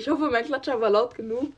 Ich 0.00 0.08
hoffe, 0.08 0.30
mein 0.30 0.46
Klatscher 0.46 0.80
war 0.80 0.88
laut 0.88 1.14
genug. 1.14 1.52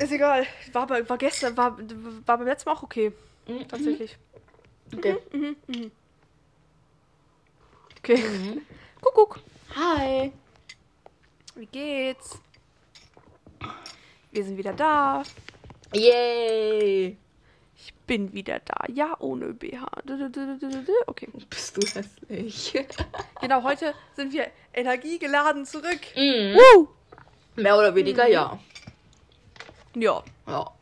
Ist 0.00 0.10
egal. 0.10 0.44
War, 0.72 0.86
bei, 0.88 1.08
war 1.08 1.16
gestern, 1.16 1.56
war, 1.56 1.78
war 2.26 2.38
beim 2.38 2.46
letzten 2.48 2.68
Mal 2.68 2.74
auch 2.74 2.82
okay. 2.82 3.12
Mhm. 3.46 3.68
Tatsächlich. 3.68 4.18
Okay. 4.96 5.16
Mhm, 5.32 5.56
mhm. 5.68 5.90
Okay. 7.98 8.16
Mhm. 8.16 8.62
Kuckuck. 9.00 9.38
Hi. 9.76 10.32
Wie 11.54 11.66
geht's? 11.66 12.40
Wir 14.32 14.44
sind 14.44 14.56
wieder 14.56 14.72
da. 14.72 15.22
Yay. 15.94 17.16
Ich 17.76 17.94
bin 18.08 18.32
wieder 18.32 18.58
da. 18.58 18.92
Ja, 18.92 19.14
ohne 19.20 19.54
BH. 19.54 19.86
Okay. 21.06 21.28
Bist 21.48 21.76
du 21.76 21.86
hässlich. 21.86 22.74
Genau, 23.40 23.62
heute 23.62 23.94
sind 24.16 24.32
wir 24.32 24.48
energiegeladen 24.74 25.64
zurück. 25.64 26.00
Mhm. 26.16 26.56
Woo! 26.56 26.88
Mehr 27.58 27.76
oder 27.76 27.94
weniger 27.94 28.26
ja. 28.26 28.58
Ja, 29.94 30.22
Ja. 30.46 30.72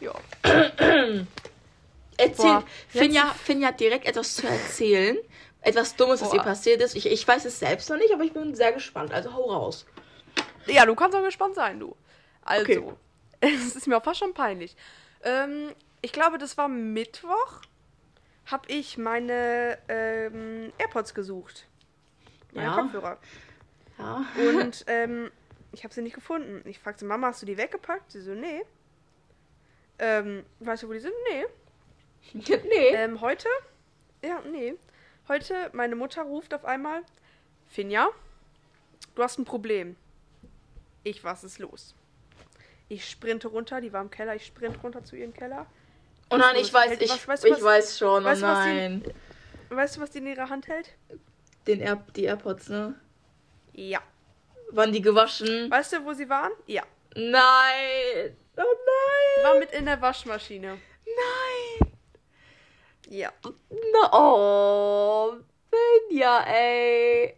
ja. 0.00 0.12
Erzähl. 2.20 2.44
Boah, 2.46 2.64
Finja, 2.88 3.26
Finja 3.44 3.68
hat 3.68 3.78
direkt 3.80 4.06
etwas 4.06 4.34
zu 4.34 4.46
erzählen. 4.46 5.16
Etwas 5.60 5.94
Dummes, 5.96 6.20
was 6.20 6.30
Boah. 6.30 6.36
ihr 6.36 6.42
passiert 6.42 6.80
ist. 6.82 6.96
Ich, 6.96 7.06
ich 7.06 7.26
weiß 7.26 7.44
es 7.44 7.58
selbst 7.60 7.88
noch 7.90 7.96
nicht, 7.96 8.12
aber 8.12 8.24
ich 8.24 8.32
bin 8.32 8.54
sehr 8.54 8.72
gespannt. 8.72 9.12
Also 9.12 9.32
hau 9.34 9.44
raus. 9.50 9.86
Ja, 10.66 10.84
du 10.84 10.94
kannst 10.94 11.16
auch 11.16 11.22
gespannt 11.22 11.54
sein, 11.54 11.78
du. 11.80 11.94
Also, 12.44 12.62
Okay. 12.64 12.82
es 13.40 13.76
ist 13.76 13.86
mir 13.86 13.96
auch 13.96 14.02
fast 14.04 14.18
schon 14.18 14.34
peinlich. 14.34 14.76
Ähm, 15.22 15.72
ich 16.02 16.12
glaube, 16.12 16.38
das 16.38 16.56
war 16.58 16.68
Mittwoch. 16.68 17.62
Hab 18.46 18.68
ich 18.68 18.98
meine 18.98 19.78
ähm, 19.88 20.72
AirPods 20.78 21.14
gesucht. 21.14 21.66
Meine 22.52 22.66
Ja. 22.68 22.74
Kopfhörer. 22.74 23.18
Ja. 23.98 24.24
Und 24.36 24.84
ähm, 24.88 25.30
ich 25.72 25.84
habe 25.84 25.92
sie 25.94 26.02
nicht 26.02 26.14
gefunden. 26.14 26.62
Ich 26.68 26.78
fragte 26.78 27.04
Mama, 27.04 27.28
hast 27.28 27.42
du 27.42 27.46
die 27.46 27.56
weggepackt? 27.56 28.10
Sie 28.12 28.20
so, 28.20 28.32
nee. 28.34 28.62
Ähm, 29.98 30.44
weißt 30.60 30.82
du, 30.84 30.88
wo 30.88 30.92
die 30.92 31.00
sind? 31.00 31.14
Nee. 31.30 31.44
nee. 32.68 32.88
Ähm, 32.94 33.20
heute? 33.20 33.48
Ja, 34.22 34.40
nee. 34.50 34.74
Heute, 35.28 35.70
meine 35.72 35.94
Mutter 35.96 36.22
ruft 36.22 36.54
auf 36.54 36.64
einmal, 36.64 37.02
Finja, 37.66 38.08
du 39.14 39.22
hast 39.22 39.38
ein 39.38 39.44
Problem. 39.44 39.96
Ich, 41.04 41.22
was 41.24 41.44
ist 41.44 41.58
los? 41.58 41.94
Ich 42.88 43.08
sprinte 43.10 43.48
runter, 43.48 43.80
die 43.82 43.92
war 43.92 44.00
im 44.00 44.10
Keller, 44.10 44.34
ich 44.34 44.46
sprinte 44.46 44.80
runter 44.80 45.04
zu 45.04 45.16
ihrem 45.16 45.34
Keller. 45.34 45.66
oh 46.30 46.36
nein, 46.38 46.56
ich 46.56 46.72
weiß, 46.72 46.90
hält- 46.92 47.02
ich, 47.02 47.10
was- 47.10 47.28
weißt 47.28 47.44
du, 47.44 47.48
ich 47.48 47.54
was- 47.54 47.62
weiß 47.62 47.98
schon. 47.98 48.22
Oh 48.22 48.26
weißt 48.26 48.42
du, 48.42 48.46
was 48.46 48.64
die- 48.64 48.70
nein. 48.72 49.04
Weißt 49.68 49.96
du, 49.96 50.00
was 50.00 50.10
die 50.10 50.18
in 50.18 50.26
ihrer 50.28 50.48
Hand 50.48 50.66
hält? 50.68 50.94
Den 51.66 51.80
Air, 51.80 52.02
die 52.16 52.24
AirPods, 52.24 52.70
ne? 52.70 52.94
Ja. 53.74 54.00
Waren 54.70 54.92
die 54.92 55.02
gewaschen? 55.02 55.70
Weißt 55.70 55.92
du, 55.94 56.04
wo 56.04 56.12
sie 56.12 56.28
waren? 56.28 56.52
Ja. 56.66 56.82
Nein. 57.14 58.36
Oh 58.56 58.62
nein. 58.62 59.44
waren 59.44 59.58
mit 59.60 59.72
in 59.72 59.86
der 59.86 60.00
Waschmaschine. 60.00 60.78
Nein. 61.06 61.92
Ja. 63.08 63.32
Na, 63.92 64.12
oh. 64.12 65.36
Finja, 65.70 66.44
ey. 66.44 67.34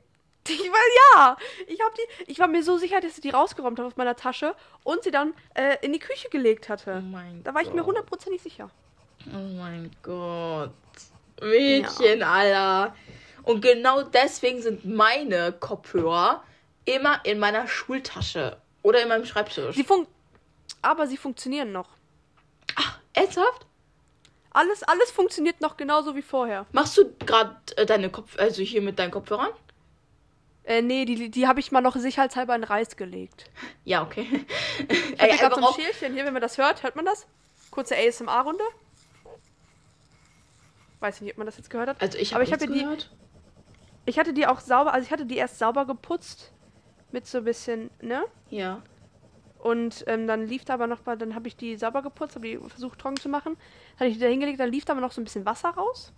Ich 0.48 0.58
war, 0.58 1.14
ja. 1.14 1.36
Ich, 1.68 1.80
hab 1.80 1.94
die, 1.94 2.02
ich 2.26 2.38
war 2.40 2.48
mir 2.48 2.64
so 2.64 2.76
sicher, 2.76 3.00
dass 3.00 3.14
sie 3.14 3.20
die 3.20 3.30
rausgeräumt 3.30 3.78
habe 3.78 3.86
aus 3.86 3.96
meiner 3.96 4.16
Tasche 4.16 4.56
und 4.82 5.04
sie 5.04 5.12
dann 5.12 5.34
äh, 5.54 5.76
in 5.82 5.92
die 5.92 6.00
Küche 6.00 6.28
gelegt 6.28 6.66
Oh 6.68 6.72
hatte. 6.72 7.00
mein 7.00 7.44
Da 7.44 7.54
war 7.54 7.62
ich 7.62 7.72
mir 7.72 7.84
hundertprozentig 7.86 8.42
sicher. 8.42 8.70
Oh 9.28 9.56
mein 9.56 9.90
Gott. 10.02 10.72
Mädchen, 11.40 12.22
Alter. 12.22 12.96
Und 13.44 13.62
genau 13.62 14.02
deswegen 14.02 14.60
sind 14.60 14.84
meine 14.84 15.52
Kopfhörer 15.52 16.42
immer 16.84 17.24
in 17.24 17.38
meiner 17.38 17.66
Schultasche 17.68 18.56
oder 18.82 19.02
in 19.02 19.08
meinem 19.08 19.24
Schreibtisch. 19.26 19.76
Sie 19.76 19.84
fun 19.84 20.06
aber 20.82 21.06
sie 21.06 21.16
funktionieren 21.18 21.72
noch. 21.72 21.88
Ach, 22.76 22.98
ernsthaft? 23.12 23.66
Alles, 24.52 24.82
alles 24.82 25.10
funktioniert 25.10 25.60
noch 25.60 25.76
genauso 25.76 26.16
wie 26.16 26.22
vorher. 26.22 26.66
Machst 26.72 26.96
du 26.96 27.14
gerade 27.18 27.56
äh, 27.76 27.86
deine 27.86 28.10
Kopf, 28.10 28.38
also 28.38 28.62
hier 28.62 28.80
mit 28.82 28.98
deinen 28.98 29.10
Kopfhörern? 29.10 29.50
Äh, 30.64 30.82
nee, 30.82 31.04
die, 31.04 31.30
die 31.30 31.46
habe 31.46 31.60
ich 31.60 31.70
mal 31.70 31.80
noch 31.80 31.96
sicherheitshalber 31.96 32.54
in 32.54 32.64
Reis 32.64 32.96
gelegt. 32.96 33.44
Ja, 33.84 34.02
okay. 34.02 34.46
Ich 34.88 35.20
habe 35.20 35.36
gerade 35.36 35.54
so 35.56 35.60
ein 35.60 35.64
auch, 35.64 35.78
Schälchen 35.78 36.14
hier, 36.14 36.24
wenn 36.24 36.32
man 36.32 36.42
das 36.42 36.58
hört. 36.58 36.82
Hört 36.82 36.96
man 36.96 37.04
das? 37.04 37.26
Kurze 37.70 37.94
ASMR-Runde. 37.96 38.64
Weiß 41.00 41.16
ich 41.16 41.22
nicht, 41.22 41.32
ob 41.32 41.38
man 41.38 41.46
das 41.46 41.56
jetzt 41.56 41.70
gehört 41.70 41.88
hat. 41.88 42.00
also 42.02 42.18
ich 42.18 42.34
habe 42.34 42.44
hab 42.44 42.50
ja 42.60 42.66
die- 42.66 42.80
gehört. 42.80 43.10
Ich 44.06 44.18
hatte 44.18 44.32
die 44.32 44.46
auch 44.46 44.60
sauber, 44.60 44.92
also 44.92 45.04
ich 45.06 45.12
hatte 45.12 45.26
die 45.26 45.36
erst 45.36 45.58
sauber 45.58 45.86
geputzt. 45.86 46.50
Mit 47.12 47.26
so 47.26 47.38
ein 47.38 47.44
bisschen, 47.44 47.90
ne? 48.00 48.24
Ja. 48.50 48.82
Und 49.58 50.04
ähm, 50.06 50.26
dann 50.26 50.46
lief 50.46 50.64
da 50.64 50.74
aber 50.74 50.86
noch 50.86 51.04
mal, 51.04 51.18
dann 51.18 51.34
habe 51.34 51.48
ich 51.48 51.56
die 51.56 51.76
sauber 51.76 52.02
geputzt, 52.02 52.34
habe 52.36 52.46
die 52.48 52.56
versucht 52.56 52.98
trocken 52.98 53.16
zu 53.18 53.28
machen. 53.28 53.56
Dann 53.56 53.98
hatte 53.98 54.06
ich 54.08 54.14
die 54.14 54.20
da 54.20 54.26
hingelegt, 54.28 54.58
dann 54.60 54.70
lief 54.70 54.84
da 54.84 54.92
aber 54.94 55.02
noch 55.02 55.12
so 55.12 55.20
ein 55.20 55.24
bisschen 55.24 55.44
Wasser 55.44 55.70
raus. 55.70 56.12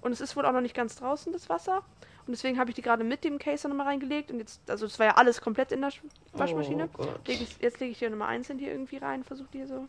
Und 0.00 0.12
es 0.12 0.20
ist 0.20 0.36
wohl 0.36 0.46
auch 0.46 0.52
noch 0.52 0.60
nicht 0.60 0.74
ganz 0.74 0.96
draußen, 0.96 1.32
das 1.32 1.48
Wasser. 1.48 1.78
Und 2.26 2.32
deswegen 2.32 2.58
habe 2.58 2.70
ich 2.70 2.74
die 2.74 2.82
gerade 2.82 3.04
mit 3.04 3.22
dem 3.22 3.38
Case 3.38 3.68
nochmal 3.68 3.86
reingelegt. 3.86 4.32
Und 4.32 4.38
jetzt, 4.40 4.68
also 4.68 4.84
es 4.86 4.98
war 4.98 5.06
ja 5.06 5.14
alles 5.16 5.40
komplett 5.40 5.70
in 5.70 5.80
der 5.80 5.90
Sch- 5.92 6.00
Waschmaschine. 6.32 6.88
Oh. 6.98 7.04
Leg 7.26 7.40
ich, 7.40 7.58
jetzt 7.60 7.78
lege 7.78 7.92
ich 7.92 7.98
hier 8.00 8.10
nochmal 8.10 8.28
einzeln 8.28 8.58
hier 8.58 8.72
irgendwie 8.72 8.96
rein, 8.96 9.22
versuche 9.22 9.48
die 9.52 9.58
hier 9.58 9.68
so. 9.68 9.86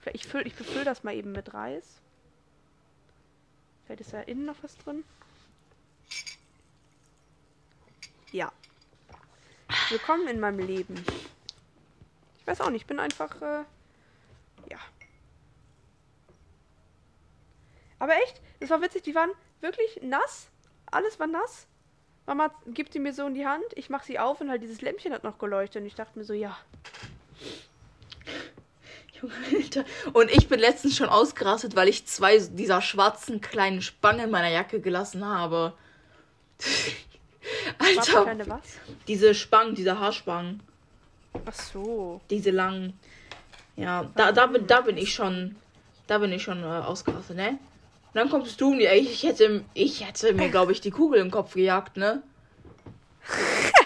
Vielleicht- 0.00 0.16
Ich, 0.16 0.26
füll, 0.26 0.44
ich 0.46 0.54
befülle 0.56 0.84
das 0.84 1.04
mal 1.04 1.14
eben 1.14 1.30
mit 1.30 1.54
Reis. 1.54 2.00
Vielleicht 3.84 4.00
ist 4.00 4.12
da 4.12 4.20
innen 4.22 4.44
noch 4.44 4.56
was 4.62 4.76
drin. 4.78 5.04
Ja. 8.34 8.50
Willkommen 9.90 10.26
in 10.26 10.40
meinem 10.40 10.58
Leben. 10.58 10.96
Ich 12.40 12.46
weiß 12.48 12.62
auch 12.62 12.70
nicht, 12.70 12.80
ich 12.80 12.86
bin 12.88 12.98
einfach, 12.98 13.40
äh, 13.40 13.62
ja. 14.68 14.78
Aber 18.00 18.14
echt, 18.24 18.40
das 18.58 18.70
war 18.70 18.82
witzig, 18.82 19.04
die 19.04 19.14
waren 19.14 19.30
wirklich 19.60 20.00
nass. 20.02 20.48
Alles 20.86 21.20
war 21.20 21.28
nass. 21.28 21.68
Mama 22.26 22.52
gibt 22.66 22.94
die 22.94 22.98
mir 22.98 23.12
so 23.12 23.24
in 23.24 23.34
die 23.34 23.46
Hand, 23.46 23.66
ich 23.76 23.88
mache 23.88 24.04
sie 24.04 24.18
auf 24.18 24.40
und 24.40 24.50
halt 24.50 24.64
dieses 24.64 24.80
Lämpchen 24.80 25.12
hat 25.12 25.22
noch 25.22 25.38
geleuchtet. 25.38 25.82
Und 25.82 25.86
ich 25.86 25.94
dachte 25.94 26.18
mir 26.18 26.24
so, 26.24 26.32
ja. 26.32 26.58
Alter. 29.52 29.84
Und 30.12 30.32
ich 30.32 30.48
bin 30.48 30.58
letztens 30.58 30.96
schon 30.96 31.08
ausgerastet, 31.08 31.76
weil 31.76 31.86
ich 31.88 32.04
zwei 32.06 32.38
dieser 32.38 32.82
schwarzen 32.82 33.40
kleinen 33.40 33.80
Spangen 33.80 34.24
in 34.24 34.30
meiner 34.32 34.50
Jacke 34.50 34.80
gelassen 34.80 35.24
habe. 35.24 35.72
Alter, 37.84 38.22
kleine 38.22 38.48
was? 38.48 38.60
diese 39.06 39.34
Spangen, 39.34 39.74
diese 39.74 39.98
Haarspangen, 39.98 40.62
Ach 41.46 41.52
so. 41.52 42.20
diese 42.30 42.50
langen. 42.50 42.98
Ja, 43.76 44.10
da, 44.14 44.32
da, 44.32 44.46
bin, 44.46 44.66
da 44.66 44.82
bin 44.82 44.96
ich 44.96 45.12
schon, 45.12 45.56
da 46.06 46.18
bin 46.18 46.32
ich 46.32 46.42
schon 46.42 46.62
äh, 46.62 46.66
ausgerastet, 46.66 47.36
ne? 47.36 47.48
Und 47.48 47.58
dann 48.14 48.30
kommst 48.30 48.60
du 48.60 48.72
mir, 48.74 48.90
ey, 48.90 49.00
ich 49.00 49.24
hätte, 49.24 49.64
ich 49.74 50.06
hätte 50.06 50.32
mir, 50.32 50.48
glaube 50.48 50.70
ich, 50.72 50.80
die 50.80 50.92
Kugel 50.92 51.20
im 51.20 51.30
Kopf 51.30 51.54
gejagt, 51.54 51.96
ne? 51.96 52.22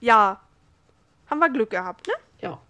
Ja. 0.00 0.38
Haben 1.30 1.38
wir 1.38 1.48
Glück 1.48 1.70
gehabt, 1.70 2.06
ne? 2.08 2.12
Ja. 2.42 2.60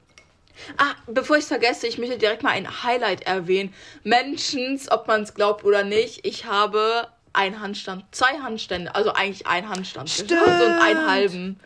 Ah, 0.77 0.95
bevor 1.09 1.37
ich 1.37 1.43
es 1.43 1.49
vergesse, 1.49 1.89
ich 1.89 1.99
möchte 1.99 2.17
direkt 2.17 2.45
mal 2.45 2.51
ein 2.51 2.85
Highlight 2.85 3.23
erwähnen. 3.23 3.75
Menschens, 4.05 4.89
ob 4.89 5.09
man 5.09 5.23
es 5.23 5.35
glaubt 5.35 5.65
oder 5.65 5.83
nicht, 5.83 6.25
ich 6.25 6.45
habe 6.45 7.09
einen 7.35 7.61
Handstand, 7.61 8.05
zwei 8.15 8.39
Handstände, 8.39 8.95
also 8.95 9.13
eigentlich 9.13 9.47
einen 9.47 9.69
Handstand 9.69 10.09
Stimmt. 10.11 10.31
geschafft 10.31 10.63
und 10.63 10.79
einen 10.81 11.07
halben. 11.07 11.61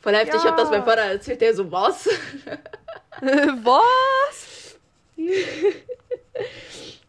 Voll 0.00 0.14
heftig, 0.14 0.36
ich 0.36 0.44
habe 0.46 0.56
das 0.56 0.70
Ja. 0.70 0.76
meinem 0.78 0.84
Vater 0.84 1.02
erzählt, 1.02 1.40
der 1.40 1.54
so 1.54 1.70
was. 1.72 2.08
was? 3.20 4.78
ja, 5.16 5.24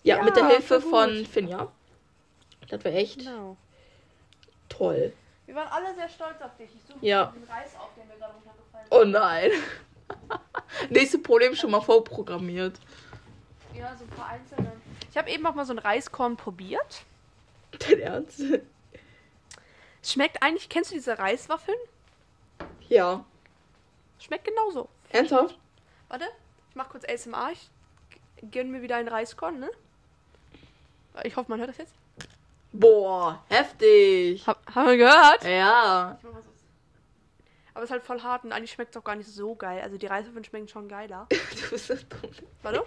Ja, 0.03 0.23
mit 0.23 0.35
der 0.35 0.47
Hilfe 0.47 0.81
von. 0.81 1.25
Finja. 1.25 1.67
Das 2.69 2.83
wäre 2.83 2.95
echt 2.95 3.19
Genau. 3.19 3.57
toll. 4.69 5.13
Wir 5.45 5.55
waren 5.55 5.67
alle 5.69 5.93
sehr 5.95 6.09
stolz 6.09 6.41
auf 6.41 6.55
dich. 6.57 6.69
Ich 6.75 6.81
suche 6.87 7.05
Ja. 7.05 7.33
den 7.35 7.43
Reis 7.43 7.71
auf, 7.79 7.89
der 7.97 8.05
mir 8.05 8.15
gerade 8.19 8.33
runtergefallen 8.33 8.85
ist. 8.85 8.91
Oh 8.91 9.03
nein. 9.05 9.51
Nächste 10.89 11.19
Problem 11.19 11.55
schon 11.55 11.71
mal 11.71 11.81
vorprogrammiert. 11.81 12.79
Ja, 13.75 13.95
so 13.97 14.03
ein 14.03 14.09
paar 14.09 14.27
einzelne. 14.29 14.71
Ich 15.11 15.17
habe 15.17 15.29
eben 15.29 15.45
auch 15.45 15.55
mal 15.55 15.65
so 15.65 15.73
ein 15.73 15.79
Reiskorn 15.79 16.37
probiert. 16.37 17.03
Dein 17.79 17.99
Ernst? 17.99 18.41
Es 20.01 20.13
schmeckt 20.13 20.41
eigentlich, 20.41 20.69
kennst 20.69 20.91
du 20.91 20.95
diese 20.95 21.17
Reiswaffeln? 21.19 21.77
Ja. 22.87 23.25
Schmeckt 24.19 24.45
genauso. 24.45 24.89
Ernsthaft? 25.09 25.57
Warte, 26.07 26.25
ich 26.69 26.75
mach 26.75 26.89
kurz 26.89 27.05
ASMR. 27.07 27.51
Ich 27.51 27.69
gönn 28.51 28.71
mir 28.71 28.81
wieder 28.81 28.95
ein 28.95 29.07
Reiskorn, 29.07 29.59
ne? 29.59 29.69
Ich 31.23 31.35
hoffe, 31.35 31.51
man 31.51 31.59
hört 31.59 31.69
das 31.69 31.77
jetzt. 31.77 31.93
Boah, 32.71 33.43
heftig. 33.49 34.45
Hab, 34.45 34.75
haben 34.75 34.87
wir 34.87 34.97
gehört? 34.97 35.43
Ja. 35.43 36.17
Aber 37.73 37.83
es 37.83 37.89
ist 37.89 37.91
halt 37.91 38.03
voll 38.03 38.21
hart 38.21 38.43
und 38.43 38.51
eigentlich 38.51 38.71
schmeckt 38.71 38.95
es 38.95 38.99
auch 38.99 39.03
gar 39.03 39.15
nicht 39.15 39.29
so 39.29 39.55
geil. 39.55 39.81
Also 39.81 39.97
die 39.97 40.05
Reiswaffeln 40.05 40.43
schmecken 40.43 40.67
schon 40.67 40.87
geiler. 40.87 41.27
Du 41.29 41.69
bist 41.69 41.89
das 41.89 42.07
dumm. 42.07 42.31
Warte. 42.61 42.83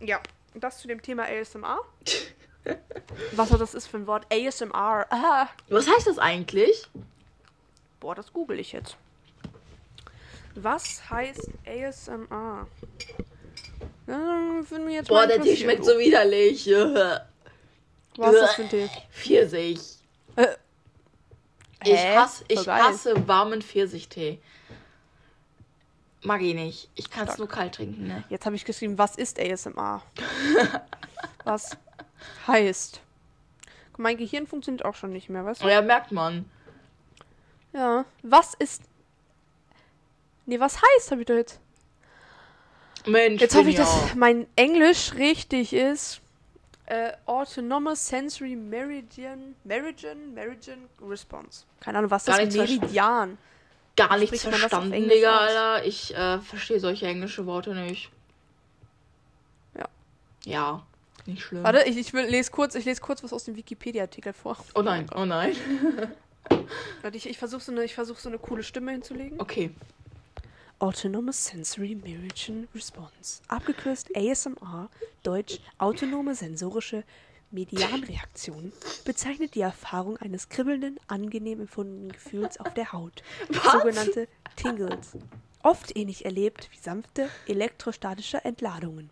Ja, 0.00 0.20
das 0.60 0.78
zu 0.78 0.88
dem 0.88 1.02
Thema 1.02 1.24
ASMR. 1.24 1.80
Was 3.32 3.50
das 3.50 3.74
ist 3.74 3.86
für 3.86 3.98
ein 3.98 4.06
Wort? 4.06 4.26
ASMR. 4.32 5.06
Ah. 5.10 5.48
Was 5.68 5.88
heißt 5.88 6.06
das 6.06 6.18
eigentlich? 6.18 6.88
Boah, 8.00 8.14
das 8.14 8.32
google 8.32 8.58
ich 8.58 8.72
jetzt. 8.72 8.96
Was 10.54 11.08
heißt 11.10 11.50
ASMR? 11.66 12.66
Finden 14.06 14.86
wir 14.86 14.94
jetzt 14.94 15.08
Boah, 15.08 15.26
der 15.26 15.40
Tee 15.40 15.56
schmeckt 15.56 15.84
so 15.84 15.98
widerlich. 15.98 16.66
Was 18.16 18.32
ist 18.32 18.40
das 18.40 18.54
für 18.54 18.62
ein 18.62 18.68
Tee? 18.70 18.90
Pfirsich. 19.10 19.80
Äh. 20.36 20.46
Ich, 21.84 21.92
hasse, 21.92 22.44
ich 22.48 22.66
hasse 22.66 23.28
warmen 23.28 23.62
Pfirsichtee. 23.62 24.40
Mag 26.26 26.42
ich 26.42 26.54
nicht. 26.54 26.90
Ich 26.96 27.08
kann 27.08 27.28
es 27.28 27.38
nur 27.38 27.48
kalt 27.48 27.76
trinken, 27.76 28.08
ne? 28.08 28.24
Jetzt 28.28 28.46
habe 28.46 28.56
ich 28.56 28.64
geschrieben, 28.64 28.98
was 28.98 29.14
ist 29.14 29.38
ASMR? 29.38 30.02
was 31.44 31.76
heißt? 32.48 33.00
Mein 33.96 34.16
Gehirn 34.16 34.48
funktioniert 34.48 34.84
auch 34.84 34.96
schon 34.96 35.12
nicht 35.12 35.28
mehr, 35.28 35.44
weißt 35.44 35.62
du? 35.62 35.68
Ja, 35.68 35.80
merkt 35.82 36.10
man. 36.10 36.50
Ja. 37.72 38.04
Was 38.24 38.54
ist. 38.54 38.82
Nee, 40.46 40.58
was 40.58 40.76
heißt, 40.82 41.12
habe 41.12 41.20
ich 41.20 41.26
doch 41.28 41.36
jetzt. 41.36 41.60
Mensch, 43.06 43.40
Jetzt 43.40 43.54
hoffe 43.54 43.70
ich, 43.70 43.76
dass 43.76 44.16
mein 44.16 44.48
Englisch 44.56 45.14
richtig 45.14 45.72
ist. 45.72 46.20
Äh, 46.86 47.12
Autonomous 47.26 48.04
Sensory 48.04 48.56
Meridian. 48.56 49.54
Meridian? 49.62 50.34
Meridian 50.34 50.88
Response. 51.00 51.64
Keine 51.78 51.98
Ahnung, 51.98 52.10
was 52.10 52.24
Gar 52.24 52.38
das 52.38 52.48
ist. 52.48 52.56
Meridian. 52.56 53.38
Gar 53.96 54.16
nichts 54.18 54.42
verstanden, 54.42 55.08
Digga? 55.08 55.36
Alter. 55.38 55.86
Ich 55.86 56.14
äh, 56.14 56.38
verstehe 56.40 56.78
solche 56.80 57.06
englische 57.06 57.46
Worte 57.46 57.74
nicht. 57.74 58.10
Ja. 59.76 59.88
Ja, 60.44 60.82
nicht 61.26 61.42
schlimm. 61.42 61.62
Warte, 61.64 61.82
ich, 61.88 61.96
ich 61.96 62.12
will, 62.12 62.26
lese 62.26 62.50
kurz, 62.50 62.74
ich 62.74 62.84
lese 62.84 63.00
kurz 63.00 63.22
was 63.24 63.32
aus 63.32 63.44
dem 63.44 63.56
Wikipedia-Artikel 63.56 64.32
vor. 64.32 64.56
Oh 64.74 64.82
nein, 64.82 65.06
oh 65.14 65.24
nein. 65.24 65.56
Warte, 67.02 67.16
ich, 67.16 67.28
ich 67.28 67.38
versuche 67.38 67.62
so, 67.62 67.72
eine- 67.72 67.84
ich 67.84 67.94
versuch 67.94 68.18
so 68.18 68.28
eine 68.28 68.38
coole 68.38 68.62
Stimme 68.62 68.92
hinzulegen. 68.92 69.40
Okay. 69.40 69.70
Autonomous 70.78 71.46
Sensory 71.46 71.94
Meridian 71.94 72.68
Response. 72.74 73.40
Abgekürzt 73.48 74.14
ASMR, 74.14 74.90
deutsch 75.22 75.58
Autonome 75.78 76.34
Sensorische 76.34 77.02
Medianreaktion, 77.56 78.72
bezeichnet 79.04 79.54
die 79.54 79.62
Erfahrung 79.62 80.18
eines 80.18 80.50
kribbelnden, 80.50 81.00
angenehm 81.06 81.60
empfundenen 81.62 82.12
Gefühls 82.12 82.60
auf 82.60 82.74
der 82.74 82.92
Haut. 82.92 83.22
Was? 83.48 83.72
Sogenannte 83.72 84.28
Tingles. 84.56 85.16
Oft 85.62 85.96
ähnlich 85.96 86.26
erlebt 86.26 86.68
wie 86.70 86.78
sanfte 86.78 87.28
elektrostatische 87.48 88.44
Entladungen. 88.44 89.10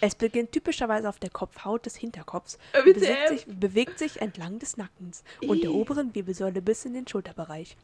Es 0.00 0.14
beginnt 0.14 0.52
typischerweise 0.52 1.08
auf 1.08 1.18
der 1.18 1.30
Kopfhaut 1.30 1.86
des 1.86 1.96
Hinterkopfs 1.96 2.58
und 2.76 2.94
bewegt 2.94 3.28
sich, 3.28 3.46
bewegt 3.46 3.98
sich 3.98 4.20
entlang 4.20 4.58
des 4.60 4.76
Nackens 4.76 5.24
und 5.46 5.64
der 5.64 5.72
oberen 5.72 6.14
Wirbelsäule 6.14 6.62
bis 6.62 6.84
in 6.84 6.94
den 6.94 7.08
Schulterbereich. 7.08 7.76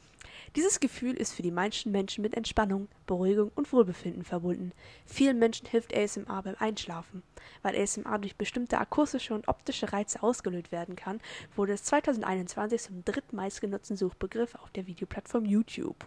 Dieses 0.57 0.81
Gefühl 0.81 1.17
ist 1.17 1.33
für 1.33 1.43
die 1.43 1.51
meisten 1.51 1.91
Menschen 1.91 2.23
mit 2.23 2.35
Entspannung, 2.35 2.89
Beruhigung 3.07 3.51
und 3.55 3.73
Wohlbefinden 3.73 4.25
verbunden. 4.25 4.73
Vielen 5.07 5.39
Menschen 5.39 5.67
hilft 5.67 5.97
ASMR 5.97 6.43
beim 6.43 6.57
Einschlafen. 6.59 7.23
Weil 7.63 7.81
ASMR 7.81 8.19
durch 8.19 8.37
bestimmte 8.37 8.79
akustische 8.79 9.35
und 9.35 9.49
optische 9.49 9.93
Reize 9.93 10.23
ausgelöst 10.23 10.73
werden 10.73 10.97
kann, 10.97 11.21
wurde 11.57 11.73
es 11.73 11.85
2021 11.85 12.83
zum 12.83 13.05
drittmeistgenutzten 13.05 13.97
Suchbegriff 13.97 14.55
auf 14.57 14.71
der 14.71 14.87
Videoplattform 14.87 15.45
YouTube. 15.45 16.05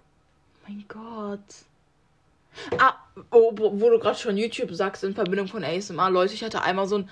Mein 0.67 0.85
Gott. 0.87 1.39
Ah, 2.77 2.95
oh, 3.31 3.51
wo, 3.55 3.89
du 3.89 3.99
gerade 3.99 4.17
schon 4.17 4.37
YouTube 4.37 4.73
sagst 4.73 5.03
in 5.03 5.13
Verbindung 5.13 5.47
von 5.47 5.63
ASMR, 5.63 6.09
Leute, 6.09 6.33
ich 6.33 6.43
hatte 6.43 6.61
einmal 6.61 6.87
so 6.87 6.99
ein, 6.99 7.09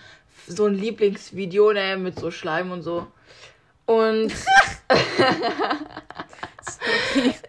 so 0.48 0.66
ein 0.66 0.74
Lieblingsvideo, 0.74 1.72
ne, 1.74 1.98
mit 1.98 2.20
so 2.20 2.32
Schleim 2.32 2.72
und 2.72 2.82
so. 2.82 3.08
Und 3.86 4.28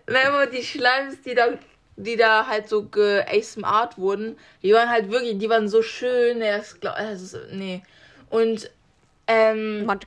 ne, 0.06 0.26
aber 0.26 0.46
die 0.46 0.62
Schleims, 0.62 1.20
die 1.22 1.34
da, 1.34 1.48
die 1.96 2.16
da 2.16 2.46
halt 2.46 2.68
so 2.68 2.84
ge 2.84 3.24
ASMRt 3.26 3.98
wurden, 3.98 4.36
die 4.62 4.72
waren 4.72 4.90
halt 4.90 5.10
wirklich, 5.10 5.38
die 5.38 5.48
waren 5.48 5.68
so 5.68 5.82
schön, 5.82 6.40
das, 6.40 6.76
das 6.80 7.22
ist, 7.22 7.38
nee. 7.52 7.82
Und, 8.28 8.70
ähm, 9.26 9.86
Man, 9.86 10.00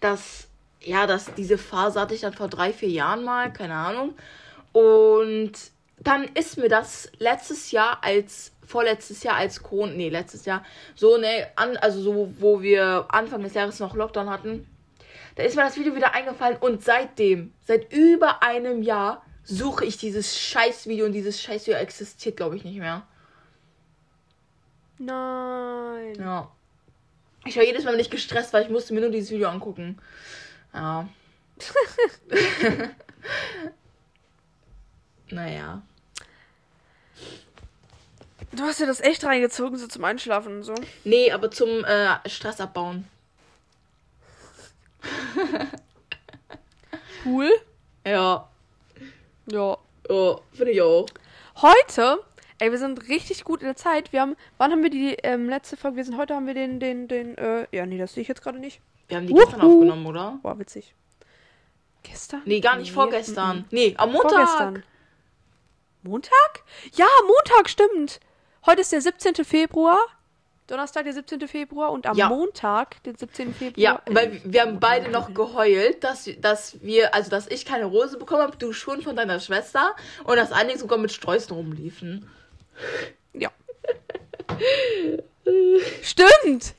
das, 0.00 0.48
ja, 0.80 1.06
das, 1.06 1.34
diese 1.34 1.58
Phase 1.58 2.00
hatte 2.00 2.14
ich 2.14 2.22
dann 2.22 2.32
vor 2.32 2.48
drei, 2.48 2.72
vier 2.72 2.88
Jahren 2.88 3.22
mal, 3.22 3.52
keine 3.52 3.74
Ahnung. 3.74 4.14
Und 4.72 5.52
dann 5.98 6.24
ist 6.34 6.56
mir 6.56 6.68
das 6.68 7.12
letztes 7.18 7.70
Jahr 7.70 7.98
als, 8.02 8.52
vorletztes 8.66 9.22
Jahr 9.22 9.36
als 9.36 9.62
Corona, 9.62 9.92
nee, 9.92 10.08
letztes 10.08 10.46
Jahr, 10.46 10.64
so, 10.94 11.18
ne, 11.18 11.48
an, 11.56 11.76
also 11.76 12.00
so, 12.00 12.32
wo 12.38 12.62
wir 12.62 13.06
Anfang 13.08 13.42
des 13.42 13.52
Jahres 13.52 13.78
noch 13.78 13.94
Lockdown 13.94 14.30
hatten, 14.30 14.66
da 15.40 15.46
ist 15.46 15.56
mir 15.56 15.62
das 15.62 15.78
Video 15.78 15.96
wieder 15.96 16.12
eingefallen 16.12 16.58
und 16.58 16.84
seitdem, 16.84 17.54
seit 17.62 17.90
über 17.94 18.42
einem 18.42 18.82
Jahr, 18.82 19.24
suche 19.42 19.86
ich 19.86 19.96
dieses 19.96 20.38
Scheißvideo 20.38 21.06
und 21.06 21.12
dieses 21.12 21.40
Scheißvideo 21.40 21.78
existiert, 21.78 22.36
glaube 22.36 22.56
ich, 22.56 22.64
nicht 22.64 22.76
mehr. 22.76 23.06
nein. 24.98 26.14
Ja. 26.18 26.52
Ich 27.46 27.56
war 27.56 27.64
jedes 27.64 27.84
Mal 27.84 27.96
nicht 27.96 28.10
gestresst, 28.10 28.52
weil 28.52 28.64
ich 28.64 28.68
musste 28.68 28.92
mir 28.92 29.00
nur 29.00 29.08
dieses 29.08 29.30
Video 29.30 29.48
angucken. 29.48 29.98
Ja. 30.74 31.08
naja. 35.30 35.80
Du 38.52 38.62
hast 38.64 38.78
dir 38.78 38.86
das 38.86 39.00
echt 39.00 39.24
reingezogen, 39.24 39.78
so 39.78 39.86
zum 39.86 40.04
Einschlafen 40.04 40.56
und 40.56 40.64
so. 40.64 40.74
Nee, 41.04 41.32
aber 41.32 41.50
zum 41.50 41.82
äh, 41.84 42.28
Stress 42.28 42.60
abbauen. 42.60 43.08
Cool. 47.24 47.50
Ja. 48.06 48.48
Ja. 49.50 49.76
Oh, 50.08 50.38
finde 50.52 50.72
ich 50.72 50.80
auch. 50.82 51.06
Heute, 51.60 52.18
ey, 52.58 52.70
wir 52.70 52.78
sind 52.78 53.08
richtig 53.08 53.44
gut 53.44 53.60
in 53.60 53.66
der 53.66 53.76
Zeit. 53.76 54.12
Wir 54.12 54.22
haben, 54.22 54.36
wann 54.58 54.72
haben 54.72 54.82
wir 54.82 54.90
die 54.90 55.16
ähm, 55.22 55.48
letzte 55.48 55.76
Folge? 55.76 55.98
Wir 55.98 56.04
sind 56.04 56.16
heute 56.16 56.34
haben 56.34 56.46
wir 56.46 56.54
den, 56.54 56.80
den, 56.80 57.08
den, 57.08 57.36
äh, 57.36 57.66
ja, 57.72 57.84
nee, 57.84 57.98
das 57.98 58.14
sehe 58.14 58.22
ich 58.22 58.28
jetzt 58.28 58.42
gerade 58.42 58.58
nicht. 58.58 58.80
Wir 59.08 59.18
haben 59.18 59.26
die 59.26 59.34
gestern 59.34 59.60
Wuhu. 59.60 59.74
aufgenommen, 59.80 60.06
oder? 60.06 60.38
Boah, 60.42 60.58
witzig. 60.58 60.94
Gestern? 62.02 62.42
Nee, 62.46 62.60
gar 62.60 62.76
nicht 62.76 62.92
vorgestern. 62.92 63.58
mm, 63.58 63.60
mm. 63.60 63.66
Nee, 63.70 63.94
am 63.98 64.12
Montag. 64.12 64.30
Vorgestern. 64.30 64.82
Montag? 66.02 66.64
Ja, 66.94 67.06
Montag, 67.26 67.68
stimmt. 67.68 68.20
Heute 68.64 68.80
ist 68.80 68.92
der 68.92 69.02
17. 69.02 69.44
Februar. 69.44 69.98
Donnerstag, 70.70 71.04
der 71.04 71.12
17. 71.12 71.46
Februar. 71.48 71.90
Und 71.90 72.06
am 72.06 72.16
Ja. 72.16 72.28
Montag, 72.28 73.02
den 73.02 73.16
17. 73.16 73.54
Februar. 73.54 73.78
Ja, 73.82 74.02
weil 74.06 74.40
wir 74.44 74.62
haben 74.62 74.80
beide 74.80 75.10
noch 75.10 75.34
geheult, 75.34 76.02
dass, 76.04 76.28
dass 76.40 76.80
wir, 76.82 77.14
also 77.14 77.30
dass 77.30 77.46
ich 77.48 77.64
keine 77.66 77.86
Rose 77.86 78.18
bekommen 78.18 78.42
habe, 78.42 78.56
du 78.56 78.72
schon 78.72 79.02
von 79.02 79.16
deiner 79.16 79.40
Schwester 79.40 79.94
und 80.24 80.36
dass 80.36 80.52
einige 80.52 80.78
sogar 80.78 80.98
mit 80.98 81.12
Sträußen 81.12 81.54
rumliefen. 81.54 82.28
Ja. 83.32 83.50
Stimmt. 86.02 86.74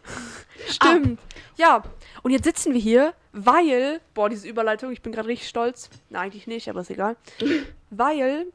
Stimmt. 0.67 1.19
Ja. 1.57 1.83
Und 2.23 2.31
jetzt 2.31 2.43
sitzen 2.43 2.73
wir 2.73 2.79
hier, 2.81 3.13
weil, 3.31 3.99
boah, 4.13 4.29
diese 4.29 4.47
Überleitung, 4.47 4.91
ich 4.91 5.01
bin 5.01 5.11
gerade 5.11 5.27
richtig 5.27 5.49
stolz. 5.49 5.89
Na, 6.09 6.19
eigentlich 6.19 6.47
nicht, 6.47 6.69
aber 6.69 6.81
ist 6.81 6.91
egal. 6.91 7.15
Weil 7.89 8.45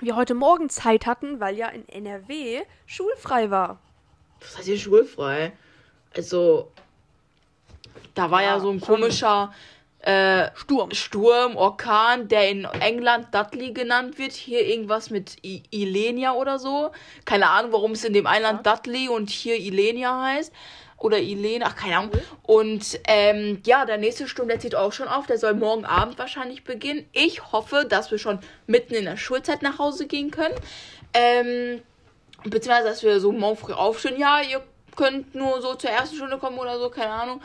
wir 0.00 0.16
heute 0.16 0.34
Morgen 0.34 0.68
Zeit 0.68 1.06
hatten, 1.06 1.40
weil 1.40 1.56
ja 1.56 1.68
in 1.68 1.88
NRW 1.88 2.62
schulfrei 2.86 3.50
war. 3.50 3.78
Was 4.40 4.58
heißt 4.58 4.66
hier 4.66 4.78
schulfrei? 4.78 5.52
Also, 6.16 6.70
da 8.14 8.30
war 8.30 8.42
ja, 8.42 8.54
Ja, 8.54 8.60
so 8.60 8.70
ein 8.70 8.78
schon. 8.80 8.88
komischer 8.88 9.52
äh, 10.00 10.50
Sturm. 10.54 10.92
Sturm, 10.92 11.56
Orkan, 11.56 12.28
der 12.28 12.48
in 12.48 12.64
England 12.64 13.34
Dudley 13.34 13.72
genannt 13.72 14.18
wird. 14.18 14.32
Hier 14.32 14.64
irgendwas 14.64 15.10
mit 15.10 15.36
I 15.44 15.62
Ilenia 15.70 16.32
oder 16.32 16.58
so. 16.58 16.92
Keine 17.24 17.48
Ahnung, 17.50 17.72
warum 17.72 17.92
es 17.92 18.04
in 18.04 18.12
dem 18.12 18.26
einen 18.26 18.42
Land 18.44 18.66
Dudley 18.66 19.08
und 19.08 19.30
hier 19.30 19.56
Ilenia 19.56 20.22
heißt. 20.22 20.52
Oder 20.98 21.18
Ilene, 21.18 21.66
ach, 21.66 21.76
keine 21.76 21.98
Ahnung. 21.98 22.12
Und 22.42 23.00
ähm, 23.06 23.60
ja, 23.66 23.84
der 23.84 23.98
nächste 23.98 24.28
Sturm, 24.28 24.48
der 24.48 24.60
zieht 24.60 24.74
auch 24.74 24.92
schon 24.92 25.08
auf. 25.08 25.26
Der 25.26 25.38
soll 25.38 25.54
morgen 25.54 25.84
Abend 25.84 26.18
wahrscheinlich 26.18 26.64
beginnen. 26.64 27.06
Ich 27.12 27.52
hoffe, 27.52 27.84
dass 27.86 28.10
wir 28.10 28.18
schon 28.18 28.38
mitten 28.66 28.94
in 28.94 29.04
der 29.04 29.16
Schulzeit 29.18 29.60
nach 29.60 29.78
Hause 29.78 30.06
gehen 30.06 30.30
können. 30.30 30.54
Ähm, 31.12 31.82
beziehungsweise, 32.44 32.88
dass 32.88 33.02
wir 33.02 33.20
so 33.20 33.32
morgen 33.32 33.56
früh 33.56 33.72
aufstehen. 33.72 34.18
Ja, 34.18 34.40
ihr 34.40 34.62
könnt 34.94 35.34
nur 35.34 35.60
so 35.60 35.74
zur 35.74 35.90
ersten 35.90 36.16
Stunde 36.16 36.38
kommen 36.38 36.58
oder 36.58 36.78
so, 36.78 36.88
keine 36.88 37.10
Ahnung. 37.12 37.42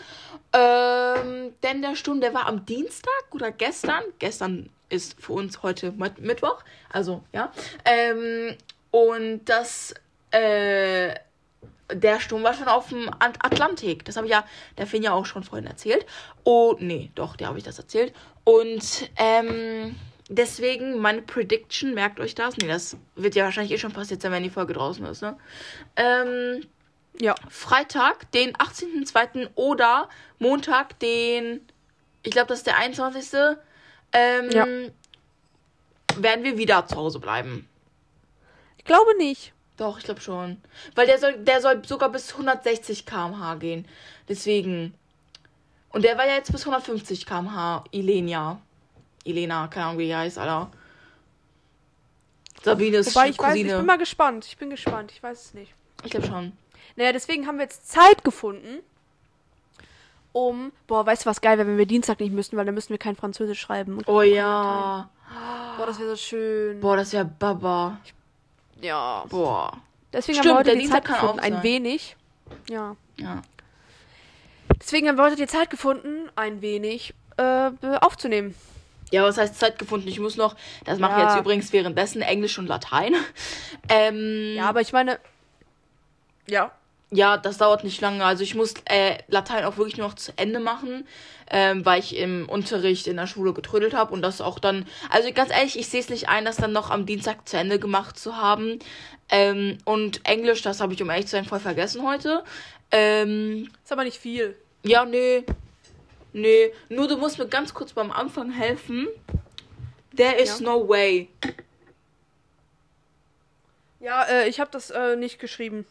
Ähm, 0.53 1.53
denn 1.63 1.81
der 1.81 1.95
Sturm, 1.95 2.21
der 2.21 2.33
war 2.33 2.45
am 2.47 2.65
Dienstag 2.65 3.23
oder 3.31 3.51
gestern. 3.51 4.03
Gestern 4.19 4.69
ist 4.89 5.21
für 5.21 5.33
uns 5.33 5.61
heute 5.63 5.91
Mitt- 5.91 6.19
Mittwoch. 6.19 6.63
Also, 6.91 7.23
ja. 7.33 7.51
Ähm, 7.85 8.55
und 8.91 9.45
das, 9.45 9.93
äh, 10.31 11.13
der 11.93 12.19
Sturm 12.21 12.43
war 12.43 12.53
schon 12.53 12.67
auf 12.67 12.89
dem 12.89 13.09
Ant- 13.19 13.39
Atlantik. 13.41 14.05
Das 14.05 14.15
habe 14.15 14.27
ich 14.27 14.31
ja 14.31 14.45
der 14.77 14.87
Finn 14.87 15.03
ja 15.03 15.11
auch 15.13 15.25
schon 15.25 15.43
vorhin 15.43 15.67
erzählt. 15.67 16.05
Oh, 16.43 16.75
nee, 16.79 17.11
doch, 17.15 17.35
der 17.35 17.47
habe 17.47 17.57
ich 17.57 17.63
das 17.65 17.79
erzählt. 17.79 18.13
Und, 18.45 19.09
ähm, 19.17 19.95
deswegen 20.35 20.99
meine 20.99 21.21
Prediction, 21.21 21.93
merkt 21.93 22.19
euch 22.19 22.33
das. 22.35 22.57
Nee, 22.57 22.67
das 22.67 22.97
wird 23.15 23.35
ja 23.35 23.43
wahrscheinlich 23.45 23.73
eh 23.73 23.77
schon 23.77 23.91
passiert 23.91 24.21
sein, 24.21 24.31
wenn 24.31 24.43
die 24.43 24.49
Folge 24.49 24.73
draußen 24.73 25.05
ist, 25.05 25.21
ne? 25.21 25.37
Ähm, 25.95 26.61
Ja. 27.19 27.35
Freitag, 27.49 28.31
den 28.31 28.53
18.02. 28.55 29.49
oder 29.55 30.07
Montag, 30.39 30.97
den, 30.99 31.59
ich 32.23 32.31
glaube, 32.31 32.47
das 32.47 32.59
ist 32.59 32.67
der 32.67 32.77
21. 32.77 33.57
Ähm, 34.13 34.49
Ja. 34.51 34.65
werden 36.15 36.43
wir 36.43 36.57
wieder 36.57 36.85
zu 36.87 36.95
Hause 36.95 37.19
bleiben. 37.19 37.67
Ich 38.77 38.85
glaube 38.85 39.15
nicht. 39.17 39.53
Doch, 39.77 39.97
ich 39.97 40.03
glaube 40.03 40.21
schon. 40.21 40.61
Weil 40.95 41.07
der 41.07 41.17
soll, 41.19 41.33
der 41.37 41.61
soll 41.61 41.83
sogar 41.85 42.09
bis 42.09 42.31
160 42.31 43.05
km/h 43.05 43.55
gehen. 43.55 43.87
Deswegen. 44.29 44.93
Und 45.89 46.03
der 46.03 46.17
war 46.17 46.25
ja 46.27 46.35
jetzt 46.35 46.51
bis 46.51 46.61
150 46.65 47.25
km/h. 47.25 47.83
Ilenia. 47.91 48.61
Ilena, 49.23 49.67
keine 49.67 49.87
Ahnung, 49.87 49.99
wie 49.99 50.07
die 50.07 50.15
heißt, 50.15 50.37
Alter. 50.37 50.69
Sabines 52.63 53.15
Wobei 53.15 53.29
ich 53.29 53.39
weiß, 53.39 53.47
Cousine. 53.47 53.69
ich 53.69 53.75
bin 53.77 53.85
mal 53.85 53.97
gespannt. 53.97 54.45
Ich 54.45 54.57
bin 54.57 54.69
gespannt. 54.69 55.11
Ich 55.11 55.21
weiß 55.23 55.45
es 55.45 55.53
nicht. 55.53 55.73
ich 56.03 56.11
glaube 56.11 56.27
schon. 56.27 56.51
Naja, 56.95 57.11
deswegen 57.13 57.47
haben 57.47 57.57
wir 57.57 57.63
jetzt 57.63 57.89
Zeit 57.89 58.23
gefunden, 58.23 58.79
um. 60.33 60.71
Boah, 60.87 61.05
weißt 61.05 61.25
du, 61.25 61.29
was 61.29 61.41
geil 61.41 61.57
wäre, 61.57 61.67
wenn 61.67 61.77
wir 61.77 61.85
Dienstag 61.85 62.19
nicht 62.19 62.33
müssten, 62.33 62.57
weil 62.57 62.65
dann 62.65 62.75
müssten 62.75 62.93
wir 62.93 62.97
kein 62.97 63.15
Französisch 63.15 63.59
schreiben. 63.59 64.01
Oh 64.05 64.21
ja. 64.21 65.09
Boah, 65.77 65.85
das 65.85 65.99
wäre 65.99 66.09
so 66.09 66.15
schön. 66.15 66.79
Boah, 66.79 66.97
das 66.97 67.13
wäre 67.13 67.25
Baba. 67.25 67.99
Ja. 68.81 69.25
Boah. 69.29 69.77
Deswegen 70.13 70.39
Stimmt, 70.39 70.49
haben 70.49 70.53
wir 70.55 70.59
heute 70.59 70.65
der 70.65 70.75
die 70.75 70.81
Dienstag 70.81 71.07
Zeit 71.07 71.19
gefunden, 71.19 71.39
ein 71.39 71.63
wenig. 71.63 72.17
Ja. 72.69 72.95
Ja. 73.17 73.41
Deswegen 74.79 75.07
haben 75.07 75.17
wir 75.17 75.23
heute 75.23 75.35
die 75.35 75.47
Zeit 75.47 75.69
gefunden, 75.69 76.29
ein 76.35 76.61
wenig 76.61 77.13
äh, 77.37 77.71
aufzunehmen. 78.01 78.55
Ja, 79.11 79.23
was 79.23 79.37
heißt 79.37 79.59
Zeit 79.59 79.77
gefunden? 79.77 80.07
Ich 80.07 80.19
muss 80.19 80.37
noch, 80.37 80.55
das 80.85 80.99
mache 80.99 81.13
ich 81.13 81.17
Ja. 81.19 81.29
jetzt 81.29 81.39
übrigens 81.39 81.71
währenddessen 81.73 82.21
Englisch 82.21 82.57
und 82.57 82.67
Latein. 82.67 83.13
Ähm, 83.89 84.53
Ja, 84.55 84.69
aber 84.69 84.81
ich 84.81 84.93
meine. 84.93 85.19
Ja. 86.47 86.71
Ja, 87.13 87.35
das 87.35 87.57
dauert 87.57 87.83
nicht 87.83 87.99
lange. 87.99 88.23
Also 88.23 88.41
ich 88.43 88.55
muss 88.55 88.73
äh, 88.85 89.17
Latein 89.27 89.65
auch 89.65 89.75
wirklich 89.75 89.97
nur 89.97 90.07
noch 90.07 90.15
zu 90.15 90.31
Ende 90.37 90.61
machen, 90.61 91.05
ähm, 91.49 91.85
weil 91.85 91.99
ich 91.99 92.15
im 92.15 92.47
Unterricht 92.47 93.05
in 93.07 93.17
der 93.17 93.27
Schule 93.27 93.51
getrödelt 93.51 93.93
habe 93.93 94.13
und 94.13 94.21
das 94.21 94.39
auch 94.39 94.59
dann. 94.59 94.87
Also 95.09 95.29
ganz 95.33 95.51
ehrlich, 95.51 95.77
ich 95.77 95.87
sehe 95.89 95.99
es 95.99 96.07
nicht 96.09 96.29
ein, 96.29 96.45
das 96.45 96.55
dann 96.55 96.71
noch 96.71 96.89
am 96.89 97.05
Dienstag 97.05 97.49
zu 97.49 97.57
Ende 97.57 97.79
gemacht 97.79 98.17
zu 98.17 98.37
haben. 98.37 98.79
Ähm, 99.29 99.77
und 99.83 100.25
Englisch, 100.25 100.61
das 100.61 100.79
habe 100.79 100.93
ich 100.93 101.01
um 101.01 101.09
ehrlich 101.09 101.25
zu 101.25 101.31
sein 101.31 101.43
voll 101.43 101.59
vergessen 101.59 102.07
heute. 102.07 102.45
Ähm, 102.91 103.69
Ist 103.83 103.91
aber 103.91 104.05
nicht 104.05 104.17
viel. 104.17 104.55
ja, 104.83 105.03
nee. 105.03 105.43
Nee. 106.33 106.71
Nur 106.89 107.07
du 107.07 107.17
musst 107.17 107.37
mir 107.37 107.47
ganz 107.47 107.73
kurz 107.73 107.93
beim 107.93 108.11
Anfang 108.11 108.51
helfen. 108.51 109.07
There 110.15 110.35
is 110.35 110.59
Ja. 110.59 110.65
no 110.65 110.87
way. 110.87 111.29
Ja, 113.99 114.23
äh, 114.23 114.47
ich 114.49 114.59
habe 114.59 114.71
das 114.71 114.89
äh, 114.91 115.15
nicht 115.15 115.39
geschrieben. 115.39 115.85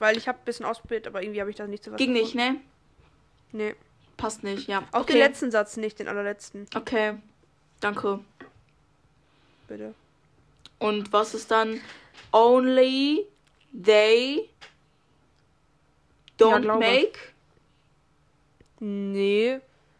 Weil 0.00 0.16
ich 0.16 0.28
habe 0.28 0.38
ein 0.38 0.44
bisschen 0.44 0.64
ausprobiert, 0.64 1.08
aber 1.08 1.22
irgendwie 1.22 1.40
habe 1.40 1.50
ich 1.50 1.56
da 1.56 1.66
nicht 1.66 1.82
so 1.82 1.90
was 1.90 1.98
Ging 1.98 2.12
nicht, 2.12 2.32
gefunden. 2.34 2.60
ne? 3.52 3.68
Nee. 3.70 3.74
Passt 4.16 4.44
nicht, 4.44 4.68
ja. 4.68 4.86
Auch 4.92 5.04
den 5.06 5.16
letzten 5.16 5.50
Satz 5.50 5.76
nicht, 5.76 5.98
den 5.98 6.06
allerletzten. 6.08 6.66
Okay. 6.74 7.14
Danke. 7.80 8.20
Bitte. 9.66 9.94
Und 10.78 11.12
was 11.12 11.34
ist 11.34 11.50
dann 11.50 11.80
only 12.32 13.26
they 13.72 14.48
Ja, 16.40 16.46
don't 16.46 16.60
glaube. 16.62 16.78
make? 16.78 17.18
Nee. 18.80 19.58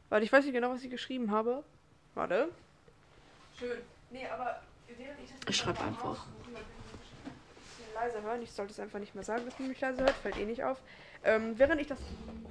Warte, 0.08 0.24
ich 0.24 0.32
weiß 0.32 0.44
nicht 0.44 0.54
genau, 0.54 0.70
was 0.70 0.82
ich 0.82 0.90
geschrieben 0.90 1.30
habe. 1.30 1.62
Warte. 2.14 2.48
Schön. 3.58 3.78
Nee, 4.10 4.26
aber 4.26 4.60
während 4.86 5.20
ich 5.22 5.30
das 5.30 5.38
Ich 5.48 5.56
schreib 5.56 5.80
einfach. 5.84 6.26
leiser 7.94 8.22
hören, 8.22 8.42
ich 8.42 8.52
sollte 8.52 8.72
es 8.72 8.80
einfach 8.80 8.98
nicht 8.98 9.14
mehr 9.14 9.24
sagen, 9.24 9.44
dass 9.44 9.58
man 9.58 9.68
mich 9.68 9.80
leise 9.80 10.02
hört, 10.02 10.14
fällt 10.16 10.38
eh 10.38 10.44
nicht 10.44 10.64
auf. 10.64 10.80
Ähm, 11.24 11.58
während 11.58 11.80
ich 11.80 11.86
das. 11.88 11.98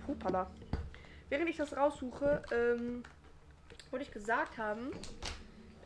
Hupala. 0.07 0.49
Während 1.29 1.49
ich 1.49 1.57
das 1.57 1.75
raussuche, 1.75 2.43
ähm, 2.51 3.03
wollte 3.91 4.05
ich 4.05 4.11
gesagt 4.11 4.57
haben, 4.57 4.91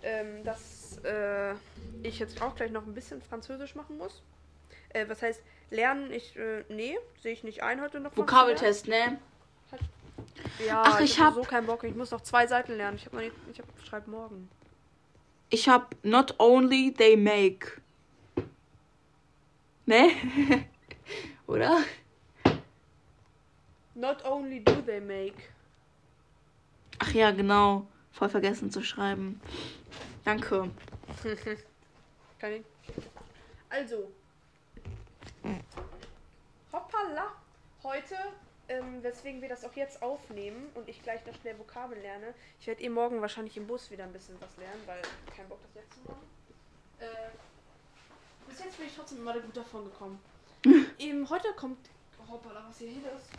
ähm, 0.03 0.43
dass 0.43 0.97
äh, 1.03 1.53
ich 2.03 2.19
jetzt 2.19 2.41
auch 2.41 2.55
gleich 2.55 2.71
noch 2.71 2.85
ein 2.85 2.93
bisschen 2.93 3.21
Französisch 3.21 3.75
machen 3.75 3.97
muss. 3.97 4.21
Äh, 4.89 5.07
was 5.07 5.21
heißt, 5.21 5.41
lernen, 5.69 6.11
ich, 6.11 6.35
äh, 6.35 6.63
nee, 6.69 6.97
sehe 7.21 7.33
ich 7.33 7.43
nicht 7.43 7.63
ein 7.63 7.81
heute 7.81 7.99
noch. 7.99 8.15
Vokabeltest, 8.15 8.87
ne? 8.87 8.95
lernen. 8.95 9.19
Ja, 10.65 10.83
Ach, 10.85 10.99
ich 10.99 11.19
hab 11.19 11.27
hab- 11.27 11.33
so 11.35 11.41
keinen 11.41 11.65
Bock. 11.65 11.83
Ich 11.83 11.95
muss 11.95 12.11
noch 12.11 12.21
zwei 12.21 12.47
Seiten 12.47 12.73
lernen. 12.73 12.97
Ich 12.97 13.05
habe 13.05 13.15
noch 13.15 13.23
nicht, 13.23 13.35
ich 13.51 13.59
hab, 13.59 13.65
schreib 13.83 14.07
morgen. 14.07 14.49
Ich 15.49 15.67
hab 15.67 15.95
not 16.03 16.35
only 16.39 16.93
they 16.93 17.15
make. 17.15 17.81
Ne? 19.85 20.11
Oder? 21.47 21.83
Not 23.95 24.23
only 24.23 24.63
do 24.63 24.81
they 24.81 25.01
make. 25.01 25.49
Ach 26.99 27.11
ja, 27.13 27.31
genau. 27.31 27.87
Voll 28.11 28.29
vergessen 28.29 28.71
zu 28.71 28.83
schreiben. 28.83 29.41
Danke. 30.23 30.69
Kann 32.39 32.51
ich. 32.53 32.63
Also. 33.69 34.11
Hoppala. 36.71 37.33
Heute, 37.83 38.15
ähm, 38.71 39.03
weswegen 39.03 39.41
wir 39.41 39.49
das 39.49 39.65
auch 39.65 39.73
jetzt 39.75 40.01
aufnehmen 40.01 40.69
und 40.75 40.87
ich 40.87 41.01
gleich 41.03 41.25
noch 41.25 41.35
schnell 41.41 41.57
Vokabeln 41.59 42.01
lerne. 42.01 42.33
Ich 42.59 42.67
werde 42.67 42.81
eh 42.81 42.89
morgen 42.89 43.21
wahrscheinlich 43.21 43.57
im 43.57 43.67
Bus 43.67 43.91
wieder 43.91 44.03
ein 44.05 44.13
bisschen 44.13 44.35
was 44.39 44.55
lernen, 44.57 44.81
weil 44.85 45.01
kein 45.35 45.47
Bock 45.49 45.59
das 45.63 45.83
jetzt 45.83 45.93
zu 45.93 45.99
machen. 46.09 46.27
Äh, 46.99 47.05
bis 48.49 48.59
jetzt 48.63 48.77
bin 48.77 48.87
ich 48.87 48.95
trotzdem 48.95 49.19
immer 49.19 49.33
gut 49.33 49.55
davon 49.55 49.83
gekommen. 49.85 50.19
Eben 50.99 51.29
heute 51.29 51.49
kommt. 51.55 51.89
Hoppala, 52.29 52.63
was 52.67 52.77
hier 52.77 52.89
hin 52.89 53.03
ist. 53.17 53.29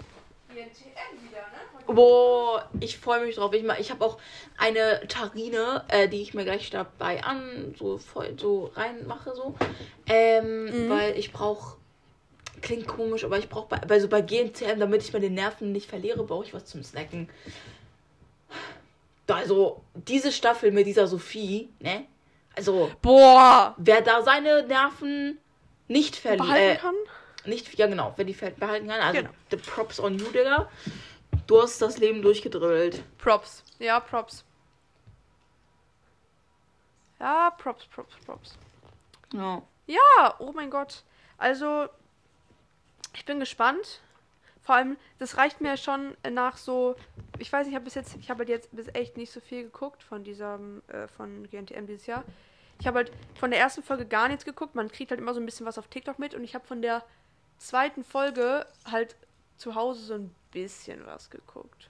INTM 0.54 1.28
wieder, 1.30 1.40
ne? 1.40 1.94
Boah, 1.94 2.68
ich 2.78 2.98
freue 2.98 3.24
mich 3.24 3.36
drauf. 3.36 3.54
Ich, 3.54 3.64
ich 3.64 3.90
habe 3.90 4.04
auch 4.04 4.18
eine 4.58 5.06
Tarine, 5.08 5.82
äh, 5.88 6.08
die 6.10 6.20
ich 6.20 6.34
mir 6.34 6.44
gleich 6.44 6.68
dabei 6.68 7.24
an, 7.24 7.74
so 7.78 7.96
voll 7.96 8.36
so 8.38 8.66
reinmache, 8.74 9.34
so. 9.34 9.54
Ähm, 10.06 10.64
Mhm. 10.66 10.90
weil 10.90 11.16
ich 11.18 11.32
brauche, 11.32 11.78
klingt 12.62 12.87
komisch, 12.87 13.25
aber 13.25 13.38
ich 13.38 13.49
brauche 13.49 13.69
bei, 13.69 13.78
bei 13.78 14.00
so 14.00 14.09
bei 14.09 14.21
GNTM, 14.21 14.78
damit 14.78 15.02
ich 15.02 15.12
meine 15.12 15.31
Nerven 15.31 15.73
nicht 15.73 15.88
verliere, 15.90 16.25
brauche 16.25 16.45
ich 16.45 16.54
was 16.54 16.64
zum 16.66 16.83
Snacken. 16.83 17.28
Also, 19.28 19.83
diese 19.95 20.33
Staffel 20.33 20.73
mit 20.73 20.87
dieser 20.87 21.07
Sophie, 21.07 21.71
ne? 21.81 22.07
Also, 22.57 22.90
Boah! 23.00 23.75
wer 23.78 24.02
da 24.02 24.23
seine 24.23 24.62
Nerven 24.66 25.38
nicht 25.88 26.16
verliert, 26.16 26.47
Behalten 26.47 26.76
äh, 26.76 26.76
kann? 26.76 26.95
nicht, 27.47 27.78
ja 27.78 27.87
genau, 27.87 28.12
wenn 28.16 28.26
die 28.26 28.35
behalten 28.35 28.88
kann. 28.88 29.00
Also, 29.00 29.21
Genau. 29.23 29.31
the 29.50 29.57
props 29.57 29.99
on 29.99 30.19
you, 30.19 30.26
Digga. 30.31 30.69
Du 31.47 31.61
hast 31.61 31.81
das 31.81 31.99
Leben 31.99 32.21
durchgedrillt. 32.23 33.02
Props. 33.19 33.64
Ja, 33.78 34.00
Props. 34.00 34.45
Ja, 37.19 37.50
Props, 37.50 37.87
Props, 37.87 38.14
Props. 38.26 38.59
Ja. 39.33 39.62
Ja, 39.87 40.35
oh 40.38 40.52
mein 40.52 40.71
Gott. 40.71 41.02
Also, 41.38 41.88
ich 43.14 43.25
bin 43.25 43.40
gespannt. 43.40 44.00
Vor 44.62 44.76
allem, 44.76 44.97
das 45.19 45.37
reicht 45.37 45.61
mir 45.61 45.76
schon 45.76 46.16
nach 46.31 46.57
so. 46.57 46.95
Ich 47.38 47.52
weiß, 47.52 47.66
ich 47.66 47.75
habe 47.75 47.85
bis 47.85 47.95
jetzt, 47.95 48.16
ich 48.21 48.31
habe 48.31 48.40
halt 48.40 48.49
jetzt 48.49 48.75
bis 48.75 48.87
echt 48.95 49.16
nicht 49.16 49.33
so 49.33 49.40
viel 49.40 49.64
geguckt 49.64 50.02
von 50.04 50.23
diesem, 50.23 50.83
äh, 50.88 51.09
von 51.09 51.49
GNTM 51.50 51.87
dieses 51.87 52.07
Jahr. 52.07 52.23
Ich 52.78 52.87
habe 52.87 52.99
halt 52.99 53.12
von 53.35 53.50
der 53.50 53.59
ersten 53.61 53.83
Folge 53.83 54.07
gar 54.07 54.28
nichts 54.28 54.45
geguckt. 54.45 54.75
Man 54.75 54.90
kriegt 54.90 55.11
halt 55.11 55.21
immer 55.21 55.35
so 55.35 55.40
ein 55.40 55.47
bisschen 55.47 55.66
was 55.66 55.78
auf 55.78 55.88
TikTok 55.88 56.19
mit 56.19 56.35
und 56.35 56.45
ich 56.45 56.54
habe 56.54 56.66
von 56.66 56.81
der 56.81 57.04
zweiten 57.59 58.04
Folge 58.04 58.66
halt 58.90 59.16
zu 59.57 59.75
Hause 59.75 60.02
so 60.02 60.14
ein 60.14 60.35
bisschen 60.52 61.04
was 61.07 61.28
geguckt. 61.31 61.88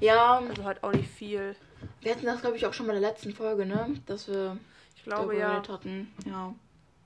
Ja, 0.00 0.38
Also 0.38 0.64
halt 0.64 0.82
auch 0.84 0.92
nicht 0.92 1.10
viel. 1.10 1.56
wir 2.00 2.12
hatten 2.12 2.24
das, 2.26 2.40
glaube 2.40 2.56
ich, 2.56 2.66
auch 2.66 2.72
schon 2.72 2.86
mal 2.86 2.96
in 2.96 3.02
der 3.02 3.10
letzten 3.10 3.34
Folge, 3.34 3.66
ne? 3.66 4.00
Dass 4.06 4.28
wir 4.28 4.56
Ich 4.96 5.02
glaube 5.04 5.34
darüber 5.34 5.62
ja. 5.62 5.68
hatten. 5.68 6.12
Ja, 6.24 6.54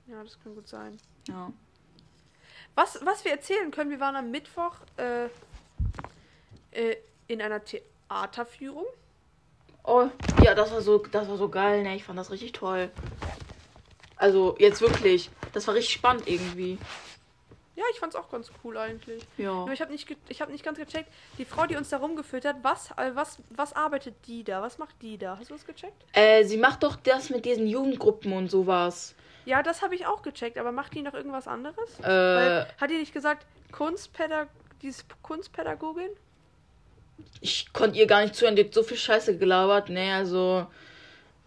Ja, 0.07 0.23
das 0.23 0.39
kann 0.41 0.55
gut 0.55 0.67
sein. 0.67 0.97
ja. 1.27 1.51
Was, 2.75 2.99
was 3.05 3.23
wir 3.23 3.31
erzählen 3.31 3.69
können, 3.71 3.91
wir 3.91 3.99
waren 3.99 4.15
am 4.15 4.31
Mittwoch 4.31 4.75
äh, 4.97 5.25
äh, 6.71 6.97
in 7.27 7.41
einer 7.41 7.61
Theaterführung. 7.63 8.85
Oh, 9.83 10.07
ja, 10.41 10.55
das 10.55 10.71
war 10.71 10.81
so, 10.81 10.97
das 10.99 11.27
war 11.27 11.37
so 11.37 11.49
geil, 11.49 11.83
ne? 11.83 11.95
Ich 11.95 12.03
fand 12.03 12.17
das 12.17 12.31
richtig 12.31 12.53
toll. 12.53 12.89
Also, 14.15 14.55
jetzt 14.57 14.81
wirklich. 14.81 15.29
Das 15.51 15.67
war 15.67 15.75
richtig 15.75 15.93
spannend 15.93 16.27
irgendwie. 16.27 16.77
Ja, 17.75 17.83
ich 17.91 17.99
fand's 17.99 18.15
auch 18.15 18.29
ganz 18.29 18.51
cool 18.63 18.77
eigentlich. 18.77 19.23
Ja. 19.37 19.51
Nur 19.51 19.71
ich 19.71 19.81
habe 19.81 19.91
nicht, 19.91 20.07
ge- 20.07 20.17
ich 20.29 20.41
hab 20.41 20.49
nicht 20.49 20.63
ganz 20.63 20.77
gecheckt, 20.77 21.11
die 21.39 21.45
Frau, 21.45 21.65
die 21.65 21.75
uns 21.75 21.89
da 21.89 21.97
rumgeführt 21.97 22.45
hat, 22.45 22.57
was, 22.61 22.91
äh, 22.91 23.11
was, 23.15 23.37
was 23.49 23.73
arbeitet 23.73 24.13
die 24.27 24.43
da? 24.43 24.61
Was 24.61 24.77
macht 24.77 24.95
die 25.01 25.17
da? 25.17 25.37
Hast 25.39 25.49
du 25.49 25.55
das 25.55 25.65
gecheckt? 25.65 26.03
Äh, 26.13 26.43
sie 26.43 26.57
macht 26.57 26.83
doch 26.83 26.95
das 26.97 27.31
mit 27.31 27.45
diesen 27.45 27.65
Jugendgruppen 27.67 28.31
und 28.33 28.51
sowas. 28.51 29.15
Ja, 29.45 29.63
das 29.63 29.81
habe 29.81 29.95
ich 29.95 30.05
auch 30.05 30.21
gecheckt, 30.21 30.57
aber 30.59 30.71
macht 30.71 30.93
die 30.93 31.01
noch 31.01 31.13
irgendwas 31.15 31.47
anderes? 31.47 31.99
Äh, 31.99 32.03
Weil, 32.03 32.67
hat 32.79 32.89
die 32.91 32.97
nicht 32.97 33.13
gesagt, 33.13 33.45
Kunstpädag 33.71 34.47
die 34.83 34.87
ist 34.89 35.05
Kunstpädagogin? 35.23 36.09
ich 37.41 37.71
konnte 37.73 37.97
ihr 37.97 38.07
gar 38.07 38.21
nicht 38.21 38.35
zuhören, 38.35 38.55
die 38.55 38.65
hat 38.65 38.73
so 38.73 38.83
viel 38.83 38.97
Scheiße 38.97 39.37
gelabert, 39.37 39.89
ne? 39.89 40.13
Also, 40.15 40.65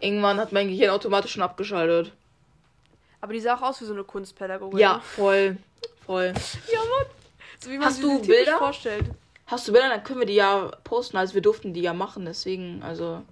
irgendwann 0.00 0.38
hat 0.38 0.52
mein 0.52 0.68
Gehirn 0.68 0.90
automatisch 0.90 1.32
schon 1.32 1.42
abgeschaltet. 1.42 2.12
Aber 3.20 3.32
die 3.32 3.40
sah 3.40 3.54
auch 3.56 3.62
aus 3.62 3.80
wie 3.80 3.84
so 3.84 3.92
eine 3.94 4.04
Kunstpädagogin. 4.04 4.78
Ja, 4.78 4.94
ne? 4.96 5.00
voll. 5.02 5.56
Voll. 6.06 6.32
Ja, 6.72 6.78
Mann. 6.78 7.06
So 7.58 7.70
wie 7.70 7.78
man 7.78 7.86
Hast 7.86 7.96
sich 7.96 8.04
du 8.04 8.22
Bilder? 8.22 8.58
vorstellt. 8.58 9.06
Hast 9.46 9.68
du 9.68 9.72
Bilder, 9.72 9.88
dann 9.88 10.04
können 10.04 10.20
wir 10.20 10.26
die 10.26 10.34
ja 10.34 10.70
posten. 10.84 11.16
Also 11.16 11.34
wir 11.34 11.42
durften 11.42 11.74
die 11.74 11.82
ja 11.82 11.92
machen, 11.92 12.24
deswegen, 12.24 12.82
also. 12.82 13.22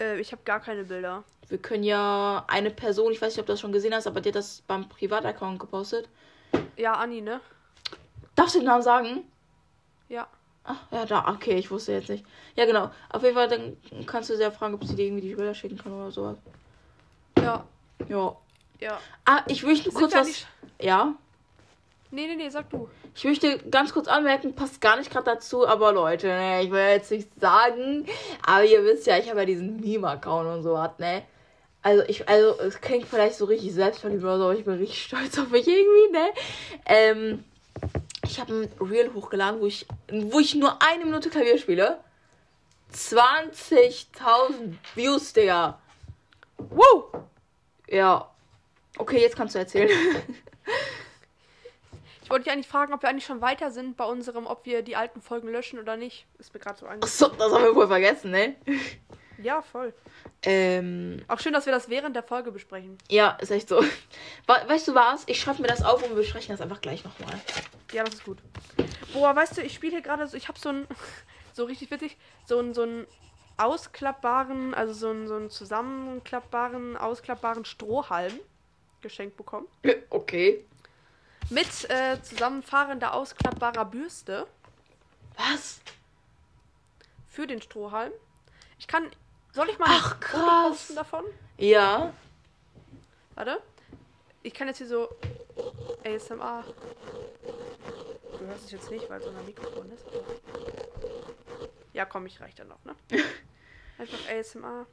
Äh, 0.00 0.20
ich 0.20 0.32
habe 0.32 0.42
gar 0.44 0.60
keine 0.60 0.84
Bilder. 0.84 1.22
Wir 1.48 1.58
können 1.58 1.84
ja 1.84 2.44
eine 2.48 2.70
Person, 2.70 3.12
ich 3.12 3.20
weiß 3.22 3.34
nicht, 3.34 3.40
ob 3.40 3.46
du 3.46 3.52
das 3.52 3.60
schon 3.60 3.72
gesehen 3.72 3.94
hast, 3.94 4.06
aber 4.06 4.20
die 4.20 4.30
hat 4.30 4.36
das 4.36 4.62
beim 4.66 4.88
Privataccount 4.88 5.58
gepostet. 5.58 6.08
Ja, 6.76 6.94
Anni, 6.94 7.20
ne? 7.20 7.40
Darfst 8.34 8.54
du 8.54 8.58
den 8.58 8.66
Namen 8.66 8.82
sagen? 8.82 9.24
Ja. 10.08 10.26
Ach, 10.64 10.80
ja, 10.90 11.06
da, 11.06 11.28
okay, 11.28 11.56
ich 11.56 11.70
wusste 11.70 11.92
jetzt 11.92 12.08
nicht. 12.08 12.24
Ja, 12.56 12.66
genau. 12.66 12.90
Auf 13.10 13.22
jeden 13.22 13.34
Fall, 13.34 13.48
dann 13.48 13.76
kannst 14.06 14.30
du 14.30 14.36
sie 14.36 14.42
ja 14.42 14.50
fragen, 14.50 14.74
ob 14.74 14.84
sie 14.84 14.96
dir 14.96 15.06
irgendwie 15.06 15.28
die 15.28 15.34
Bilder 15.34 15.54
schicken 15.54 15.78
kann 15.78 15.92
oder 15.92 16.10
sowas. 16.10 16.36
Ja. 17.38 17.64
Ja. 18.08 18.36
Ja. 18.80 18.98
Ah, 19.24 19.42
ich 19.46 19.60
Sind 19.60 19.94
kurz 19.94 20.14
was. 20.14 20.46
Ja. 20.80 21.14
Nee, 22.16 22.28
nee, 22.28 22.36
nee, 22.36 22.48
sag 22.48 22.70
du. 22.70 22.88
Ich 23.14 23.24
möchte 23.24 23.58
ganz 23.68 23.92
kurz 23.92 24.08
anmerken, 24.08 24.54
passt 24.54 24.80
gar 24.80 24.96
nicht 24.96 25.10
gerade 25.10 25.32
dazu, 25.32 25.68
aber 25.68 25.92
Leute, 25.92 26.28
ne, 26.28 26.62
ich 26.62 26.70
will 26.70 26.80
jetzt 26.80 27.10
nicht 27.10 27.28
sagen, 27.38 28.06
aber 28.42 28.64
ihr 28.64 28.82
wisst 28.84 29.06
ja, 29.06 29.18
ich 29.18 29.28
habe 29.28 29.40
ja 29.40 29.44
diesen 29.44 29.80
Meme-Account 29.82 30.48
und 30.48 30.62
so 30.62 30.80
hat, 30.80 30.98
ne. 30.98 31.24
Also 31.82 32.04
ich, 32.08 32.26
also 32.26 32.58
es 32.58 32.80
klingt 32.80 33.06
vielleicht 33.06 33.34
so 33.34 33.44
richtig 33.44 33.74
selbstverliebt 33.74 34.22
oder 34.22 34.38
so, 34.38 34.44
aber 34.44 34.54
ich 34.54 34.64
bin 34.64 34.78
richtig 34.78 35.02
stolz 35.02 35.38
auf 35.38 35.50
mich 35.50 35.68
irgendwie, 35.68 36.12
ne. 36.12 36.28
Ähm, 36.86 37.44
ich 38.24 38.40
habe 38.40 38.62
ein 38.62 38.72
Reel 38.80 39.12
hochgeladen, 39.12 39.60
wo 39.60 39.66
ich, 39.66 39.86
wo 40.10 40.40
ich 40.40 40.54
nur 40.54 40.80
eine 40.80 41.04
Minute 41.04 41.28
Klavier 41.28 41.58
spiele. 41.58 41.98
20.000 42.94 44.72
Views, 44.94 45.34
Digga. 45.34 45.78
Wow! 46.56 47.12
Ja. 47.90 48.30
Okay, 48.96 49.20
jetzt 49.20 49.36
kannst 49.36 49.54
du 49.54 49.58
erzählen. 49.58 49.90
Ich 52.26 52.30
wollte 52.30 52.42
dich 52.42 52.52
eigentlich 52.52 52.66
fragen, 52.66 52.92
ob 52.92 53.02
wir 53.02 53.08
eigentlich 53.08 53.24
schon 53.24 53.40
weiter 53.40 53.70
sind 53.70 53.96
bei 53.96 54.04
unserem, 54.04 54.48
ob 54.48 54.66
wir 54.66 54.82
die 54.82 54.96
alten 54.96 55.22
Folgen 55.22 55.46
löschen 55.46 55.78
oder 55.78 55.96
nicht. 55.96 56.26
Ist 56.40 56.52
mir 56.52 56.58
gerade 56.58 56.76
so 56.76 56.84
eingefallen. 56.84 57.04
Achso, 57.04 57.28
das 57.28 57.52
haben 57.52 57.62
wir 57.62 57.76
wohl 57.76 57.86
vergessen, 57.86 58.32
ne? 58.32 58.56
Ja, 59.40 59.62
voll. 59.62 59.94
Ähm, 60.42 61.22
Auch 61.28 61.38
schön, 61.38 61.52
dass 61.52 61.66
wir 61.66 61.72
das 61.72 61.88
während 61.88 62.16
der 62.16 62.24
Folge 62.24 62.50
besprechen. 62.50 62.98
Ja, 63.08 63.38
ist 63.40 63.52
echt 63.52 63.68
so. 63.68 63.80
We 63.80 64.54
weißt 64.66 64.88
du 64.88 64.94
was? 64.96 65.22
Ich 65.26 65.40
schreibe 65.40 65.62
mir 65.62 65.68
das 65.68 65.84
auf 65.84 66.02
und 66.02 66.08
wir 66.08 66.16
besprechen 66.16 66.48
das 66.48 66.60
einfach 66.60 66.80
gleich 66.80 67.04
nochmal. 67.04 67.40
Ja, 67.92 68.02
das 68.02 68.14
ist 68.14 68.24
gut. 68.24 68.38
Boah, 69.12 69.36
weißt 69.36 69.58
du, 69.58 69.62
ich 69.62 69.72
spiele 69.72 69.92
hier 69.92 70.02
gerade 70.02 70.26
so, 70.26 70.36
ich 70.36 70.48
habe 70.48 70.58
so 70.58 70.70
ein, 70.70 70.88
so 71.52 71.62
richtig 71.62 71.92
witzig, 71.92 72.16
so 72.44 72.58
ein, 72.58 72.74
so 72.74 72.82
ein 72.82 73.06
ausklappbaren, 73.56 74.74
also 74.74 74.92
so 74.94 75.10
einen, 75.10 75.28
so 75.28 75.36
einen 75.36 75.50
zusammenklappbaren, 75.50 76.96
ausklappbaren 76.96 77.64
Strohhalm 77.64 78.32
geschenkt 79.00 79.36
bekommen. 79.36 79.68
Okay. 80.10 80.64
Mit 81.50 81.88
äh, 81.90 82.20
zusammenfahrender, 82.22 83.14
ausklappbarer 83.14 83.84
Bürste 83.84 84.46
Was? 85.36 85.80
für 87.28 87.46
den 87.46 87.60
Strohhalm. 87.60 88.12
Ich 88.78 88.88
kann. 88.88 89.10
Soll 89.52 89.68
ich 89.68 89.78
mal 89.78 89.88
Ach, 89.90 90.18
krass. 90.20 90.68
posten 90.68 90.96
davon? 90.96 91.24
Ja. 91.58 92.12
Warte. 93.34 93.62
Ich 94.42 94.54
kann 94.54 94.68
jetzt 94.68 94.78
hier 94.78 94.86
so 94.86 95.08
ASMR. 96.04 96.64
Du 98.38 98.46
hörst 98.46 98.64
es 98.64 98.70
jetzt 98.70 98.90
nicht, 98.90 99.08
weil 99.08 99.20
es 99.20 99.26
unser 99.26 99.42
Mikrofon 99.42 99.90
ist. 99.92 100.04
Ja, 101.92 102.04
komm, 102.04 102.26
ich 102.26 102.40
reicht 102.40 102.58
dann 102.58 102.68
noch, 102.68 102.82
ne? 102.84 102.94
Einfach 103.98 104.18
ASMR. 104.30 104.86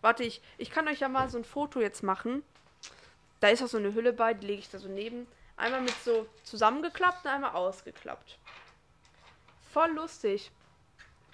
Warte, 0.00 0.24
ich, 0.24 0.42
ich 0.58 0.70
kann 0.70 0.88
euch 0.88 1.00
ja 1.00 1.08
mal 1.08 1.28
so 1.28 1.38
ein 1.38 1.44
Foto 1.44 1.80
jetzt 1.80 2.02
machen. 2.02 2.42
Da 3.40 3.48
ist 3.48 3.62
auch 3.62 3.68
so 3.68 3.78
eine 3.78 3.94
Hülle 3.94 4.12
bei, 4.12 4.34
die 4.34 4.46
lege 4.46 4.60
ich 4.60 4.70
da 4.70 4.78
so 4.78 4.88
neben. 4.88 5.26
Einmal 5.56 5.80
mit 5.80 5.94
so 6.04 6.26
zusammengeklappt 6.44 7.24
und 7.24 7.30
einmal 7.30 7.54
ausgeklappt. 7.54 8.38
Voll 9.72 9.90
lustig. 9.92 10.50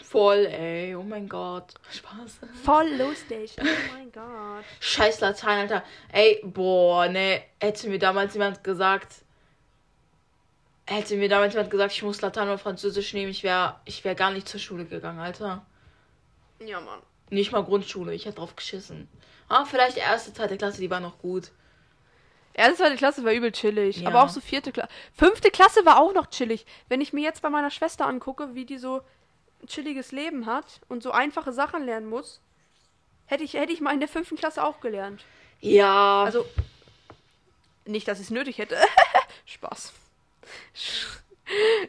Voll, 0.03 0.47
ey. 0.47 0.95
Oh 0.95 1.03
mein 1.03 1.29
Gott. 1.29 1.75
Spaß. 1.91 2.41
Voll 2.65 2.89
lustig. 2.97 3.57
Oh 3.61 3.95
mein 3.95 4.11
Gott. 4.13 4.65
Scheiß 4.81 5.21
Latein, 5.21 5.61
Alter. 5.61 5.85
Ey, 6.11 6.41
boah, 6.45 7.09
ne. 7.09 7.43
Hätte 7.61 7.89
mir 7.89 7.99
damals 7.99 8.35
jemand 8.35 8.65
gesagt. 8.65 9.25
Hätte 10.87 11.17
mir 11.17 11.29
damals 11.29 11.55
jemand 11.55 11.71
gesagt, 11.71 11.93
ich 11.93 12.03
muss 12.03 12.21
Latein 12.21 12.49
oder 12.49 12.59
Französisch 12.59 13.15
nehmen, 13.15 13.31
ich 13.31 13.45
wäre 13.45 13.81
ich 13.85 14.05
wär 14.05 14.15
gar 14.15 14.33
nicht 14.33 14.49
zur 14.49 14.59
Schule 14.59 14.85
gegangen, 14.85 15.21
Alter. 15.21 15.65
Ja, 16.59 16.81
Mann. 16.81 17.01
Nicht 17.31 17.53
mal 17.53 17.65
Grundschule, 17.65 18.13
ich 18.13 18.27
hätte 18.27 18.37
drauf 18.37 18.57
geschissen. 18.57 19.09
Ah, 19.49 19.65
vielleicht 19.65 19.97
erste, 19.97 20.35
zweite 20.35 20.59
Klasse, 20.59 20.81
die 20.81 20.91
war 20.91 21.01
noch 21.01 21.19
gut. 21.19 21.53
Erste, 22.55 22.77
zweite 22.77 22.97
Klasse 22.97 23.25
war 23.25 23.33
übel 23.33 23.53
chillig. 23.53 23.99
Ja. 23.99 24.09
Aber 24.09 24.23
auch 24.25 24.29
so 24.29 24.41
vierte 24.41 24.73
Klasse. 24.73 24.91
Fünfte 25.15 25.51
Klasse 25.51 25.85
war 25.87 25.99
auch 25.99 26.13
noch 26.13 26.29
chillig. 26.29 26.67
Wenn 26.89 27.01
ich 27.01 27.13
mir 27.13 27.23
jetzt 27.23 27.43
bei 27.43 27.51
meiner 27.51 27.71
Schwester 27.71 28.07
angucke, 28.07 28.55
wie 28.55 28.67
die 28.67 28.79
so 28.79 29.03
ein 29.63 29.69
chilliges 29.69 30.13
Leben 30.13 30.47
hat 30.47 30.81
und 30.89 31.03
so 31.03 31.13
einfache 31.13 31.53
Sachen 31.53 31.85
lernen 31.85 32.09
muss, 32.09 32.41
hätte 33.27 33.45
ich, 33.45 33.55
hätte 33.55 33.73
ich 33.73 33.81
mal 33.81 33.95
in 33.95 34.01
der 34.01 34.09
fünften 34.09 34.37
Klasse 34.37 34.63
auch 34.63 34.81
gelernt. 34.81 35.25
Ja. 35.61 36.25
Also, 36.25 36.45
nicht, 37.87 38.07
dass 38.07 38.19
ich 38.19 38.27
es 38.27 38.31
nötig 38.31 38.59
hätte. 38.59 38.77
Spaß. 39.47 39.93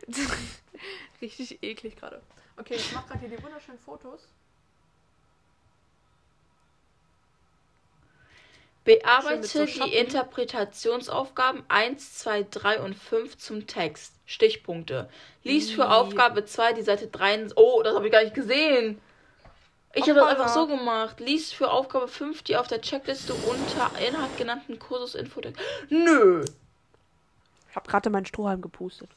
Richtig 1.22 1.62
eklig 1.64 1.96
gerade. 1.98 2.22
Okay, 2.58 2.76
ich 2.76 2.94
mache 2.94 3.08
gerade 3.08 3.20
hier 3.20 3.38
die 3.38 3.44
wunderschönen 3.44 3.80
Fotos. 3.80 4.28
Schön 8.62 8.70
mit 8.70 8.73
Bearbeite 8.84 9.48
so 9.48 9.66
die. 9.66 9.94
Interpretationsaufgaben 9.96 11.64
1, 11.70 12.20
2, 12.20 12.48
3 12.52 12.82
und 12.82 12.96
5 12.96 13.38
zum 13.38 13.66
Text. 13.66 14.14
Stichpunkte. 14.26 15.10
Lies 15.44 15.72
für. 15.72 15.90
Aufgabe 15.90 16.46
2 16.46 16.74
die 16.74 16.82
Seite 16.82 17.08
3. 17.08 17.48
Oh, 17.56 17.82
das 17.84 17.96
habe 17.96 18.08
ich 18.08 18.12
gar 18.12 18.24
nicht 18.24 18.36
gesehen. 18.36 19.00
Ich 19.96 20.10
habe 20.10 20.20
das 20.20 20.30
einfach 20.30 20.50
so 20.50 20.68
gemacht. 20.68 21.20
Lies 21.20 21.54
für 21.54 21.70
Aufgabe 21.72 22.08
5 22.08 22.42
die 22.44 22.58
auf 22.58 22.68
der 22.68 22.82
Checkliste 22.82 23.34
unter 23.34 23.92
Inhalt 24.06 24.38
genannten 24.38 24.80
Kursus 24.80 25.16
Infotext. 25.16 25.62
Nö. 25.90 26.44
Ich 27.70 27.76
habe 27.76 27.90
gerade 27.90 28.10
meinen 28.10 28.26
Strohhalm 28.26 28.62
gepustet. 28.62 29.10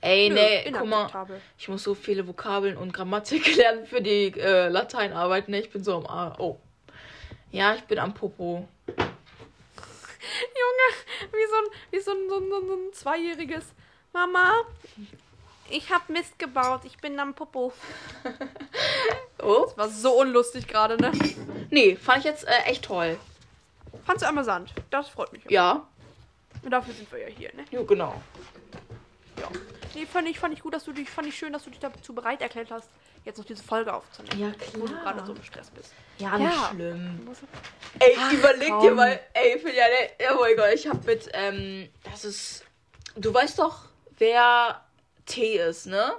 Ey, 0.00 0.28
Nö, 0.28 0.34
nee, 0.34 0.70
guck 0.70 0.86
mal. 0.86 1.10
Ich 1.58 1.68
muss 1.68 1.82
so 1.82 1.94
viele 1.94 2.26
Vokabeln 2.28 2.76
und 2.76 2.92
Grammatik 2.92 3.56
lernen 3.56 3.86
für 3.86 4.02
die 4.02 4.34
äh, 4.38 4.68
Lateinarbeit. 4.68 5.48
Ne, 5.48 5.60
ich 5.60 5.70
bin 5.70 5.82
so 5.82 5.96
am 5.96 6.06
A. 6.06 6.36
Oh. 6.38 6.58
Ja, 7.54 7.72
ich 7.76 7.84
bin 7.84 8.00
am 8.00 8.12
Popo. 8.12 8.66
Junge, 8.88 8.98
wie 11.30 11.46
so 11.48 11.54
ein, 11.54 11.64
wie 11.92 12.00
so 12.00 12.10
ein, 12.10 12.28
so 12.28 12.36
ein, 12.38 12.48
so 12.50 12.56
ein, 12.56 12.66
so 12.66 12.74
ein 12.74 12.92
zweijähriges 12.92 13.66
Mama, 14.12 14.54
ich 15.70 15.92
hab 15.92 16.08
Mist 16.08 16.36
gebaut, 16.36 16.80
ich 16.82 16.96
bin 16.98 17.18
am 17.20 17.32
Popo. 17.32 17.72
Oh? 19.40 19.70
War 19.76 19.88
so 19.90 20.18
unlustig 20.18 20.66
gerade, 20.66 20.96
ne? 20.96 21.12
Nee, 21.70 21.96
fand 21.96 22.20
ich 22.20 22.24
jetzt 22.24 22.44
äh, 22.44 22.62
echt 22.64 22.86
toll. 22.86 23.18
Fandst 24.06 24.24
du 24.24 24.28
amüsant? 24.28 24.72
Das 24.88 25.10
freut 25.10 25.34
mich. 25.34 25.44
Ja. 25.50 25.86
Und 26.62 26.70
dafür 26.70 26.94
sind 26.94 27.12
wir 27.12 27.18
ja 27.20 27.26
hier, 27.26 27.54
ne? 27.54 27.64
Ja, 27.70 27.82
genau. 27.82 28.22
Ja. 29.38 29.48
Nee, 29.94 30.06
fand 30.06 30.28
ich, 30.28 30.38
fand 30.38 30.54
ich 30.54 30.60
gut, 30.60 30.72
dass 30.72 30.84
du 30.84 30.92
dich, 30.92 31.10
fand 31.10 31.28
ich 31.28 31.36
schön, 31.36 31.52
dass 31.52 31.64
du 31.64 31.70
dich 31.70 31.78
dazu 31.78 32.14
bereit 32.14 32.40
erklärt 32.40 32.70
hast, 32.70 32.88
jetzt 33.24 33.38
noch 33.38 33.44
diese 33.44 33.62
Folge 33.62 33.92
aufzunehmen. 33.92 34.38
Ja, 34.40 34.80
Wo 34.80 34.86
du 34.86 34.94
gerade 34.94 35.18
so 35.20 35.24
klar. 35.26 35.36
im 35.36 35.42
Stress 35.42 35.70
bist. 35.70 35.92
Ja, 36.18 36.36
nicht 36.38 36.52
Ja. 36.54 36.68
schlimm. 36.70 37.28
Ey, 37.98 38.16
Ach, 38.18 38.32
überleg 38.32 38.68
komm. 38.70 38.80
dir 38.82 38.90
mal. 38.92 39.20
Ey, 39.32 39.58
Finja, 39.58 39.84
ne? 39.88 40.30
Oh 40.32 40.40
mein 40.40 40.56
Gott, 40.56 40.68
ich 40.74 40.86
hab 40.86 41.04
mit, 41.04 41.28
ähm, 41.32 41.88
das 42.04 42.24
ist. 42.24 42.64
Du 43.16 43.32
weißt 43.32 43.58
doch, 43.58 43.86
wer 44.18 44.84
T 45.26 45.56
ist, 45.58 45.86
ne? 45.86 46.14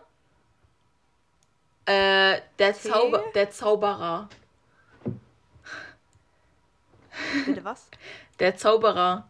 Äh, 1.86 2.42
der, 2.58 2.74
T? 2.74 2.90
Zauber, 2.90 3.24
der 3.36 3.52
Zauberer. 3.52 4.30
Bitte 7.46 7.64
was? 7.64 7.88
Der 8.40 8.56
Zauberer. 8.58 9.28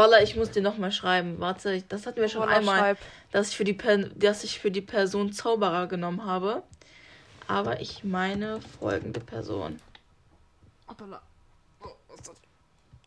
Walla, 0.00 0.22
ich 0.22 0.34
muss 0.34 0.50
dir 0.50 0.62
nochmal 0.62 0.92
schreiben. 0.92 1.36
Warte, 1.40 1.82
das 1.82 2.06
hatten 2.06 2.20
wir 2.20 2.28
schon 2.28 2.40
Walla, 2.40 2.56
einmal, 2.56 2.78
schreib. 2.78 2.98
dass 3.32 3.50
ich, 3.50 3.56
für 3.56 3.64
die 3.64 3.74
per 3.74 3.98
dass 3.98 4.44
ich 4.44 4.58
für 4.58 4.70
die 4.70 4.80
Person 4.80 5.32
Zauberer 5.32 5.88
genommen 5.88 6.24
habe. 6.24 6.62
Aber 7.46 7.80
ich 7.80 8.02
meine 8.02 8.60
folgende 8.78 9.20
Person. 9.20 9.78
Oh? 10.88 10.94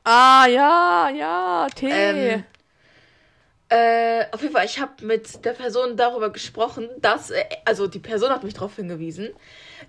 Ah, 0.04 0.46
ja, 0.48 1.10
ja, 1.10 1.68
Tee. 1.74 1.90
Ähm, 1.90 2.44
äh, 3.76 4.26
auf 4.32 4.42
jeden 4.42 4.54
Fall, 4.54 4.66
ich 4.66 4.80
habe 4.80 5.04
mit 5.04 5.44
der 5.46 5.54
Person 5.54 5.98
darüber 5.98 6.30
gesprochen, 6.30 6.90
dass, 6.98 7.32
äh, 7.32 7.44
also 7.66 7.88
die 7.88 8.00
Person 8.00 8.30
hat 8.30 8.44
mich 8.44 8.54
darauf 8.54 8.76
hingewiesen, 8.76 9.34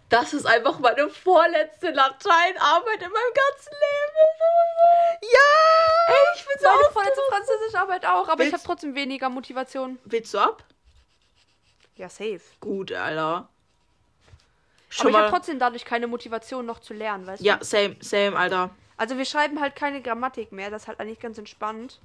dass 0.09 0.33
es 0.33 0.47
einfach 0.47 0.79
meine 0.79 1.09
vorletzte 1.11 1.91
Lateinarbeit 1.91 3.03
in 3.03 3.11
meinem 3.11 3.35
ganzen 3.35 3.73
Leben 3.73 4.17
ist. 5.21 5.33
Ja! 5.35 6.09
Ey, 6.09 6.15
ich 6.37 6.45
bin 6.47 6.55
so 6.59 6.67
Meine 6.69 6.93
vorletzte 6.93 7.21
Französischarbeit 7.29 8.07
auch, 8.07 8.29
aber 8.29 8.43
ich 8.45 8.53
Willst- 8.53 8.53
habe 8.55 8.63
trotzdem 8.65 8.95
weniger 8.95 9.29
Motivation. 9.29 9.99
Willst 10.05 10.33
du 10.35 10.39
ab? 10.39 10.65
Ja, 11.97 12.09
safe. 12.09 12.41
Gut, 12.61 12.91
Alter. 12.93 13.49
aber 14.99 15.11
ich 15.11 15.17
habe 15.17 15.31
trotzdem 15.31 15.59
dadurch 15.59 15.85
keine 15.85 16.07
Motivation 16.07 16.65
noch 16.67 16.81
zu 16.81 16.95
lernen, 16.95 17.27
weißt 17.27 17.43
Ja, 17.43 17.59
same, 17.61 17.97
same, 18.01 18.37
Alter. 18.37 18.71
Also 18.97 19.19
wir 19.19 19.25
schreiben 19.25 19.61
halt 19.61 19.77
keine 19.77 20.01
Grammatik 20.03 20.53
mehr, 20.53 20.71
das 20.71 20.83
ist 20.83 20.89
halt 20.89 21.01
eigentlich 21.01 21.21
ganz 21.21 21.37
entspannt. 21.39 22.01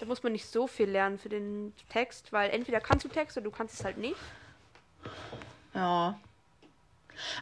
Da 0.00 0.06
muss 0.06 0.24
man 0.24 0.32
nicht 0.32 0.46
so 0.48 0.66
viel 0.66 0.90
lernen 0.90 1.18
für 1.18 1.28
den 1.28 1.74
Text, 1.88 2.32
weil 2.32 2.50
entweder 2.50 2.80
kannst 2.80 3.04
du 3.04 3.08
Text 3.08 3.36
oder 3.36 3.44
du 3.44 3.52
kannst 3.52 3.74
es 3.76 3.84
halt 3.84 3.98
nicht. 3.98 4.34
Ja. 5.74 6.20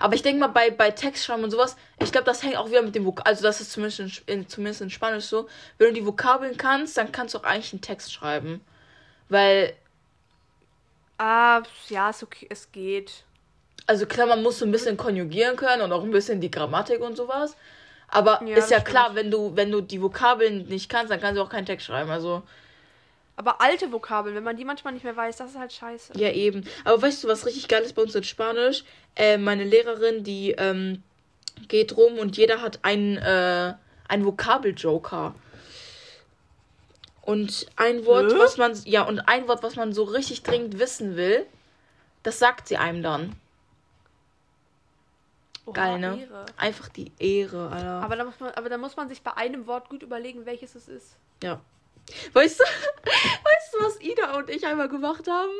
Aber 0.01 0.15
ich 0.15 0.23
denke 0.23 0.41
mal, 0.41 0.49
bei, 0.49 0.71
bei 0.71 0.91
Textschreiben 0.91 1.45
und 1.45 1.51
sowas, 1.51 1.77
ich 1.99 2.11
glaube, 2.13 2.25
das 2.25 2.43
hängt 2.43 2.57
auch 2.57 2.69
wieder 2.69 2.83
mit 2.83 2.95
dem 2.95 3.05
Vokabeln. 3.05 3.29
Also, 3.33 3.43
das 3.45 3.61
ist 3.61 3.73
zumindest 3.73 4.01
in, 4.27 4.41
in, 4.41 4.49
zumindest 4.49 4.81
in 4.83 4.91
Spanisch 4.91 5.27
so. 5.27 5.49
Wenn 5.79 5.89
du 5.89 5.95
die 6.01 6.07
Vokabeln 6.07 6.57
kannst, 6.57 6.97
dann 6.97 7.13
kannst 7.13 7.35
du 7.35 7.39
auch 7.39 7.45
eigentlich 7.45 7.73
einen 7.73 7.83
Text 7.83 8.13
schreiben. 8.13 8.61
Weil, 9.29 9.75
Ah, 11.19 11.63
ja, 11.89 12.11
ist 12.11 12.23
okay, 12.25 12.47
es 12.51 12.73
geht. 12.73 13.25
also 13.87 14.07
klar, 14.07 14.27
man 14.27 14.43
muss 14.43 14.59
so 14.59 14.65
ein 14.67 14.71
bisschen 14.73 14.97
konjugieren 14.97 15.57
können 15.57 15.83
und 15.83 15.93
auch 15.93 16.03
ein 16.05 16.11
bisschen 16.11 16.41
die 16.41 16.51
Grammatik 16.51 17.01
und 17.01 17.17
sowas. 17.17 17.57
Aber 18.11 18.43
Ja, 18.45 18.57
ist 18.57 18.71
ja 18.71 18.79
das 18.81 18.89
klar, 18.89 19.05
stimmt. 19.11 19.17
wenn 19.17 19.31
du, 19.31 19.57
wenn 19.57 19.71
du 19.71 19.81
die 19.83 20.01
Vokabeln 20.01 20.67
nicht 20.69 20.89
kannst, 20.89 21.13
dann 21.13 21.21
kannst 21.21 21.39
du 21.39 21.43
auch 21.43 21.51
keinen 21.51 21.67
Text 21.67 21.87
schreiben. 21.87 22.11
Also, 22.11 22.43
Aber 23.37 23.61
alte 23.61 23.93
Vokabeln, 23.93 24.35
wenn 24.35 24.45
man 24.45 24.57
die 24.57 24.65
manchmal 24.65 24.95
nicht 24.95 25.05
mehr 25.05 25.17
weiß, 25.17 25.37
das 25.37 25.51
ist 25.51 25.59
halt 25.59 25.73
scheiße. 25.73 26.15
ja, 26.17 26.31
eben. 26.33 26.67
Aber 26.85 27.03
weißt 27.03 27.23
du, 27.25 27.29
was 27.29 27.45
richtig 27.47 27.69
geil 27.69 27.83
ist 27.83 27.95
bei 27.95 28.03
uns 28.03 28.15
in 28.15 28.25
Spanisch? 28.25 28.85
Äh, 29.15 29.37
meine 29.37 29.65
Lehrerin, 29.65 30.25
die 30.25 30.53
ähm, 30.53 31.03
geht 31.69 31.97
rum 31.97 32.19
und 32.19 32.37
jeder 32.37 32.63
hat 32.63 32.79
einen, 32.83 33.17
äh, 33.19 33.75
einen 34.09 34.25
Vokabeljoker. 34.25 35.35
Und 37.23 37.67
ein 37.77 38.07
Wort, 38.07 38.33
Hä? 38.33 38.39
was 38.39 38.57
man, 38.57 38.73
ja, 38.87 39.03
und 39.03 39.21
ein 39.21 39.47
Wort, 39.49 39.63
was 39.63 39.77
man 39.77 39.93
so 39.93 40.05
richtig 40.05 40.43
dringend 40.45 40.79
wissen 40.79 41.17
will, 41.17 41.45
das 42.23 42.39
sagt 42.39 42.69
sie 42.69 42.79
einem 42.79 43.03
dann. 43.03 43.37
Oha, 45.69 45.75
Geil, 45.75 45.99
ne? 45.99 46.21
Ehre. 46.23 46.47
Einfach 46.57 46.89
die 46.89 47.13
Ehre, 47.19 47.69
Alter. 47.71 48.03
Aber 48.03 48.17
da, 48.17 48.25
muss 48.25 48.41
man, 48.41 48.51
aber 48.53 48.69
da 48.69 48.79
muss 48.79 48.97
man 48.97 49.09
sich 49.09 49.23
bei 49.23 49.37
einem 49.37 49.67
Wort 49.67 49.89
gut 49.89 50.03
überlegen, 50.03 50.47
welches 50.47 50.75
es 50.75 50.89
ist. 50.89 51.17
ja. 51.43 51.61
Weißt 52.33 52.59
du, 52.59 52.65
weißt 53.05 53.75
du, 53.75 53.85
was 53.85 54.01
Ida 54.01 54.35
und 54.39 54.49
ich 54.49 54.67
einmal 54.67 54.89
gemacht 54.89 55.29
haben? 55.29 55.51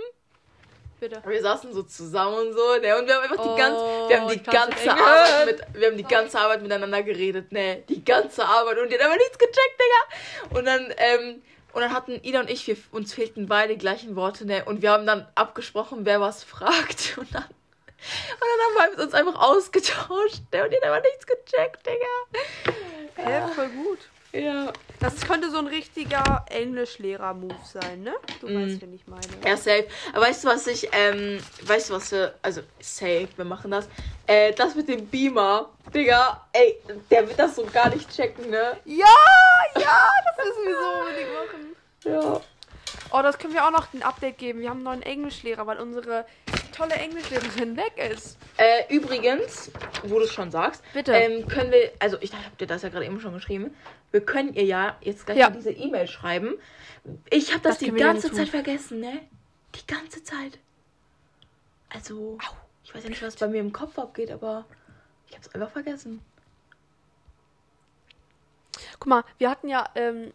Bitte. 0.99 1.23
Wir 1.27 1.43
saßen 1.43 1.75
so 1.75 1.83
zusammen 1.83 2.35
und 2.39 2.53
so, 2.55 2.77
ne? 2.81 2.99
Und 2.99 3.07
wir 3.07 3.15
haben 3.17 3.23
einfach 3.23 3.37
die 3.37 3.49
Oh, 3.51 3.57
ganze, 3.57 3.81
wir 4.09 4.21
haben 4.21 4.29
die 4.31 4.43
ganze 4.43 4.91
Arbeit 4.91 5.47
mit, 5.47 5.63
wir 5.75 5.89
haben 5.89 5.97
die 5.99 6.05
ganze 6.05 6.41
Arbeit 6.41 6.63
miteinander 6.63 7.03
geredet, 7.03 7.53
ne? 7.53 7.85
Die 7.89 8.03
ganze 8.03 8.47
Arbeit 8.47 8.79
und 8.79 8.89
die 8.91 8.95
hat 8.95 9.05
aber 9.05 9.17
nichts 9.17 9.37
gecheckt, 9.39 9.79
Digga. 9.79 10.59
Und 10.59 10.65
dann, 10.65 10.93
ähm, 10.97 11.43
und 11.75 11.83
dann 11.83 11.93
hatten 11.93 12.19
Ida 12.25 12.41
und 12.41 12.49
ich, 12.51 12.67
wir, 12.67 12.77
uns 12.93 13.13
fehlten 13.13 13.47
beide 13.47 13.75
die 13.75 13.79
gleichen 13.79 14.17
Worte, 14.17 14.47
ne? 14.47 14.65
Und 14.65 14.81
wir 14.81 14.91
haben 14.91 15.05
dann 15.07 15.29
abgesprochen, 15.35 16.01
wer 16.07 16.21
was 16.23 16.43
fragt. 16.45 17.15
Und 17.19 17.33
dann, 17.35 17.45
dann 18.41 18.83
haben 18.87 18.97
wir 18.97 19.05
uns 19.05 19.15
einfach 19.15 19.35
ausgetauscht, 19.41 20.43
ne? 20.53 20.65
Und 20.65 20.71
die 20.73 20.77
hat 20.77 20.85
aber 20.85 21.01
nichts 21.01 21.27
gecheckt, 21.27 21.87
Digga. 21.87 22.75
Hä, 23.17 23.53
voll 23.55 23.69
gut. 23.69 23.99
Ja. 24.33 24.73
Das 25.01 25.27
könnte 25.27 25.51
so 25.51 25.57
ein 25.59 25.67
richtiger 25.69 26.45
Englischlehrer-Move 26.51 27.55
sein, 27.65 28.03
ne? 28.03 28.15
Du 28.41 28.49
Mm. 28.49 28.69
weißt, 28.69 28.83
wen 28.83 28.93
ich 28.95 29.07
meine. 29.07 29.23
Ja, 29.45 29.57
safe. 29.57 29.87
Aber 30.13 30.27
weißt 30.27 30.45
du, 30.45 30.49
was 30.49 30.67
ich, 30.67 30.87
ähm, 30.93 31.39
weißt 31.63 31.89
du, 31.91 31.95
was 31.95 32.13
wir, 32.13 32.35
also, 32.43 32.61
safe, 32.79 33.29
wir 33.37 33.45
machen 33.47 33.71
das. 33.71 33.89
Äh, 34.27 34.53
das 34.53 34.75
mit 34.75 34.89
dem 34.89 35.07
Beamer, 35.07 35.71
Digga, 35.95 36.47
ey, 36.53 36.79
der 37.11 37.27
wird 37.27 37.39
das 37.39 37.57
so 37.57 37.65
gar 37.65 37.89
nicht 37.89 38.15
checken, 38.15 38.51
ne? 38.51 38.77
Ja, 38.85 39.07
ja, 39.81 40.09
das 40.37 40.47
müssen 40.47 40.65
wir 40.67 40.77
so 40.77 41.01
unbedingt 41.01 41.33
machen. 41.33 41.77
Ja. 42.05 42.41
Oh, 43.11 43.23
das 43.23 43.39
können 43.39 43.55
wir 43.55 43.65
auch 43.65 43.71
noch 43.71 43.87
ein 43.95 44.03
Update 44.03 44.37
geben. 44.37 44.61
Wir 44.61 44.69
haben 44.69 44.87
einen 44.87 45.01
neuen 45.01 45.03
Englischlehrer, 45.03 45.67
weil 45.67 45.79
unsere 45.81 46.27
tolle 46.73 46.95
Englischlehrerin 46.95 47.77
weg 47.77 47.93
ist. 48.13 48.39
Äh, 48.57 48.95
übrigens, 48.95 49.71
wo 50.05 50.19
du 50.19 50.25
es 50.25 50.33
schon 50.33 50.51
sagst, 50.51 50.83
Bitte. 50.93 51.13
ähm, 51.13 51.47
können 51.49 51.71
wir, 51.71 51.93
also 51.99 52.17
ich 52.21 52.33
habe 52.33 52.57
dir 52.59 52.67
das 52.67 52.83
ja 52.83 52.89
gerade 52.89 53.05
eben 53.07 53.21
schon 53.21 53.33
geschrieben, 53.35 53.75
wir 54.11 54.21
können 54.25 54.55
ihr 54.55 54.65
ja 54.65 54.97
jetzt 55.01 55.27
gleich 55.27 55.39
Ja. 55.39 55.51
diese 55.51 55.71
E-Mail 55.71 56.07
schreiben. 56.07 56.55
Ich 57.31 57.53
habe 57.53 57.63
das, 57.63 57.79
Das 57.79 57.89
die 57.89 57.93
ganze 57.93 58.33
Zeit 58.33 58.49
vergessen, 58.49 59.01
ne? 59.01 59.21
Die 59.75 59.87
ganze 59.87 60.23
Zeit. 60.23 60.59
Also, 61.91 62.39
ich 62.85 62.95
weiß 62.95 63.05
ja 63.05 63.11
nicht, 63.11 63.23
was 63.23 63.37
bei 63.37 63.49
mir 63.49 63.61
im 63.61 63.73
Kopf 63.73 63.99
abgeht, 63.99 64.31
aber 64.31 64.67
ich 65.29 65.35
habe 65.35 65.47
es 65.47 65.55
einfach 65.55 65.71
vergessen. 65.71 66.21
Guck 68.99 69.07
mal, 69.07 69.25
wir 69.39 69.51
hatten 69.51 69.69
ja 69.69 69.89
ähm, 69.95 70.33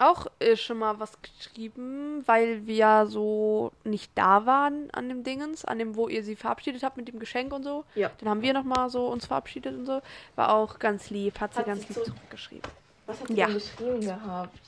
auch 0.00 0.26
äh, 0.38 0.56
schon 0.56 0.78
mal 0.78 0.98
was 0.98 1.12
geschrieben, 1.22 2.22
weil 2.26 2.66
wir 2.66 2.74
ja 2.74 3.06
so 3.06 3.72
nicht 3.84 4.10
da 4.14 4.46
waren 4.46 4.90
an 4.92 5.08
dem 5.08 5.22
Dingens, 5.24 5.64
an 5.64 5.78
dem, 5.78 5.94
wo 5.96 6.08
ihr 6.08 6.22
sie 6.24 6.36
verabschiedet 6.36 6.82
habt 6.82 6.96
mit 6.96 7.08
dem 7.08 7.18
Geschenk 7.18 7.52
und 7.52 7.62
so. 7.64 7.84
Ja. 7.94 8.10
Dann 8.18 8.28
haben 8.28 8.42
wir 8.42 8.52
noch 8.52 8.64
mal 8.64 8.88
so 8.90 9.06
uns 9.08 9.26
verabschiedet 9.26 9.74
und 9.74 9.86
so. 9.86 10.00
War 10.36 10.54
auch 10.54 10.78
ganz 10.78 11.10
lieb, 11.10 11.40
hat 11.40 11.52
sie 11.54 11.60
Hat 11.60 11.66
ganz 11.66 11.80
sie 11.82 11.88
lieb 11.88 11.94
zurück- 11.96 12.06
zurückgeschrieben. 12.16 12.70
Was 13.06 13.20
hat 13.20 13.30
Ja. 13.30 13.46
denn 13.46 13.54
geschrieben 13.54 14.00
gehabt? 14.00 14.58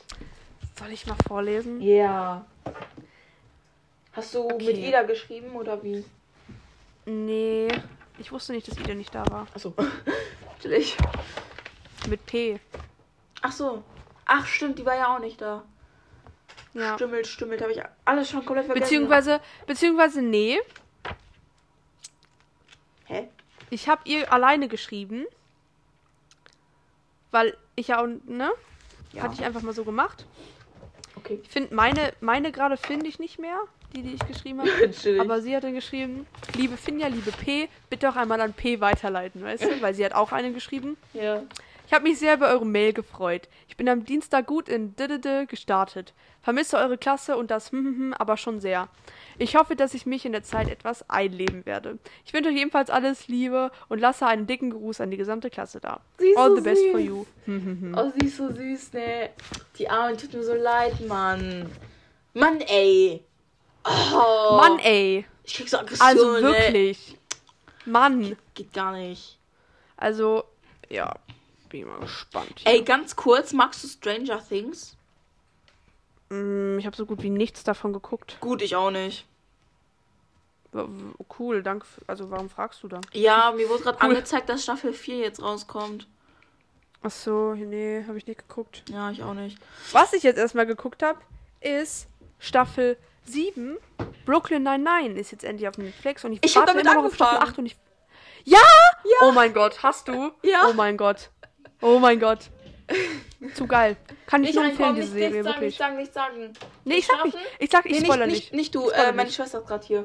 Soll 0.79 0.91
ich 0.91 1.07
mal 1.07 1.17
vorlesen? 1.27 1.81
Ja. 1.81 2.45
Hast 4.13 4.35
du 4.35 4.41
Okay. 4.45 4.67
mit 4.67 4.77
Ida 4.79 5.03
geschrieben 5.05 5.53
oder 5.57 5.83
wie? 5.83 6.05
Nee, 7.07 7.69
ich 8.19 8.31
wusste 8.33 8.53
nicht, 8.53 8.69
dass 8.69 8.79
Ida 8.79 8.95
nicht 8.95 9.15
da 9.15 9.25
war. 9.31 9.47
Achso. 9.55 9.73
Natürlich. 10.57 10.97
Mit 12.09 12.25
P. 12.27 12.61
Ach 13.41 13.53
so. 13.53 13.83
Ach 14.35 14.47
stimmt, 14.47 14.79
die 14.79 14.87
war 14.87 14.97
ja 14.97 15.15
auch 15.15 15.19
nicht 15.19 15.43
da. 15.43 15.63
Ja. 16.73 16.95
Stümmelt, 16.95 17.27
stümmelt, 17.27 17.61
habe 17.61 17.73
ich 17.73 17.83
alles 18.07 18.31
schon 18.31 18.47
komplett 18.47 18.65
vergessen. 18.65 18.85
Beziehungsweise, 18.85 19.41
beziehungsweise, 19.67 20.23
nee, 20.23 20.59
Hä? 23.05 23.29
ich 23.69 23.91
habe 23.91 24.01
ihr 24.07 24.33
alleine 24.33 24.69
geschrieben. 24.69 25.27
Weil 27.31 27.57
ich 27.77 27.89
ja 27.89 28.01
auch, 28.03 28.07
ne? 28.27 28.53
Ja. 29.13 29.23
Hatte 29.23 29.35
ich 29.35 29.45
einfach 29.45 29.61
mal 29.61 29.75
so 29.75 29.85
gemacht. 29.85 30.25
Okay. 31.17 31.41
Ich 31.43 31.51
finde, 31.51 31.75
meine, 31.75 32.15
meine 32.21 32.53
gerade 32.53 32.79
finde 32.79 33.09
ich 33.09 33.19
nicht 33.19 33.39
mehr, 33.39 33.59
die, 33.95 34.03
die 34.03 34.15
ich 34.15 34.27
geschrieben 34.27 34.61
habe. 34.61 34.71
Aber 35.21 35.43
sie 35.43 35.55
hat 35.55 35.65
dann 35.65 35.75
geschrieben, 35.75 36.27
liebe 36.57 36.79
Finja, 36.79 37.09
liebe 37.09 37.33
P, 37.33 37.69
bitte 37.91 38.09
auch 38.09 38.17
einmal 38.17 38.41
an 38.41 38.55
P 38.55 38.81
weiterleiten, 38.81 39.43
weißt 39.43 39.65
du? 39.65 39.83
Weil 39.83 39.93
sie 39.93 40.07
hat 40.07 40.15
auch 40.15 40.33
eine 40.33 40.53
geschrieben. 40.53 40.97
ja. 41.13 41.43
Ich 41.93 41.95
habe 41.95 42.09
mich 42.09 42.21
sehr 42.21 42.37
über 42.37 42.49
eure 42.49 42.65
Mail 42.65 42.95
gefreut. 42.95 43.51
Ich 43.69 43.77
bin 43.77 43.87
am 43.87 44.07
Dienstag 44.07 44.47
gut 44.47 44.71
in 44.71 44.97
DDD 44.97 45.47
gestartet. 45.47 46.15
Vermisse 46.41 46.79
eure 46.79 46.97
Klasse 46.97 47.37
und 47.37 47.51
das 47.51 47.71
hm, 47.71 47.85
hm, 47.85 47.97
hm, 47.99 48.15
aber 48.15 48.39
schon 48.39 48.61
sehr. 48.61 48.89
Ich 49.37 49.57
hoffe, 49.57 49.77
dass 49.77 49.93
ich 49.93 50.07
mich 50.07 50.25
in 50.25 50.33
der 50.33 50.43
Zeit 50.43 50.71
etwas 50.71 51.11
einleben 51.11 51.67
werde. 51.67 51.99
Ich 52.25 52.33
wünsche 52.33 52.49
euch 52.49 52.57
ebenfalls 52.57 52.89
alles 52.89 53.29
Liebe 53.29 53.71
und 53.91 53.99
lasse 53.99 54.27
einen 54.27 54.47
dicken 54.47 54.71
Gruß 54.71 55.03
an 55.03 55.11
die 55.11 55.19
gesamte 55.19 55.51
Klasse 55.51 55.81
da. 55.81 56.01
Sie 56.17 56.35
All 56.35 56.49
so 56.49 56.57
the 56.57 56.63
best 56.63 56.83
for 56.93 56.99
you. 56.99 57.27
Oh, 57.95 58.11
sie 58.19 58.25
ist 58.27 58.39
so 58.39 58.51
süß, 58.51 58.95
ne? 58.95 59.29
Die 59.79 59.91
Arme 59.91 60.17
tut 60.17 60.33
mir 60.33 60.45
so 60.45 60.55
leid, 60.55 60.99
Mann. 61.07 61.71
Mann, 62.33 62.63
ey. 62.63 63.23
Oh. 63.85 64.57
Mann, 64.57 64.79
ey. 64.79 65.27
Ich 65.45 65.57
krieg 65.57 65.69
so 65.69 65.77
Aggression, 65.77 66.09
Also 66.09 66.33
Ne? 66.41 66.55
wirklich. 66.55 67.19
Mann. 67.85 68.39
Geht 68.55 68.73
gar 68.73 68.93
nicht. 68.93 69.37
Also, 69.99 70.45
ja. 70.89 71.17
Bin 71.73 71.89
mal 71.89 72.01
gespannt. 72.01 72.61
Ey, 72.65 72.83
ganz 72.83 73.17
kurz, 73.17 73.53
magst 73.55 73.83
du 73.83 73.89
Stranger 73.89 74.47
Things? 74.47 74.95
Mm, 76.29 76.79
Ich 76.79 76.85
habe 76.85 76.95
so 76.95 77.07
gut 77.07 77.23
wie 77.23 77.31
nichts 77.31 77.65
davon 77.65 77.95
geguckt. 77.95 78.37
Gut, 78.41 78.61
ich 78.61 78.77
auch 78.77 78.91
nicht. 78.91 79.27
Cool, 81.39 81.63
danke. 81.63 81.87
Also, 82.07 82.31
warum 82.31 82.49
fragst 82.51 82.83
du 82.83 82.89
da? 82.89 83.01
Ja, 83.13 83.53
mir 83.57 83.69
wurde 83.69 83.83
gerade 83.85 83.99
Cool. 84.03 84.11
angezeigt, 84.11 84.49
dass 84.49 84.63
Staffel 84.63 84.93
4 84.93 85.17
jetzt 85.19 85.43
rauskommt. 85.43 86.07
Ach 87.03 87.11
so, 87.11 87.55
nee, 87.55 88.05
habe 88.07 88.17
ich 88.19 88.27
nicht 88.27 88.47
geguckt. 88.49 88.83
Ja, 88.89 89.11
ich 89.11 89.23
auch 89.23 89.35
nicht. 89.35 89.59
Was 89.93 90.13
ich 90.13 90.23
jetzt 90.23 90.39
erstmal 90.39 90.67
geguckt 90.67 91.03
habe, 91.03 91.19
ist 91.61 92.07
Staffel 92.39 92.97
7. 93.25 93.77
Brooklyn 94.25 94.63
99 94.63 95.19
ist 95.19 95.31
jetzt 95.33 95.45
endlich 95.45 95.69
auf 95.69 95.79
Netflix 95.79 96.25
und 96.25 96.35
ich, 96.35 96.41
Ich 96.45 96.55
hab 96.57 96.63
warte 96.69 96.73
damit 96.75 96.87
immer 96.87 96.95
noch 97.03 97.05
auf 97.09 97.15
Staffel 97.15 97.35
angefangen. 97.39 97.51
8 97.53 97.59
und 97.59 97.67
ich. 97.67 97.77
Ja! 98.45 98.59
Ja. 99.05 99.27
Oh 99.29 99.33
mein 99.33 99.53
Gott, 99.53 99.83
hast 99.83 100.09
du? 100.09 100.33
Ja. 100.43 100.67
Oh 100.69 100.73
mein 100.75 100.97
Gott. 100.97 101.31
Oh 101.83 101.99
mein 101.99 102.19
Gott. 102.19 102.49
Zu 103.55 103.67
geil. 103.67 103.97
Kann 104.27 104.45
ich 104.45 104.55
nur 104.55 104.65
empfehlen, 104.65 104.95
diese 104.95 105.09
Serie, 105.09 105.43
nicht 105.43 105.45
sagen, 105.45 105.61
wirklich. 105.61 105.67
nicht 105.67 105.79
sagen, 105.79 105.97
nicht 105.99 106.15
sagen. 106.15 106.53
Nee, 106.85 106.95
ich 106.95 107.07
sag 107.07 107.25
nicht. 107.25 107.39
Ich 107.59 107.71
sag, 107.71 107.87
ich 107.87 108.01
Nee, 108.01 108.05
spoiler 108.05 108.27
nicht, 108.27 108.37
nicht. 108.37 108.53
nicht, 108.55 108.75
du, 108.75 108.89
äh, 108.91 109.13
meine. 109.13 109.31
Schwester 109.31 109.59
ist 109.59 109.67
gerade 109.67 109.87
hier. 109.87 110.05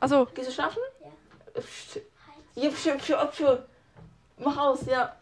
Achso, 0.00 0.26
Gehst 0.34 0.48
du 0.48 0.52
schlafen? 0.52 0.78
Ja. 1.02 2.62
Ja, 2.62 2.70
pf, 2.70 3.00
pf, 3.00 3.32
pf. 3.32 3.58
Mach 4.38 4.56
aus, 4.56 4.86
ja. 4.86 5.16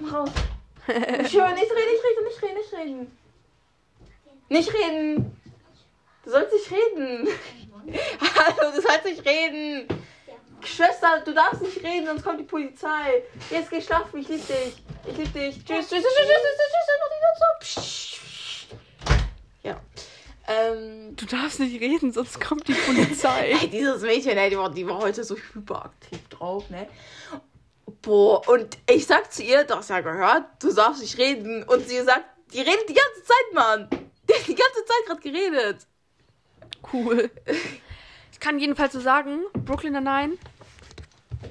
Mach 0.00 0.12
aus. 0.20 0.30
Pf, 0.86 0.88
nicht 0.88 1.34
reden, 1.34 1.54
nicht 1.54 1.72
reden, 1.72 2.24
nicht 2.24 2.42
reden, 2.42 2.56
nicht 2.56 2.72
reden. 2.72 3.18
Nicht 4.48 4.74
reden. 4.74 5.36
Du 6.24 6.30
sollst 6.30 6.52
nicht 6.52 6.70
reden. 6.70 7.28
Hallo, 8.20 8.72
du 8.74 8.80
sollst 8.80 9.04
nicht 9.04 9.24
reden. 9.26 9.86
Schwester, 10.66 11.22
du 11.24 11.32
darfst 11.32 11.62
nicht 11.62 11.82
reden, 11.82 12.06
sonst 12.06 12.24
kommt 12.24 12.40
die 12.40 12.44
Polizei. 12.44 13.22
Jetzt 13.50 13.70
geh 13.70 13.80
schlafen, 13.80 14.20
ich 14.20 14.28
lieb 14.28 14.46
dich. 14.46 14.82
Ich 15.06 15.16
lieb 15.16 15.32
dich. 15.32 15.64
Tschüss, 15.64 15.88
tschüss, 15.88 16.02
tschüss, 16.02 16.02
tschüss, 16.02 16.26
tschüss, 16.26 16.58
tschüss, 16.58 17.60
tschüss, 17.60 17.74
tschüss, 17.74 18.12
Ähm, 20.48 21.14
du 21.16 21.24
darfst 21.26 21.60
nicht 21.60 21.80
reden, 21.80 22.12
sonst 22.12 22.40
kommt 22.40 22.66
die 22.68 22.74
Polizei. 22.74 23.52
ey, 23.60 23.68
dieses 23.68 24.02
Mädchen, 24.02 24.36
ey, 24.36 24.50
die 24.50 24.58
war, 24.58 24.70
die 24.70 24.86
war 24.86 24.98
heute 24.98 25.24
so 25.24 25.36
hyperaktiv 25.36 26.28
drauf, 26.28 26.68
ne? 26.70 26.88
Boah, 28.02 28.46
und 28.48 28.78
ich 28.90 29.06
sag 29.06 29.32
zu 29.32 29.42
ihr, 29.42 29.64
du 29.64 29.76
hast 29.76 29.90
ja 29.90 30.00
gehört, 30.00 30.44
du 30.60 30.72
darfst 30.72 31.02
nicht 31.02 31.16
reden. 31.18 31.62
Und 31.64 31.88
sie 31.88 32.00
sagt, 32.02 32.24
die 32.52 32.60
redet 32.60 32.88
die 32.88 32.94
ganze 32.94 33.22
Zeit, 33.24 33.54
Mann. 33.54 33.88
Die 34.28 34.34
hat 34.34 34.46
die 34.46 34.54
ganze 34.54 34.84
Zeit 34.84 35.06
gerade 35.06 35.20
geredet. 35.20 35.86
Cool. 36.92 37.30
Ich 38.32 38.40
kann 38.40 38.58
jedenfalls 38.58 38.92
so 38.92 39.00
sagen, 39.00 39.42
Brooklyn 39.52 39.92
Nine 39.92 40.36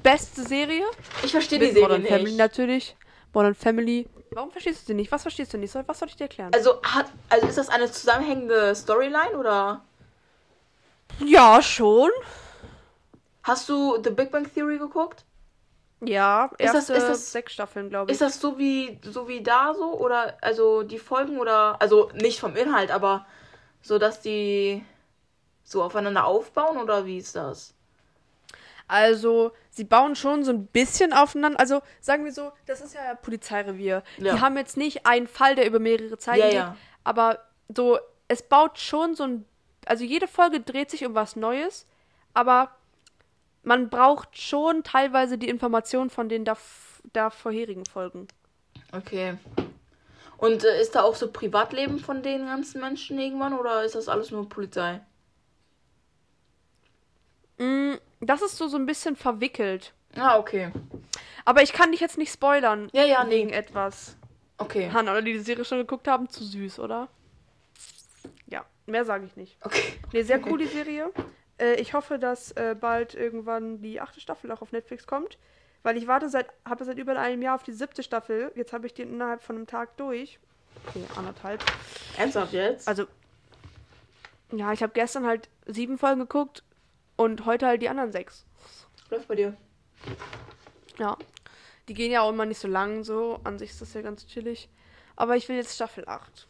beste 0.04 0.44
Serie. 0.44 0.84
Ich 1.24 1.32
verstehe 1.32 1.60
die 1.60 1.68
Serie 1.68 1.82
Modern 1.84 2.02
nicht. 2.02 2.12
Family 2.12 2.36
natürlich. 2.36 2.96
Modern 3.34 3.56
Family. 3.56 4.08
Warum 4.32 4.52
verstehst 4.52 4.82
du 4.84 4.86
sie 4.88 4.94
nicht? 4.94 5.12
Was 5.12 5.22
verstehst 5.24 5.54
du 5.54 5.58
nicht? 5.58 5.74
Was 5.88 6.00
soll 6.00 6.08
ich 6.08 6.16
dir 6.16 6.24
erklären? 6.24 6.52
Also, 6.54 6.82
hat, 6.84 7.08
also 7.30 7.48
ist 7.48 7.58
das 7.58 7.70
eine 7.70 7.92
zusammenhängende 7.92 8.74
Storyline 8.76 9.38
oder 9.38 9.84
ja, 11.20 11.62
schon. 11.62 12.10
hast 13.44 13.68
du 13.70 14.02
The 14.04 14.10
Big 14.12 14.32
Bang 14.32 14.52
Theory 14.54 14.78
geguckt? 14.78 15.26
Ja, 16.04 16.46
Ist 16.58 16.74
das- 16.74 16.90
erste 16.90 16.94
ist 16.94 17.08
das- 17.08 17.32
sechs 17.32 17.54
Staffeln, 17.54 17.90
glaube 17.90 18.10
ich. 18.10 18.14
Ist 18.16 18.22
das 18.22 18.40
so 18.40 18.58
wie 18.58 19.00
so 19.04 19.28
wie 19.28 19.42
da 19.44 19.74
so 19.76 19.94
oder 20.00 20.36
also 20.42 20.82
die 20.84 20.98
Folgen 20.98 21.38
oder 21.40 21.80
also 21.80 22.10
nicht 22.16 22.40
vom 22.40 22.56
Inhalt, 22.56 22.90
aber 22.90 23.26
so 23.84 24.00
dass 24.00 24.22
die 24.22 24.84
so 25.64 25.84
aufeinander 25.84 26.26
aufbauen 26.26 26.78
oder 26.78 27.06
wie 27.06 27.18
ist 27.18 27.36
das? 27.36 27.74
Also, 28.88 29.52
sie 29.72 29.86
bauen 29.86 30.16
schon 30.16 30.44
so 30.44 30.52
ein 30.52 30.68
bisschen 30.68 31.14
aufeinander. 31.14 31.60
Also, 31.60 31.82
sagen 32.00 32.26
wir 32.26 32.32
so, 32.32 32.52
das 32.68 32.82
ist 32.82 32.94
ja 32.94 33.16
Polizeirevier. 33.16 34.04
Ja. 34.18 34.36
Die 34.36 34.42
haben 34.42 34.58
jetzt 34.58 34.78
nicht 34.78 35.06
einen 35.06 35.28
Fall, 35.28 35.56
der 35.56 35.66
über 35.66 35.80
mehrere 35.80 36.18
Zeiten 36.18 36.40
Ja, 36.40 36.46
geht, 36.46 36.56
ja. 36.56 36.78
aber 37.04 37.40
so, 37.76 37.98
es 38.28 38.44
baut 38.44 38.78
schon 38.78 39.16
so 39.16 39.24
ein. 39.24 39.46
Also, 39.86 40.04
jede 40.04 40.28
Folge 40.28 40.60
dreht 40.60 40.92
sich 40.92 41.06
um 41.06 41.16
was 41.16 41.36
Neues, 41.36 41.88
aber 42.34 42.70
man 43.64 43.90
braucht 43.90 44.38
schon 44.38 44.84
teilweise 44.84 45.38
die 45.38 45.50
Informationen 45.50 46.10
von 46.10 46.30
den 46.30 46.46
da, 46.46 46.58
da 47.14 47.30
vorherigen 47.30 47.86
Folgen. 47.86 48.28
Okay. 48.92 49.38
Und 50.38 50.64
äh, 50.66 50.82
ist 50.82 50.96
da 50.96 51.04
auch 51.04 51.16
so 51.16 51.32
Privatleben 51.32 52.00
von 52.00 52.24
den 52.24 52.48
ganzen 52.48 52.82
Menschen 52.82 53.20
irgendwann 53.20 53.54
oder 53.54 53.84
ist 53.84 53.96
das 53.96 54.10
alles 54.10 54.32
nur 54.32 54.50
Polizei? 54.50 55.00
Mm, 57.60 57.94
das 58.22 58.42
ist 58.42 58.58
so, 58.58 58.68
so 58.68 58.78
ein 58.78 58.86
bisschen 58.86 59.16
verwickelt. 59.16 59.94
Ah, 60.16 60.38
okay. 60.38 60.72
Aber 61.46 61.64
ich 61.64 61.74
kann 61.74 61.92
dich 61.92 62.00
jetzt 62.00 62.18
nicht 62.18 62.32
spoilern. 62.32 62.90
Ja, 62.94 63.04
ja, 63.04 63.24
nee. 63.24 63.32
wegen 63.32 63.50
etwas. 63.50 64.16
Okay. 64.58 64.92
Han, 64.94 65.10
oder 65.10 65.22
die 65.22 65.34
die 65.34 65.40
Serie 65.40 65.66
schon 65.66 65.80
geguckt 65.80 66.08
haben, 66.08 66.30
zu 66.30 66.44
süß, 66.44 66.80
oder? 66.80 67.08
Ja, 68.46 68.64
mehr 68.86 69.06
sage 69.06 69.26
ich 69.26 69.36
nicht. 69.36 69.58
Okay. 69.62 70.00
Ne, 70.14 70.24
sehr 70.24 70.46
cool 70.48 70.60
die 70.60 70.68
Serie. 70.68 71.12
Äh, 71.58 71.76
ich 71.76 71.94
hoffe, 71.94 72.20
dass 72.20 72.52
äh, 72.52 72.76
bald 72.80 73.16
irgendwann 73.16 73.82
die 73.82 74.00
achte 74.00 74.20
Staffel 74.20 74.52
auch 74.52 74.62
auf 74.62 74.72
Netflix 74.72 75.08
kommt. 75.08 75.38
Weil 75.84 75.98
ich 75.98 76.06
warte 76.06 76.30
seit, 76.30 76.48
habe 76.64 76.86
seit 76.86 77.00
über 77.00 77.18
einem 77.18 77.42
Jahr 77.42 77.56
auf 77.56 77.64
die 77.64 77.72
siebte 77.72 78.04
Staffel. 78.04 78.52
Jetzt 78.56 78.72
habe 78.72 78.86
ich 78.86 78.94
die 78.94 79.02
innerhalb 79.02 79.42
von 79.42 79.56
einem 79.56 79.66
Tag 79.66 79.98
durch. 79.98 80.38
Okay, 80.88 81.04
anderthalb. 81.16 81.64
Ernsthaft 82.18 82.54
jetzt? 82.54 82.88
Also, 82.88 83.08
ja, 84.52 84.72
ich 84.74 84.84
habe 84.84 84.94
gestern 84.94 85.26
halt 85.26 85.50
sieben 85.66 85.98
Folgen 85.98 86.20
geguckt 86.20 86.64
und 87.22 87.46
heute 87.46 87.68
halt 87.68 87.82
die 87.82 87.90
anderen 87.90 88.12
sechs. 88.12 88.46
Läuft 89.10 89.28
bei 89.28 89.36
dir. 89.36 89.56
Ja. 90.98 91.18
Die 91.88 91.94
gehen 91.94 92.12
ja 92.12 92.22
auch 92.22 92.30
immer 92.30 92.46
nicht 92.46 92.60
so 92.60 92.68
lang, 92.68 93.04
so. 93.04 93.40
An 93.44 93.60
sich 93.60 93.72
ist 93.72 93.82
das 93.82 93.94
ja 93.94 94.02
ganz 94.02 94.26
chillig. 94.26 94.70
Aber 95.16 95.36
ich 95.36 95.48
will 95.48 95.56
jetzt 95.56 95.76
Staffel 95.76 96.08
8. 96.08 96.48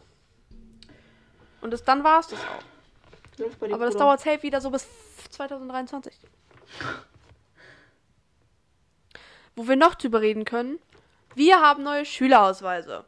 Und 1.62 1.72
das, 1.72 1.84
dann 1.84 2.04
war 2.04 2.20
es 2.20 2.28
das 2.28 2.40
auch. 2.40 3.40
Läuft 3.40 3.60
bei 3.60 3.68
dir. 3.68 3.74
Aber 3.74 3.86
das 3.86 3.96
Bruder. 3.96 4.06
dauert 4.06 4.22
safe 4.22 4.44
wieder 4.44 4.62
so 4.62 4.70
bis 4.70 4.88
2023. 5.32 6.18
Wo 9.56 9.68
wir 9.68 9.76
noch 9.76 9.96
drüber 9.96 10.22
reden 10.22 10.46
können. 10.46 10.80
Wir 11.36 11.62
haben 11.62 11.84
neue 11.84 12.06
Schülerausweise. 12.06 13.06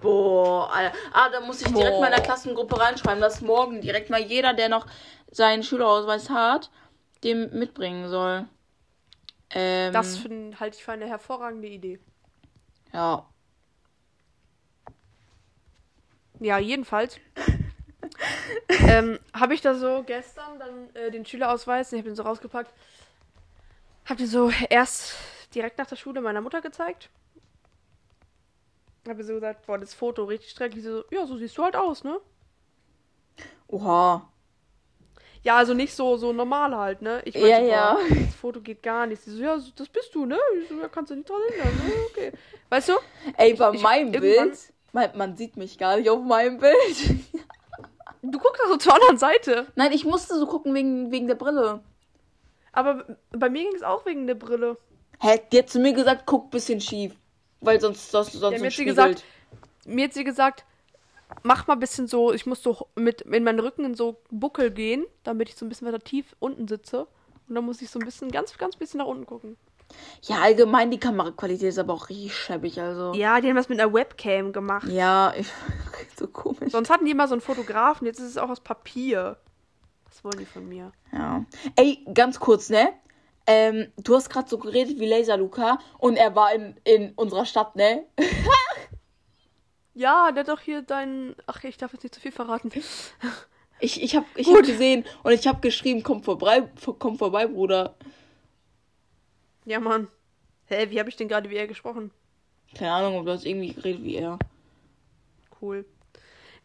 Boah, 0.00 0.70
Alter. 0.72 0.96
Ah, 1.12 1.28
da 1.30 1.40
muss 1.40 1.60
ich 1.62 1.68
direkt 1.72 1.92
Boah. 1.94 2.00
mal 2.00 2.06
in 2.08 2.12
der 2.14 2.22
Klassengruppe 2.22 2.78
reinschreiben, 2.78 3.20
dass 3.20 3.40
morgen 3.40 3.80
direkt 3.80 4.10
mal 4.10 4.20
jeder, 4.20 4.52
der 4.54 4.68
noch 4.68 4.86
seinen 5.30 5.62
Schülerausweis 5.62 6.30
hat, 6.30 6.70
dem 7.22 7.50
mitbringen 7.58 8.08
soll. 8.08 8.46
Ähm, 9.50 9.92
Das 9.92 10.16
find- 10.18 10.58
halte 10.60 10.76
ich 10.76 10.84
für 10.84 10.92
eine 10.92 11.06
hervorragende 11.06 11.68
Idee. 11.68 11.98
ja. 12.92 13.24
Ja, 16.40 16.58
jedenfalls. 16.58 17.20
ähm, 18.88 19.18
habe 19.32 19.54
ich 19.54 19.60
da 19.60 19.74
so 19.76 20.02
gestern 20.04 20.58
dann 20.58 20.94
äh, 20.94 21.10
den 21.10 21.24
Schülerausweis, 21.24 21.92
ich 21.92 21.98
habe 22.00 22.08
den 22.10 22.16
so 22.16 22.24
rausgepackt, 22.24 22.72
habe 24.06 24.18
den 24.18 24.26
so 24.26 24.50
erst 24.68 25.14
direkt 25.54 25.78
nach 25.78 25.86
der 25.86 25.96
Schule 25.96 26.20
meiner 26.20 26.40
Mutter 26.40 26.60
gezeigt. 26.60 27.08
Habe 29.08 29.22
so 29.24 29.34
gesagt, 29.34 29.66
boah, 29.66 29.78
das 29.78 29.94
Foto 29.94 30.24
richtig 30.24 30.50
schrecklich. 30.52 30.82
Sie 30.84 30.90
So, 30.90 31.04
ja, 31.10 31.26
so 31.26 31.36
siehst 31.36 31.56
du 31.58 31.62
halt 31.62 31.76
aus, 31.76 32.04
ne? 32.04 32.18
Oha. 33.68 34.28
Ja, 35.42 35.56
also 35.56 35.74
nicht 35.74 35.94
so, 35.94 36.16
so 36.16 36.32
normal 36.32 36.74
halt, 36.74 37.02
ne? 37.02 37.20
Ich 37.26 37.34
Ja, 37.34 37.60
so, 37.60 37.66
ja. 37.66 37.94
boah, 37.94 38.14
Das 38.24 38.34
Foto 38.34 38.60
geht 38.60 38.82
gar 38.82 39.06
nicht. 39.06 39.20
Sie 39.22 39.30
so, 39.30 39.42
ja, 39.42 39.58
das 39.76 39.88
bist 39.88 40.14
du, 40.14 40.24
ne? 40.24 40.38
Ich 40.62 40.68
so, 40.68 40.80
ja, 40.80 40.88
kannst 40.88 41.10
du 41.10 41.16
nicht 41.16 41.28
dran 41.28 41.40
ändern, 41.52 41.74
ne? 41.86 41.92
Okay. 42.10 42.32
Weißt 42.70 42.88
du? 42.88 42.92
Ey, 43.36 43.54
bei 43.54 43.72
Ich- 43.72 43.82
meinem 43.82 44.14
irgendwann- 44.14 44.48
Bild, 44.50 44.58
man, 44.92 45.10
man 45.16 45.36
sieht 45.36 45.56
mich 45.56 45.76
gar 45.76 45.96
nicht 45.96 46.08
auf 46.08 46.22
meinem 46.22 46.58
Bild. 46.58 46.74
Du 48.26 48.38
guckst 48.38 48.62
doch 48.62 48.68
so 48.70 48.76
zur 48.78 48.94
anderen 48.94 49.18
Seite. 49.18 49.66
Nein, 49.74 49.92
ich 49.92 50.06
musste 50.06 50.38
so 50.38 50.46
gucken 50.46 50.72
wegen, 50.72 51.10
wegen 51.10 51.26
der 51.28 51.34
Brille. 51.34 51.80
Aber 52.72 53.04
bei 53.32 53.50
mir 53.50 53.64
ging 53.64 53.74
es 53.76 53.82
auch 53.82 54.06
wegen 54.06 54.26
der 54.26 54.34
Brille. 54.34 54.78
Hä, 55.20 55.42
die 55.52 55.58
hat 55.58 55.68
zu 55.68 55.78
mir 55.78 55.92
gesagt, 55.92 56.22
guck 56.24 56.50
bisschen 56.50 56.80
schief. 56.80 57.14
Weil 57.64 57.80
sonst, 57.80 58.10
sonst, 58.10 58.32
sonst 58.32 58.52
mir 58.52 58.58
ja, 58.58 58.66
hat 58.66 58.72
sie 58.72 58.84
gesagt- 58.84 59.24
Mir 59.86 60.04
hat 60.06 60.14
sie 60.14 60.24
gesagt, 60.24 60.64
mach 61.42 61.66
mal 61.66 61.74
ein 61.74 61.80
bisschen 61.80 62.06
so, 62.06 62.32
ich 62.32 62.46
muss 62.46 62.62
so 62.62 62.88
mit 62.94 63.22
in 63.22 63.44
meinen 63.44 63.60
Rücken 63.60 63.84
in 63.84 63.94
so 63.94 64.16
Buckel 64.30 64.70
gehen, 64.70 65.04
damit 65.24 65.48
ich 65.48 65.56
so 65.56 65.64
ein 65.64 65.68
bisschen 65.68 65.86
weiter 65.86 66.00
tief 66.00 66.34
unten 66.38 66.68
sitze. 66.68 67.06
Und 67.48 67.54
dann 67.54 67.64
muss 67.64 67.82
ich 67.82 67.90
so 67.90 67.98
ein 67.98 68.04
bisschen, 68.04 68.30
ganz, 68.30 68.56
ganz 68.56 68.76
bisschen 68.76 68.98
nach 68.98 69.06
unten 69.06 69.26
gucken. 69.26 69.56
Ja, 70.22 70.36
allgemein, 70.40 70.90
die 70.90 70.98
Kameraqualität 70.98 71.68
ist 71.68 71.78
aber 71.78 71.92
auch 71.92 72.08
richtig 72.08 72.34
schäbig, 72.34 72.80
also. 72.80 73.12
Ja, 73.14 73.40
die 73.40 73.48
haben 73.48 73.56
das 73.56 73.68
mit 73.68 73.78
einer 73.78 73.92
Webcam 73.92 74.52
gemacht. 74.52 74.88
Ja, 74.88 75.34
ich, 75.36 75.46
so 76.18 76.26
komisch. 76.26 76.72
Sonst 76.72 76.88
hatten 76.88 77.04
die 77.04 77.10
immer 77.10 77.28
so 77.28 77.34
einen 77.34 77.42
Fotografen, 77.42 78.06
jetzt 78.06 78.18
ist 78.18 78.30
es 78.30 78.38
auch 78.38 78.48
aus 78.48 78.60
Papier. 78.60 79.36
Was 80.06 80.24
wollen 80.24 80.38
die 80.38 80.46
von 80.46 80.66
mir? 80.68 80.92
Ja. 81.12 81.44
Ey, 81.76 82.04
ganz 82.14 82.40
kurz, 82.40 82.70
ne? 82.70 82.88
Ähm, 83.46 83.92
du 83.96 84.16
hast 84.16 84.30
gerade 84.30 84.48
so 84.48 84.58
geredet 84.58 84.98
wie 84.98 85.06
Laser 85.06 85.36
Luca 85.36 85.78
und 85.98 86.16
er 86.16 86.34
war 86.34 86.54
in, 86.54 86.76
in 86.84 87.12
unserer 87.12 87.44
Stadt, 87.44 87.76
ne? 87.76 88.04
Ja, 89.92 90.32
der 90.32 90.40
hat 90.40 90.48
doch 90.48 90.60
hier 90.60 90.82
deinen. 90.82 91.36
Ach, 91.46 91.62
ich 91.62 91.76
darf 91.76 91.92
jetzt 91.92 92.02
nicht 92.02 92.14
zu 92.14 92.20
viel 92.20 92.32
verraten. 92.32 92.70
Ich, 93.80 94.02
ich 94.02 94.16
hab, 94.16 94.24
ich 94.34 94.46
Gut. 94.46 94.58
hab 94.58 94.64
gesehen 94.64 95.04
und 95.22 95.32
ich 95.32 95.46
hab 95.46 95.60
geschrieben, 95.60 96.02
komm 96.02 96.22
vorbei, 96.22 96.68
komm 96.98 97.18
vorbei, 97.18 97.46
Bruder. 97.46 97.94
Ja, 99.66 99.78
Mann. 99.78 100.08
Hä, 100.66 100.86
wie 100.90 100.98
habe 100.98 101.10
ich 101.10 101.16
denn 101.16 101.28
gerade 101.28 101.50
wie 101.50 101.56
er 101.56 101.66
gesprochen? 101.66 102.10
Keine 102.74 102.92
Ahnung, 102.92 103.18
ob 103.18 103.26
du 103.26 103.32
hast 103.32 103.44
irgendwie 103.44 103.72
geredet 103.72 104.02
wie 104.02 104.16
er. 104.16 104.38
Cool. 105.60 105.84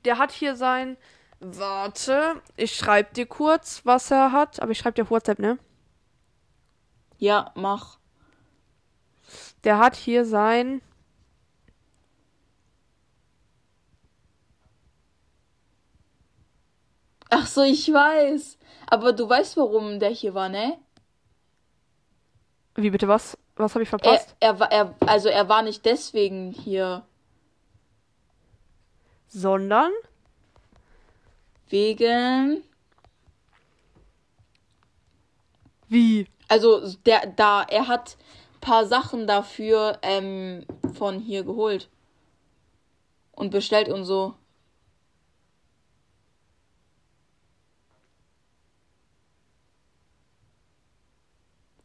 Der 0.06 0.18
hat 0.18 0.32
hier 0.32 0.56
sein. 0.56 0.98
Warte, 1.40 2.42
ich 2.58 2.76
schreib 2.76 3.14
dir 3.14 3.26
kurz, 3.26 3.82
was 3.84 4.12
er 4.12 4.32
hat. 4.32 4.62
Aber 4.62 4.72
ich 4.72 4.78
schreib 4.78 4.96
dir 4.96 5.04
auf 5.04 5.12
WhatsApp, 5.12 5.40
ne? 5.40 5.58
Ja, 7.20 7.52
mach. 7.56 8.00
Der 9.64 9.78
hat 9.78 9.96
hier 9.96 10.26
sein. 10.26 10.82
Ach 17.30 17.46
so, 17.46 17.62
ich 17.62 17.92
weiß. 17.92 18.58
Aber 18.88 19.14
du 19.14 19.30
weißt, 19.30 19.58
warum 19.58 20.00
der 20.00 20.10
hier 20.10 20.34
war, 20.34 20.50
ne? 20.50 20.78
Wie 22.76 22.90
bitte 22.90 23.08
was? 23.08 23.38
Was 23.56 23.76
habe 23.76 23.84
ich 23.84 23.90
Er, 23.90 24.00
verpasst? 24.00 24.36
er 24.40 24.60
war, 24.60 24.72
er, 24.72 24.96
also 25.06 25.28
er 25.30 25.48
war 25.50 25.62
nicht 25.62 25.86
deswegen 25.86 26.52
hier. 26.52 27.06
Sondern. 29.28 29.92
Wegen. 31.68 32.64
Wie? 35.90 36.28
Also 36.48 36.94
der, 37.06 37.28
da, 37.36 37.64
er 37.64 37.88
hat 37.88 38.18
paar 38.62 38.86
Sachen 38.86 39.28
dafür 39.28 40.00
ähm, 40.02 40.66
von 40.94 41.20
hier 41.20 41.44
geholt. 41.44 41.90
Und 43.32 43.52
bestellt 43.52 43.90
und 43.90 44.04
so. 44.06 44.36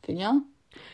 Finja? 0.03 0.43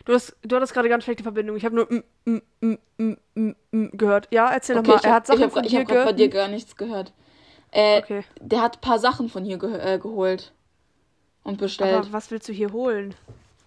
Du 0.05 0.13
hast, 0.13 0.37
du 0.43 0.57
hattest 0.57 0.73
gerade 0.75 0.89
ganz 0.89 1.05
schlechte 1.05 1.23
Verbindung. 1.23 1.57
Ich 1.57 1.65
habe 1.65 1.75
nur 1.75 1.87
mm, 1.91 2.03
mm, 2.27 2.43
mm, 2.61 2.79
mm, 2.99 3.17
mm, 3.35 3.55
mm 3.73 3.89
gehört. 3.97 4.29
Ja, 4.31 4.51
erzähl 4.51 4.77
Okay, 4.77 4.93
nochmal. 4.93 4.99
ich 4.99 5.05
Er 5.05 5.15
hat 5.15 5.27
Sachen 5.27 5.39
ich 5.39 5.45
hab, 5.45 5.53
von 5.53 5.65
ich 5.65 5.71
hier 5.71 5.81
hab 5.81 5.89
grad 5.89 6.05
bei 6.05 6.13
dir 6.13 6.29
gehört. 6.29 6.49
gar 6.49 6.49
nichts 6.49 6.77
gehört. 6.77 7.13
Äh, 7.71 7.99
Okay. 7.99 8.25
Der 8.41 8.61
hat 8.63 8.81
paar 8.81 8.99
Sachen 8.99 9.29
von 9.29 9.45
hier 9.45 9.59
ge 9.59 9.73
äh, 9.79 9.99
geholt. 9.99 10.53
Und 11.43 11.59
bestellt. 11.59 11.95
Aber 11.95 12.13
was 12.13 12.31
willst 12.31 12.49
du 12.49 12.53
hier 12.53 12.73
holen? 12.73 13.15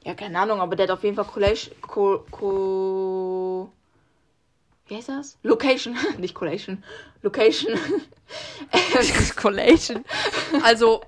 Ja, 0.04 0.14
keine 0.14 0.38
Ahnung, 0.40 0.60
aber 0.62 0.76
der 0.76 0.88
hat 0.88 0.92
auf 0.92 1.04
jeden 1.04 1.16
Fall 1.16 1.26
Collation. 1.26 1.76
Co, 1.82 2.26
co 2.30 3.72
wie 4.88 4.96
heißt 4.96 5.10
das? 5.10 5.38
Location, 5.44 5.96
nicht 6.18 6.36
Collation. 6.36 6.84
Location. 7.22 7.74
Collation. 9.36 10.04
Also, 10.64 11.02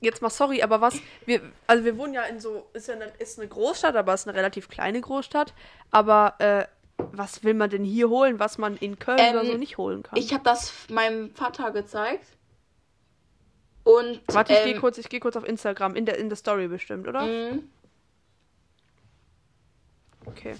jetzt 0.00 0.20
mal 0.20 0.30
sorry, 0.30 0.62
aber 0.62 0.80
was, 0.80 1.00
wir, 1.24 1.40
also 1.66 1.84
wir 1.84 1.96
wohnen 1.96 2.14
ja 2.14 2.24
in 2.24 2.38
so, 2.38 2.66
ist 2.74 2.88
ja 2.88 2.94
eine, 2.94 3.06
ist 3.18 3.38
eine 3.38 3.48
Großstadt, 3.48 3.96
aber 3.96 4.14
es 4.14 4.22
ist 4.22 4.28
eine 4.28 4.36
relativ 4.36 4.68
kleine 4.68 5.00
Großstadt. 5.00 5.54
Aber 5.90 6.34
äh, 6.38 6.66
was 7.12 7.44
will 7.44 7.54
man 7.54 7.70
denn 7.70 7.84
hier 7.84 8.10
holen, 8.10 8.38
was 8.38 8.58
man 8.58 8.76
in 8.76 8.98
Köln 8.98 9.18
Ähm, 9.20 9.34
oder 9.34 9.46
so 9.46 9.56
nicht 9.56 9.78
holen 9.78 10.02
kann? 10.02 10.18
Ich 10.18 10.34
habe 10.34 10.44
das 10.44 10.72
meinem 10.90 11.34
Vater 11.34 11.70
gezeigt. 11.70 12.26
Und. 13.88 14.20
Warte, 14.26 14.52
ich 14.52 14.58
ähm, 14.58 14.64
gehe 14.66 14.80
kurz, 14.80 14.98
ich 14.98 15.08
gehe 15.08 15.18
kurz 15.18 15.34
auf 15.34 15.48
Instagram, 15.48 15.96
in 15.96 16.04
der, 16.04 16.18
in 16.18 16.28
der 16.28 16.36
Story 16.36 16.68
bestimmt, 16.68 17.08
oder? 17.08 17.22
mhm, 17.22 17.70
Okay. 20.26 20.56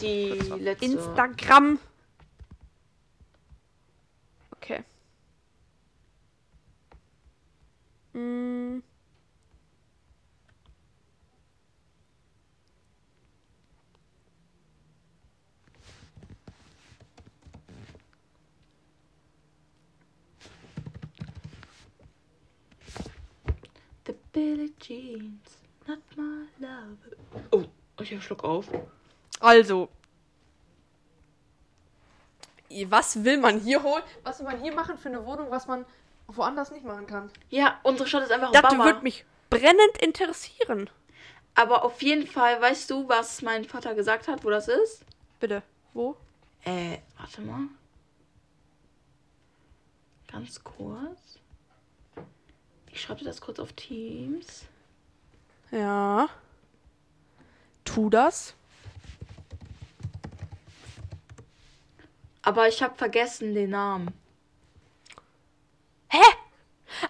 Die 0.00 0.28
letzte. 0.60 0.84
Instagram. 0.84 1.80
Okay. 4.52 4.84
Mm. 8.12 8.78
The 24.06 24.14
Billie 24.40 24.72
Jeans, 24.78 25.58
not 25.86 25.98
my 26.16 26.46
love. 26.58 26.96
Oh, 27.50 27.64
ich 28.00 28.14
hab 28.14 28.22
Schluck 28.22 28.42
auf. 28.42 28.66
Also. 29.38 29.90
Was 32.86 33.22
will 33.22 33.36
man 33.36 33.60
hier 33.60 33.82
holen? 33.82 34.02
Was 34.22 34.38
will 34.38 34.46
man 34.46 34.62
hier 34.62 34.74
machen 34.74 34.96
für 34.96 35.10
eine 35.10 35.26
Wohnung, 35.26 35.50
was 35.50 35.66
man 35.66 35.84
woanders 36.26 36.70
nicht 36.70 36.86
machen 36.86 37.06
kann? 37.06 37.30
Ja, 37.50 37.80
unsere 37.82 38.08
Stadt 38.08 38.22
ist 38.22 38.32
einfach 38.32 38.50
Das 38.50 38.62
Baba. 38.62 38.82
würde 38.82 39.02
mich 39.02 39.26
brennend 39.50 39.98
interessieren. 40.00 40.88
Aber 41.54 41.84
auf 41.84 42.00
jeden 42.00 42.26
Fall, 42.26 42.62
weißt 42.62 42.88
du, 42.90 43.06
was 43.10 43.42
mein 43.42 43.66
Vater 43.66 43.94
gesagt 43.94 44.26
hat, 44.26 44.42
wo 44.42 44.48
das 44.48 44.68
ist? 44.68 45.04
Bitte. 45.38 45.62
Wo? 45.92 46.16
Äh, 46.64 46.96
warte 47.18 47.42
mal. 47.42 47.68
Ganz 50.28 50.64
kurz. 50.64 51.38
Ich 52.92 53.02
schreibe 53.02 53.24
das 53.24 53.40
kurz 53.40 53.58
auf 53.58 53.72
Teams. 53.72 54.64
Ja. 55.70 56.28
Tu 57.84 58.10
das. 58.10 58.54
Aber 62.42 62.68
ich 62.68 62.82
habe 62.82 62.94
vergessen 62.96 63.54
den 63.54 63.70
Namen. 63.70 64.08
Hä? 66.08 66.22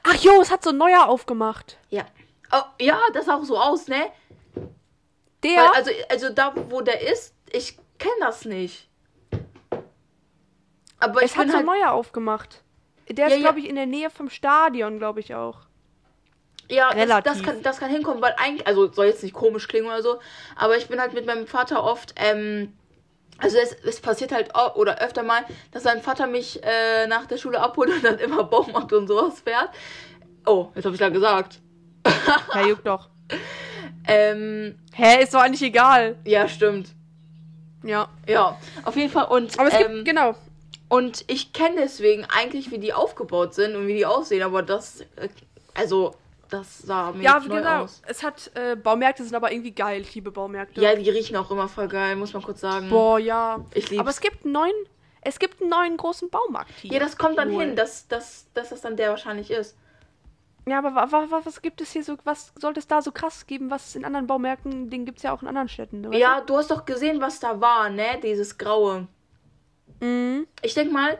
Ach 0.02 0.14
jo, 0.16 0.40
es 0.40 0.50
hat 0.50 0.62
so 0.62 0.70
ein 0.70 0.76
neuer 0.76 1.08
aufgemacht. 1.08 1.78
Ja. 1.88 2.04
Oh, 2.52 2.62
ja, 2.80 3.00
das 3.14 3.26
sah 3.26 3.36
auch 3.36 3.44
so 3.44 3.58
aus, 3.58 3.86
ne? 3.88 4.10
Der. 5.42 5.56
Weil, 5.56 5.68
also, 5.74 5.90
also 6.10 6.30
da, 6.30 6.52
wo 6.70 6.80
der 6.80 7.00
ist, 7.10 7.34
ich 7.50 7.78
kenne 7.98 8.14
das 8.20 8.44
nicht. 8.44 8.88
Aber 10.98 11.22
ich 11.22 11.30
es 11.30 11.36
hat 11.36 11.46
so 11.46 11.56
ein 11.56 11.66
halt, 11.66 11.66
neuer 11.66 11.92
aufgemacht. 11.92 12.62
Der 13.08 13.28
Ja, 13.28 13.36
ist, 13.36 13.40
glaube 13.40 13.60
ich, 13.60 13.68
in 13.68 13.76
der 13.76 13.86
Nähe 13.86 14.10
vom 14.10 14.28
Stadion, 14.28 14.98
glaube 14.98 15.20
ich 15.20 15.34
auch. 15.34 15.69
Ja, 16.70 16.88
das, 16.94 16.96
das, 16.96 17.08
relativ. 17.08 17.42
kann, 17.44 17.62
das 17.62 17.78
kann 17.78 17.90
hinkommen, 17.90 18.22
weil 18.22 18.34
eigentlich, 18.38 18.66
also 18.66 18.90
soll 18.92 19.06
jetzt 19.06 19.22
nicht 19.22 19.34
komisch 19.34 19.68
klingen 19.68 19.86
oder 19.86 20.02
so, 20.02 20.18
aber 20.56 20.76
ich 20.76 20.88
bin 20.88 21.00
halt 21.00 21.12
mit 21.12 21.26
meinem 21.26 21.46
Vater 21.46 21.82
oft, 21.84 22.14
ähm, 22.16 22.72
also 23.38 23.58
es, 23.58 23.72
es 23.84 24.00
passiert 24.00 24.32
halt 24.32 24.54
o- 24.54 24.78
oder 24.78 25.00
öfter 25.00 25.22
mal, 25.22 25.42
dass 25.72 25.82
sein 25.82 26.02
Vater 26.02 26.26
mich 26.26 26.62
äh, 26.62 27.06
nach 27.06 27.26
der 27.26 27.36
Schule 27.38 27.60
abholt 27.60 27.90
und 27.90 28.04
dann 28.04 28.18
immer 28.18 28.44
Baumarkt 28.44 28.92
und 28.92 29.06
sowas 29.08 29.40
fährt. 29.40 29.70
Oh, 30.46 30.68
jetzt 30.74 30.84
habe 30.84 30.94
ich 30.94 31.00
da 31.00 31.08
gesagt. 31.08 31.60
Ja, 32.54 32.66
juckt 32.66 32.86
doch. 32.86 33.08
Ähm, 34.06 34.78
Hä, 34.94 35.22
ist 35.22 35.34
doch 35.34 35.40
eigentlich 35.40 35.62
egal. 35.62 36.16
ja, 36.24 36.48
stimmt. 36.48 36.88
Ja. 37.82 38.08
Ja, 38.26 38.58
auf 38.84 38.96
jeden 38.96 39.10
Fall. 39.10 39.26
Und, 39.26 39.58
Aber 39.58 39.68
es 39.70 39.78
gibt, 39.78 39.90
ähm, 39.90 40.04
genau. 40.04 40.34
und 40.88 41.24
ich 41.28 41.52
kenne 41.52 41.76
deswegen 41.78 42.24
eigentlich, 42.26 42.70
wie 42.70 42.78
die 42.78 42.92
aufgebaut 42.92 43.54
sind 43.54 43.74
und 43.76 43.86
wie 43.86 43.94
die 43.94 44.06
aussehen, 44.06 44.42
aber 44.42 44.62
das, 44.62 45.00
äh, 45.16 45.28
also, 45.74 46.14
das 46.50 46.78
sah 46.78 47.12
mir 47.12 47.22
Ja, 47.22 47.38
genau. 47.38 47.82
aus. 47.84 48.02
Es 48.06 48.22
hat, 48.22 48.50
äh, 48.54 48.76
Baumärkte 48.76 49.24
sind 49.24 49.34
aber 49.34 49.50
irgendwie 49.52 49.72
geil. 49.72 50.02
Ich 50.02 50.14
liebe 50.14 50.30
Baumärkte. 50.30 50.80
Ja, 50.80 50.94
die 50.94 51.08
riechen 51.08 51.36
auch 51.36 51.50
immer 51.50 51.68
voll 51.68 51.88
geil, 51.88 52.16
muss 52.16 52.32
man 52.32 52.42
kurz 52.42 52.60
sagen. 52.60 52.88
Boah, 52.90 53.18
ja. 53.18 53.64
Ich 53.74 53.88
lieb's. 53.90 54.00
Aber 54.00 54.10
es 54.10 54.20
gibt 54.20 54.44
einen 54.44 54.52
neuen, 54.52 54.74
es 55.22 55.38
gibt 55.38 55.60
einen 55.60 55.70
neuen 55.70 55.96
großen 55.96 56.28
Baumarkt 56.30 56.72
hier. 56.80 56.92
Ja, 56.92 56.98
das 56.98 57.16
kommt 57.16 57.38
dann 57.38 57.52
Wohl. 57.52 57.64
hin, 57.64 57.76
dass, 57.76 58.08
dass, 58.08 58.46
dass 58.54 58.70
das 58.70 58.80
dann 58.80 58.96
der 58.96 59.10
wahrscheinlich 59.10 59.50
ist. 59.50 59.76
Ja, 60.66 60.78
aber 60.78 60.94
wa, 60.94 61.10
wa, 61.10 61.26
wa, 61.30 61.40
was 61.42 61.62
gibt 61.62 61.80
es 61.80 61.90
hier 61.92 62.04
so, 62.04 62.16
was 62.24 62.52
sollte 62.58 62.80
es 62.80 62.86
da 62.86 63.00
so 63.00 63.12
krass 63.12 63.46
geben, 63.46 63.70
was 63.70 63.88
es 63.88 63.96
in 63.96 64.04
anderen 64.04 64.26
Baumärkten, 64.26 64.90
den 64.90 65.06
gibt 65.06 65.18
es 65.18 65.22
ja 65.24 65.32
auch 65.32 65.40
in 65.42 65.48
anderen 65.48 65.68
Städten. 65.68 66.02
ne, 66.02 66.10
weißt 66.10 66.18
Ja, 66.20 66.40
du 66.42 66.56
hast 66.58 66.70
doch 66.70 66.84
gesehen, 66.84 67.20
was 67.20 67.40
da 67.40 67.60
war, 67.60 67.88
ne? 67.88 68.20
Dieses 68.22 68.58
Graue. 68.58 69.08
du? 70.00 70.06
Mhm. 70.06 70.46
Ich 70.62 70.74
denk 70.74 70.92
mal, 70.92 71.18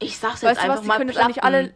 ich 0.00 0.18
sag's 0.18 0.42
jetzt 0.42 0.50
Weißt 0.50 0.58
du 0.58 0.62
einfach 0.64 0.74
was, 0.76 0.82
die 0.82 0.88
mal 0.88 0.96
können 0.98 1.08
jetzt 1.08 1.16
Platten. 1.16 1.30
eigentlich 1.40 1.44
alle, 1.44 1.74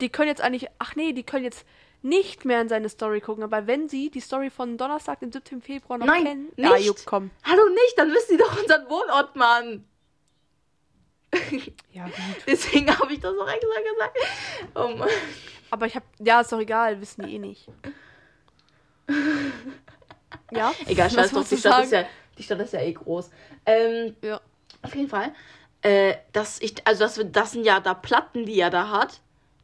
die 0.00 0.08
können 0.08 0.28
jetzt 0.28 0.40
eigentlich, 0.40 0.68
ach 0.78 0.96
nee, 0.96 1.12
die 1.12 1.22
können 1.22 1.44
jetzt 1.44 1.64
nicht 2.02 2.44
mehr 2.44 2.60
in 2.62 2.68
seine 2.68 2.88
Story 2.88 3.20
gucken, 3.20 3.42
aber 3.44 3.66
wenn 3.66 3.88
sie 3.88 4.10
die 4.10 4.20
Story 4.20 4.48
von 4.50 4.78
Donnerstag, 4.78 5.20
den 5.20 5.30
17. 5.32 5.60
Februar 5.60 5.98
noch 5.98 6.06
Nein, 6.06 6.24
kennen, 6.24 6.44
nicht. 6.56 6.70
ja, 6.70 6.76
juck, 6.76 7.04
komm. 7.04 7.30
Hallo 7.44 7.62
nicht, 7.68 7.94
dann 7.98 8.10
wissen 8.12 8.32
die 8.32 8.36
doch 8.38 8.58
unseren 8.60 8.88
Wohnort, 8.88 9.36
Mann. 9.36 9.84
Ja, 11.92 12.04
gut. 12.06 12.14
Deswegen 12.46 12.88
habe 12.98 13.12
ich 13.12 13.20
das 13.20 13.36
auch 13.36 13.48
extra 13.48 13.80
gesagt. 13.92 14.18
Oh 14.74 14.88
Mann. 14.96 15.08
Aber 15.70 15.86
ich 15.86 15.94
hab, 15.94 16.02
ja, 16.18 16.40
ist 16.40 16.50
doch 16.52 16.58
egal, 16.60 17.00
wissen 17.00 17.22
die 17.26 17.34
eh 17.34 17.38
nicht. 17.38 17.68
Ja? 20.52 20.72
Egal, 20.86 21.10
scheiß 21.10 21.32
wolltest 21.32 21.52
die 21.52 21.56
Stadt, 21.58 21.84
ist 21.84 21.92
ja, 21.92 22.04
die 22.38 22.42
Stadt 22.42 22.60
ist 22.60 22.72
ja 22.72 22.80
eh 22.80 22.92
groß. 22.92 23.30
Ähm, 23.66 24.16
Ja. 24.22 24.40
auf 24.82 24.94
jeden 24.94 25.08
Fall. 25.08 25.32
Äh, 25.82 26.16
das, 26.32 26.60
ich, 26.60 26.74
also 26.86 27.00
das, 27.04 27.20
das 27.32 27.52
sind 27.52 27.64
ja 27.64 27.80
da 27.80 27.94
Platten, 27.94 28.44
die 28.46 28.58
er 28.58 28.70
da 28.70 28.88
hat. 28.90 29.20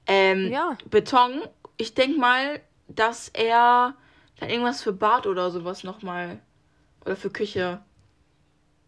Ähm, 0.07 0.51
Ja. 0.53 0.77
Beton. 0.91 1.43
Ich 1.77 1.95
denk 1.95 2.17
mal, 2.19 2.61
dass 2.89 3.29
er 3.29 3.95
dann 4.41 4.51
irgendwas 4.51 4.83
für 4.83 4.93
Bad 4.93 5.27
oder 5.27 5.51
sowas 5.51 5.85
nochmal. 5.85 6.41
Oder 7.05 7.17
für 7.17 7.31
Küche. 7.31 7.83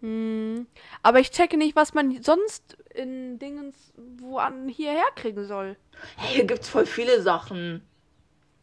Hm. 0.01 0.67
Aber 1.03 1.19
ich 1.21 1.31
checke 1.31 1.57
nicht, 1.57 1.75
was 1.77 1.93
man 1.95 2.23
sonst 2.23 2.77
in 2.95 3.39
Dingens 3.39 3.93
wo 3.97 4.39
an 4.39 4.69
hierher 4.69 5.05
kriegen 5.17 5.45
soll. 5.45 5.77
Hey, 6.17 6.35
hier 6.37 6.45
gibt's 6.45 6.69
voll 6.69 6.87
viele 6.87 7.21
Sachen. 7.23 7.83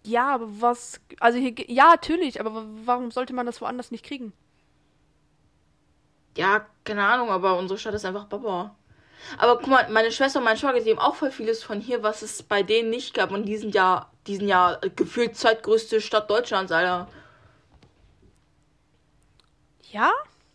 Ja, 0.03 0.33
aber 0.35 0.47
was. 0.61 1.01
Also 1.19 1.37
hier. 1.37 1.53
Ja, 1.67 1.89
natürlich, 1.89 2.39
aber 2.39 2.53
wa- 2.55 2.65
warum 2.85 3.11
sollte 3.11 3.33
man 3.33 3.45
das 3.45 3.59
woanders 3.61 3.91
nicht 3.91 4.05
kriegen? 4.05 4.33
Ja, 6.37 6.65
keine 6.83 7.05
Ahnung, 7.05 7.29
aber 7.29 7.57
unsere 7.57 7.77
Stadt 7.79 7.93
ist 7.93 8.05
einfach 8.05 8.25
Baba. 8.25 8.75
Aber 9.37 9.57
guck 9.57 9.67
mal, 9.67 9.89
meine 9.89 10.11
Schwester 10.11 10.39
und 10.39 10.45
mein 10.45 10.57
Schwager, 10.57 10.79
die 10.79 10.91
haben 10.91 10.99
auch 10.99 11.15
voll 11.15 11.31
vieles 11.31 11.63
von 11.63 11.79
hier, 11.81 12.03
was 12.03 12.21
es 12.21 12.43
bei 12.43 12.63
denen 12.63 12.89
nicht 12.89 13.13
gab. 13.13 13.31
Und 13.31 13.45
die 13.45 13.57
sind 13.57 13.73
ja, 13.75 14.09
die 14.27 14.35
sind 14.37 14.47
ja 14.47 14.79
gefühlt 14.95 15.35
zweitgrößte 15.35 15.99
Stadt 16.01 16.29
Deutschlands, 16.29 16.71
Alter. 16.71 17.07
Ja? 19.91 20.11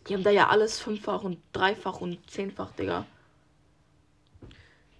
Die 0.07 0.13
haben 0.13 0.23
da 0.23 0.29
ja 0.31 0.47
alles 0.49 0.79
fünffach 0.79 1.23
und 1.23 1.39
dreifach 1.53 2.01
und 2.01 2.29
zehnfach, 2.29 2.71
Digga. 2.73 3.05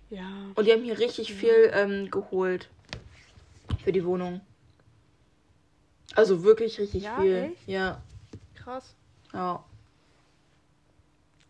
Ja. 0.09 0.27
Und 0.55 0.65
die 0.65 0.73
haben 0.73 0.83
hier 0.83 0.99
richtig 0.99 1.33
viel 1.33 1.71
ähm, 1.73 2.11
geholt. 2.11 2.69
Für 3.83 3.91
die 3.93 4.03
Wohnung. 4.05 4.41
Also 6.15 6.43
wirklich 6.43 6.77
richtig 6.79 7.03
Ja, 7.03 7.19
viel. 7.21 7.35
echt? 7.53 7.67
Ja, 7.67 8.01
Krass. 8.55 8.95
ja. 9.33 9.63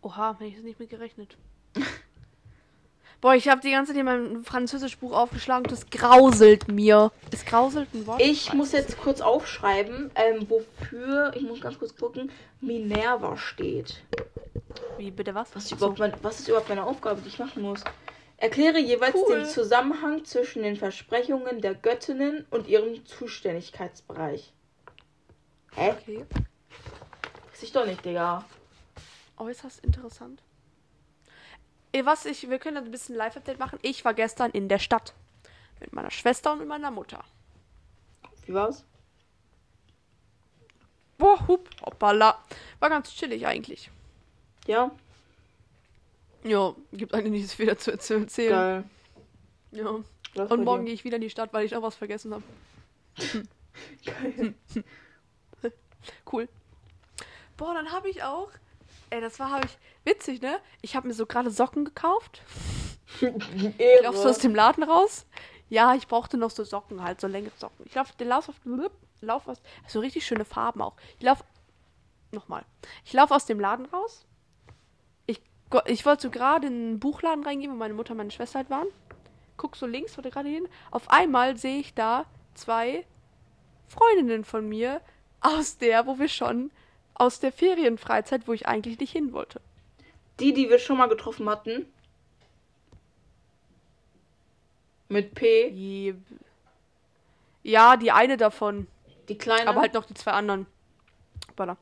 Oha, 0.02 0.32
hätte 0.34 0.44
ich 0.44 0.54
das 0.54 0.64
nicht 0.64 0.78
mit 0.78 0.88
gerechnet. 0.90 1.36
Boah, 3.22 3.36
ich 3.36 3.48
habe 3.48 3.60
die 3.60 3.70
ganze 3.70 3.94
Zeit 3.94 4.04
mein 4.04 4.42
Französischbuch 4.42 5.12
aufgeschlagen. 5.12 5.62
Das 5.70 5.88
grauselt 5.88 6.66
mir. 6.66 7.12
Es 7.30 7.44
grauselt 7.44 7.94
ein 7.94 8.04
Wort. 8.08 8.20
Ich 8.20 8.52
muss 8.52 8.72
jetzt 8.72 8.98
kurz 8.98 9.20
aufschreiben, 9.20 10.10
ähm, 10.16 10.50
wofür, 10.50 11.30
ich 11.36 11.42
muss 11.42 11.60
ganz 11.60 11.78
kurz 11.78 11.94
gucken, 11.94 12.32
Minerva 12.60 13.36
steht. 13.36 14.02
Wie, 14.98 15.12
bitte 15.12 15.36
was? 15.36 15.54
Was 15.54 15.70
überhaupt 15.70 16.00
mein, 16.00 16.12
was 16.20 16.40
ist 16.40 16.48
überhaupt 16.48 16.68
meine 16.68 16.84
Aufgabe, 16.84 17.20
die 17.20 17.28
ich 17.28 17.38
machen 17.38 17.62
muss? 17.62 17.84
Erkläre 18.38 18.80
jeweils 18.80 19.14
Cool. 19.14 19.36
den 19.36 19.46
Zusammenhang 19.46 20.24
zwischen 20.24 20.64
den 20.64 20.74
Versprechungen 20.74 21.60
der 21.60 21.76
Göttinnen 21.76 22.44
und 22.50 22.66
ihrem 22.66 23.06
Zuständigkeitsbereich. 23.06 24.52
Hä? 25.76 25.90
Okay. 25.90 26.26
Weiß 27.52 27.62
ich 27.62 27.70
doch 27.70 27.86
nicht, 27.86 28.04
Digga. 28.04 28.44
Äußerst 29.36 29.84
interessant. 29.84 30.42
Eh, 31.92 32.04
Was 32.04 32.24
ich, 32.24 32.48
wir 32.48 32.58
können 32.58 32.78
ein 32.78 32.90
bisschen 32.90 33.14
Live-Update 33.16 33.58
machen. 33.58 33.78
Ich 33.82 34.04
war 34.04 34.14
gestern 34.14 34.50
in 34.52 34.68
der 34.68 34.78
Stadt. 34.78 35.12
Mit 35.80 35.92
meiner 35.92 36.10
Schwester 36.10 36.52
und 36.52 36.60
mit 36.60 36.68
meiner 36.68 36.90
Mutter. 36.90 37.22
Wie 38.46 38.54
war's? 38.54 38.84
Boah, 41.18 41.46
hup, 41.46 41.68
hoppala. 41.84 42.38
War 42.80 42.88
ganz 42.88 43.12
chillig 43.14 43.46
eigentlich. 43.46 43.90
Ja, 44.66 44.90
Ja, 46.44 46.74
gibt 46.92 47.14
eigentlich 47.14 47.32
nicht 47.42 47.50
so 47.50 47.56
viel 47.56 47.66
dazu 47.66 47.96
zu 47.96 48.14
erzählen. 48.14 48.50
geil. 48.52 48.84
Ja. 49.72 50.00
Was 50.34 50.50
Und 50.50 50.64
morgen 50.64 50.84
gehe 50.86 50.94
ich 50.94 51.04
wieder 51.04 51.16
in 51.16 51.22
die 51.22 51.30
Stadt, 51.30 51.52
weil 51.52 51.66
ich 51.66 51.76
auch 51.76 51.82
was 51.82 51.94
vergessen 51.94 52.32
habe. 52.34 52.42
Geil. 54.04 54.54
Cool. 56.30 56.48
Boah, 57.56 57.74
dann 57.74 57.92
habe 57.92 58.08
ich 58.10 58.24
auch. 58.24 58.50
Ey, 59.12 59.20
das 59.20 59.38
war, 59.38 59.50
habe 59.50 59.66
ich. 59.66 59.78
Witzig, 60.06 60.40
ne? 60.40 60.58
Ich 60.80 60.96
habe 60.96 61.06
mir 61.06 61.12
so 61.12 61.26
gerade 61.26 61.50
Socken 61.50 61.84
gekauft. 61.84 62.40
Laufst 64.02 64.24
du 64.24 64.28
aus 64.30 64.38
dem 64.38 64.54
Laden 64.54 64.82
raus? 64.82 65.26
Ja, 65.68 65.94
ich 65.94 66.08
brauchte 66.08 66.38
noch 66.38 66.50
so 66.50 66.64
Socken, 66.64 67.02
halt, 67.02 67.20
so 67.20 67.26
längere 67.26 67.52
Socken. 67.58 67.84
Ich 67.84 67.94
laufe, 67.94 68.16
den 68.16 68.28
Lauf 68.28 68.48
auf, 68.48 68.54
lauf 69.20 69.46
aus, 69.48 69.60
so 69.86 70.00
richtig 70.00 70.24
schöne 70.24 70.46
Farben 70.46 70.80
auch. 70.80 70.94
Ich 71.18 71.24
laufe, 71.26 71.44
nochmal. 72.30 72.64
Ich 73.04 73.12
laufe 73.12 73.34
aus 73.34 73.44
dem 73.44 73.60
Laden 73.60 73.84
raus. 73.84 74.24
Ich, 75.26 75.42
ich 75.84 76.06
wollte 76.06 76.22
so 76.22 76.30
gerade 76.30 76.68
in 76.68 76.72
einen 76.72 76.98
Buchladen 76.98 77.44
reingehen, 77.44 77.70
wo 77.70 77.76
meine 77.76 77.92
Mutter 77.92 78.12
und 78.12 78.16
meine 78.16 78.30
Schwester 78.30 78.60
halt 78.60 78.70
waren. 78.70 78.88
Guck 79.58 79.76
so 79.76 79.84
links, 79.84 80.16
wollte 80.16 80.30
gerade 80.30 80.48
hin. 80.48 80.66
Auf 80.90 81.10
einmal 81.10 81.58
sehe 81.58 81.80
ich 81.80 81.92
da 81.92 82.24
zwei 82.54 83.04
Freundinnen 83.88 84.44
von 84.44 84.66
mir 84.66 85.02
aus 85.42 85.76
der, 85.76 86.06
wo 86.06 86.18
wir 86.18 86.28
schon, 86.28 86.70
aus 87.22 87.38
der 87.38 87.52
Ferienfreizeit, 87.52 88.48
wo 88.48 88.52
ich 88.52 88.66
eigentlich 88.66 88.98
nicht 88.98 89.12
hin 89.12 89.32
wollte. 89.32 89.60
Die, 90.40 90.52
die 90.52 90.68
wir 90.68 90.80
schon 90.80 90.96
mal 90.98 91.08
getroffen 91.08 91.48
hatten. 91.48 91.86
Mit 95.08 95.34
P. 95.34 95.70
Die, 95.70 96.14
ja, 97.62 97.96
die 97.96 98.10
eine 98.10 98.36
davon. 98.36 98.88
Die 99.28 99.38
kleine. 99.38 99.68
Aber 99.68 99.82
halt 99.82 99.94
noch 99.94 100.04
die 100.04 100.14
zwei 100.14 100.32
anderen. 100.32 100.66
Hoppala. 101.48 101.76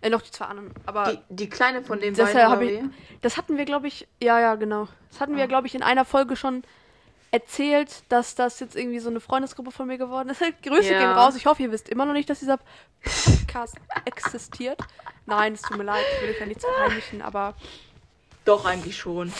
Äh, 0.00 0.10
noch 0.10 0.22
die 0.22 0.30
zwei 0.30 0.46
anderen. 0.46 0.72
Aber 0.86 1.12
die, 1.12 1.18
die 1.28 1.48
kleine 1.48 1.82
von 1.82 2.00
dem 2.00 2.14
das, 2.14 2.32
beiden 2.32 2.50
hab 2.50 2.58
oder 2.58 2.70
ich, 2.70 2.80
das 3.20 3.36
hatten 3.36 3.56
wir, 3.56 3.64
glaube 3.64 3.86
ich, 3.86 4.08
ja, 4.20 4.40
ja, 4.40 4.56
genau. 4.56 4.88
Das 5.10 5.20
hatten 5.20 5.36
wir, 5.36 5.44
Ah. 5.44 5.46
glaube 5.46 5.66
ich, 5.66 5.74
in 5.74 5.82
einer 5.82 6.04
Folge 6.04 6.36
schon 6.36 6.64
erzählt, 7.32 8.02
dass 8.08 8.34
das 8.34 8.58
jetzt 8.60 8.74
irgendwie 8.76 8.98
so 8.98 9.08
eine 9.08 9.20
Freundesgruppe 9.20 9.70
von 9.70 9.86
mir 9.86 9.98
geworden 9.98 10.28
ist. 10.30 10.40
Grüße 10.62 10.92
Ja. 10.92 10.98
gehen 11.00 11.10
raus. 11.10 11.36
Ich 11.36 11.46
hoffe, 11.46 11.62
ihr 11.62 11.70
wisst 11.72 11.88
immer 11.88 12.04
noch 12.06 12.12
nicht, 12.12 12.28
dass 12.28 12.40
dieser 12.40 12.58
Podcast 13.02 13.76
existiert. 14.04 14.80
Nein, 15.26 15.52
es 15.54 15.62
tut 15.62 15.76
mir 15.76 15.84
leid, 15.84 16.04
ich 16.16 16.22
will 16.22 16.30
euch 16.34 16.40
ja 16.40 16.46
nichts 16.46 16.64
verheimlichen, 16.64 17.22
aber 17.22 17.54
Doch, 18.44 18.64
eigentlich 18.64 18.96
schon. 18.96 19.32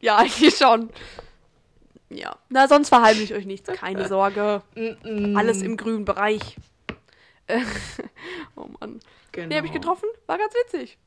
ja, 0.00 0.16
eigentlich 0.18 0.56
schon. 0.56 0.90
Ja. 2.08 2.36
Na, 2.48 2.68
sonst 2.68 2.88
verheimliche 2.88 3.34
ich 3.34 3.40
euch 3.40 3.46
nichts. 3.46 3.68
Keine 3.68 4.06
Sorge. 4.08 4.62
Alles 5.34 5.62
im 5.62 5.76
grünen 5.78 6.04
Bereich. 6.04 6.56
Oh 8.54 8.68
Mann. 8.80 9.00
Genau. 9.32 9.48
Den 9.48 9.56
habe 9.56 9.66
ich 9.66 9.72
getroffen, 9.72 10.08
war 10.26 10.38
ganz 10.38 10.52
witzig. 10.54 10.98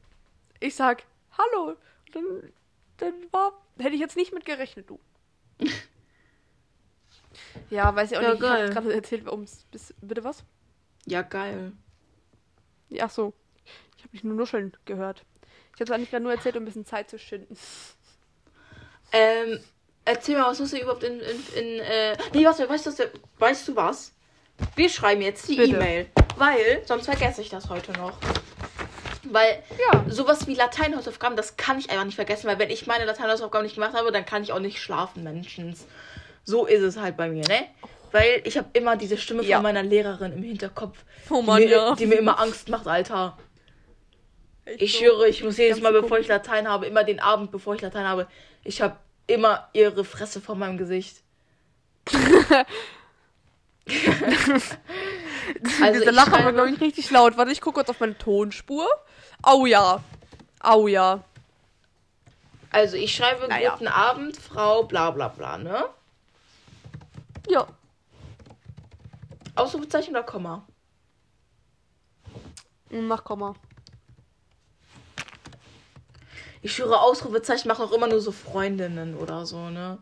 Ich 0.60 0.76
sag, 0.76 1.04
hallo. 1.38 1.76
Dann, 2.12 2.24
dann 2.98 3.14
war, 3.32 3.54
hätte 3.80 3.94
ich 3.96 4.00
jetzt 4.02 4.16
nicht 4.16 4.34
mit 4.34 4.46
gerechnet, 4.46 4.90
du. 4.90 5.00
Ja, 7.70 7.96
weiß 7.96 8.12
ich 8.12 8.18
auch 8.18 8.22
Ja, 8.22 8.32
nicht. 8.32 8.42
Ich 8.42 8.50
habe 8.50 8.60
geil. 8.62 8.70
gerade 8.70 8.94
erzählt, 8.94 9.26
warum 9.26 9.44
es. 9.44 9.66
Bitte 10.02 10.24
was? 10.24 10.44
Ja, 11.06 11.22
geil. 11.22 11.72
Ach 13.00 13.10
so. 13.10 13.34
Ich 13.98 14.04
habe 14.04 14.10
mich 14.14 14.24
nur 14.24 14.36
nuscheln 14.36 14.76
gehört. 14.86 15.24
Ich 15.76 15.82
habe 15.82 15.86
es 15.86 15.92
eigentlich 15.92 16.10
gerade 16.12 16.24
nur 16.24 16.34
erzählt, 16.34 16.56
um 16.56 16.64
ein 16.64 16.66
bisschen 16.66 16.86
Zeit 16.86 17.10
zu 17.10 17.20
schinden. 17.20 17.58
Ähm, 19.12 19.60
erzähl 20.06 20.38
mal, 20.38 20.50
was 20.50 20.60
musst 20.60 20.74
du 20.74 20.78
überhaupt 20.78 21.04
in, 21.04 21.20
in, 21.20 21.44
in 21.56 21.80
äh, 21.80 22.18
nee, 22.34 22.46
warte, 22.46 22.68
weißt 22.68 22.86
du, 22.86 22.92
was, 22.92 23.02
weißt 23.40 23.68
du 23.68 23.76
was? 23.76 24.14
Wir 24.76 24.90
schreiben 24.90 25.22
jetzt 25.22 25.48
die. 25.50 25.60
E-Mail, 25.60 26.08
weil, 26.38 26.82
sonst 26.86 27.06
vergesse 27.06 27.42
ich 27.42 27.50
das 27.50 27.70
heute 27.70 27.92
noch. 27.94 28.18
Weil 29.24 29.64
Ja. 29.92 30.06
sowas 30.08 30.48
wie 30.48 30.54
Lateinhausaufgaben, 30.54 31.36
das 31.36 31.58
kann 31.58 31.80
ich 31.80 31.90
einfach 31.90 32.06
nicht 32.06 32.16
vergessen, 32.16 32.48
weil 32.48 32.60
wenn 32.60 32.70
ich 32.70 32.88
meine 32.88 33.06
Lateinhausaufgaben 33.06 33.66
nicht 33.66 33.76
gemacht 33.76 33.94
habe, 33.96 34.12
dann 34.12 34.26
kann 34.26 34.44
ich 34.44 34.54
auch 34.54 34.60
nicht 34.60 34.80
schlafen, 34.82 35.24
Menschens. 35.24 35.88
So 36.46 36.66
ist 36.66 36.82
es 36.82 36.98
halt 36.98 37.18
bei 37.18 37.28
mir, 37.30 37.46
ne? 37.48 37.66
Weil 38.12 38.42
ich 38.46 38.58
habe 38.58 38.68
immer 38.74 38.96
diese 38.96 39.18
Stimme 39.18 39.44
Ja. 39.44 39.58
von 39.58 39.64
meiner 39.64 39.84
Lehrerin 39.84 40.32
im 40.34 40.44
Hinterkopf, 40.44 40.98
Oh 41.30 41.42
die, 41.42 41.46
Mann, 41.46 41.62
mir, 41.64 41.70
ja. 41.70 41.96
die 41.96 42.06
mir 42.06 42.16
immer 42.16 42.40
Angst 42.40 42.70
macht, 42.70 42.88
Alter. 42.88 43.38
Echt 44.66 44.82
Ich 44.82 44.94
so. 44.94 45.00
schwöre, 45.00 45.28
ich 45.28 45.44
muss 45.44 45.58
jedes 45.58 45.82
Mal, 45.82 45.92
bevor 45.92 46.18
ich 46.20 46.28
Latein 46.28 46.68
habe, 46.70 46.86
immer 46.86 47.04
den 47.04 47.20
Abend, 47.20 47.52
bevor 47.52 47.76
ich 47.76 47.82
Latein 47.82 48.08
habe, 48.08 48.28
ich 48.64 48.82
habe 48.82 48.96
immer 49.28 49.68
ihre 49.74 50.06
Fresse 50.06 50.40
vor 50.40 50.56
meinem 50.56 50.78
Gesicht. 50.78 51.18
also 55.82 56.00
Dieser 56.00 56.10
ich 56.10 56.12
Lacher 56.12 56.44
war, 56.44 56.54
glaube 56.54 56.70
ich, 56.72 56.82
richtig 56.82 57.10
laut. 57.12 57.38
Warte, 57.38 57.52
ich 57.52 57.62
gucke 57.62 57.76
kurz 57.76 57.90
auf 57.90 58.00
meine 58.00 58.18
Tonspur. 58.18 58.88
Au 59.44 59.66
ja. 59.66 60.02
Au 60.62 60.88
ja. 60.88 61.24
also 62.72 62.96
ich 62.98 63.14
schreibe 63.16 63.48
Naja. 63.48 63.72
guten 63.72 63.88
Abend, 63.88 64.38
Frau 64.38 64.84
bla 64.84 65.12
bla 65.12 65.28
bla, 65.28 65.58
ne? 65.58 65.86
Ja. 67.48 67.68
Ausrufezeichen 69.56 70.12
oder 70.12 70.24
Komma? 70.24 70.66
Mach 72.90 73.24
Komma. 73.24 73.56
Ich 76.62 76.74
schwöre, 76.74 77.00
Ausrufezeichen 77.00 77.68
machen 77.68 77.86
auch 77.86 77.92
immer 77.92 78.08
nur 78.08 78.22
so 78.22 78.32
Freundinnen 78.32 79.16
oder 79.16 79.46
so, 79.46 79.70
ne? 79.70 80.00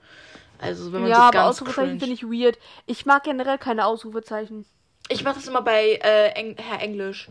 Also 0.60 0.94
wenn 0.94 1.02
man 1.02 1.10
Ja, 1.10 1.18
so 1.18 1.24
aber 1.24 1.44
Ausrufezeichen 1.44 2.00
finde 2.00 2.14
ich 2.16 2.24
weird. 2.24 2.58
Ich 2.86 3.06
mag 3.06 3.24
generell 3.24 3.58
keine 3.58 3.86
Ausrufezeichen. 3.86 4.66
Ich 5.10 5.24
mache 5.24 5.36
das 5.36 5.48
immer 5.48 5.62
bei 5.62 6.00
äh, 6.02 6.30
Eng 6.30 6.56
Herr 6.58 6.82
Englisch. 6.82 7.30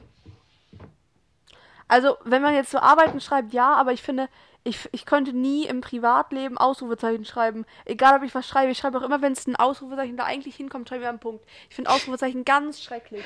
Also, 1.89 2.17
wenn 2.25 2.43
man 2.43 2.55
jetzt 2.55 2.71
so 2.71 2.79
Arbeiten 2.79 3.21
schreibt, 3.21 3.53
ja, 3.53 3.75
aber 3.75 3.93
ich 3.93 4.03
finde, 4.03 4.29
ich, 4.65 4.89
ich 4.93 5.07
könnte 5.07 5.33
nie 5.33 5.67
im 5.67 5.81
Privatleben 5.81 6.57
Ausrufezeichen 6.57 7.25
schreiben. 7.25 7.67
Egal, 7.85 8.17
ob 8.17 8.23
ich 8.23 8.35
was 8.35 8.47
schreibe. 8.47 8.71
Ich 8.71 8.79
schreibe 8.79 8.99
auch 8.99 9.03
immer, 9.03 9.21
wenn 9.21 9.33
es 9.33 9.47
ein 9.47 9.57
Ausrufezeichen 9.57 10.17
da 10.17 10.25
eigentlich 10.25 10.57
hinkommt, 10.57 10.89
schreibe 10.89 11.03
ich 11.03 11.09
einen 11.09 11.19
Punkt. 11.19 11.45
Ich 11.69 11.75
finde 11.75 11.91
Ausrufezeichen 11.91 12.45
ganz 12.45 12.83
schrecklich. 12.83 13.25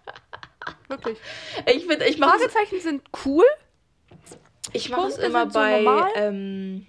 Wirklich. 0.88 1.18
Ich 1.66 1.86
finde, 1.86 2.06
ich 2.06 2.18
mache 2.18 2.38
Fragezeichen 2.38 2.80
sind 2.80 3.02
cool. 3.24 3.44
ich 4.72 4.90
mach 4.90 4.98
das 4.98 5.14
Punkte 5.14 5.26
immer 5.26 5.46
so 5.46 5.58
bei 5.58 5.82
normal. 5.82 6.10
ähm, 6.16 6.86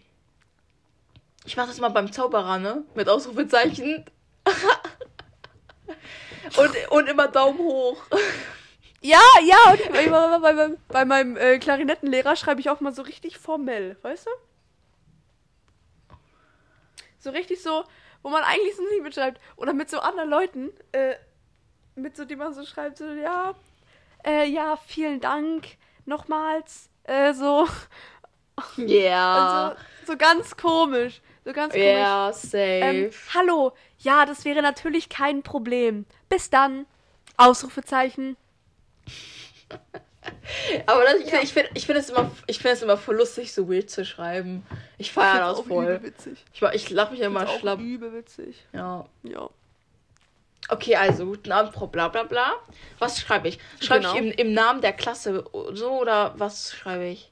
ich 1.45 1.55
mache 1.55 1.67
das 1.67 1.79
mal 1.79 1.89
beim 1.89 2.11
Zauberer, 2.11 2.59
ne? 2.59 2.83
Mit 2.93 3.07
Ausrufezeichen. 3.07 4.05
und, 6.57 6.71
und 6.89 7.07
immer 7.07 7.29
Daumen 7.29 7.59
hoch. 7.59 8.03
Ja, 9.01 9.19
ja, 9.43 9.71
und 9.71 9.79
ich, 9.79 9.89
bei, 9.89 10.07
bei, 10.07 10.77
bei, 10.87 11.05
meinem 11.05 11.35
äh, 11.35 11.57
Klarinettenlehrer 11.57 12.35
schreibe 12.35 12.61
ich 12.61 12.69
auch 12.69 12.81
mal 12.81 12.93
so 12.93 13.01
richtig 13.01 13.39
formell, 13.39 13.97
weißt 14.03 14.27
du? 14.27 14.31
So 17.17 17.31
richtig 17.31 17.63
so, 17.63 17.83
wo 18.21 18.29
man 18.29 18.43
eigentlich 18.43 18.75
so 18.75 18.83
nicht 18.83 19.01
mitschreibt. 19.01 19.41
Oder 19.55 19.73
mit 19.73 19.89
so 19.89 19.99
anderen 19.99 20.29
Leuten, 20.29 20.69
äh, 20.91 21.15
mit 21.95 22.15
so, 22.15 22.25
die 22.25 22.35
man 22.35 22.53
so 22.53 22.63
schreibt, 22.63 22.99
so, 22.99 23.05
ja, 23.05 23.55
äh, 24.23 24.45
ja, 24.47 24.77
vielen 24.85 25.19
Dank 25.19 25.65
nochmals, 26.05 26.89
äh, 27.03 27.33
so, 27.33 27.67
Ja. 28.77 29.71
also, 29.71 29.81
so 30.05 30.17
ganz 30.17 30.55
komisch, 30.55 31.21
so 31.43 31.53
ganz 31.53 31.73
komisch. 31.73 31.87
Ja, 31.87 32.31
safe. 32.33 32.57
Ähm, 32.57 33.11
hallo, 33.33 33.73
ja, 33.97 34.25
das 34.27 34.45
wäre 34.45 34.61
natürlich 34.61 35.09
kein 35.09 35.41
Problem. 35.41 36.05
Bis 36.29 36.51
dann. 36.51 36.85
Ausrufezeichen. 37.37 38.37
Aber 40.85 41.03
das, 41.03 41.15
ich, 41.15 41.33
ich 41.33 41.53
finde 41.53 41.69
ich 41.73 41.85
find 41.85 41.97
es 41.97 42.09
immer, 42.09 42.31
ich 42.47 42.59
find 42.59 42.73
es 42.73 42.81
immer 42.81 42.97
voll 42.97 43.15
lustig, 43.17 43.53
so 43.53 43.69
weird 43.69 43.89
zu 43.89 44.05
schreiben. 44.05 44.65
Ich 44.97 45.11
feiere 45.11 45.39
das 45.39 45.59
auch 45.59 45.65
voll. 45.65 45.85
übel 45.85 46.03
witzig. 46.03 46.43
Ich, 46.53 46.61
ich 46.61 46.89
lache 46.89 47.13
mich 47.13 47.21
immer 47.21 47.47
schlapp. 47.47 47.79
übel 47.79 48.13
witzig. 48.13 48.63
Ja. 48.73 49.05
Ja. 49.23 49.49
Okay, 50.69 50.95
also 50.95 51.25
guten 51.25 51.51
Abend, 51.51 51.73
Frau 51.73 51.87
bla 51.87 52.07
bla 52.09 52.23
bla. 52.23 52.53
Was 52.99 53.19
schreibe 53.19 53.47
ich? 53.47 53.59
Schreibe 53.81 54.01
Genau. 54.05 54.13
ich 54.15 54.21
im, 54.21 54.31
im 54.47 54.53
Namen 54.53 54.81
der 54.81 54.93
Klasse 54.93 55.43
so 55.73 55.91
oder 55.99 56.33
was 56.37 56.71
schreibe 56.73 57.05
ich? 57.07 57.29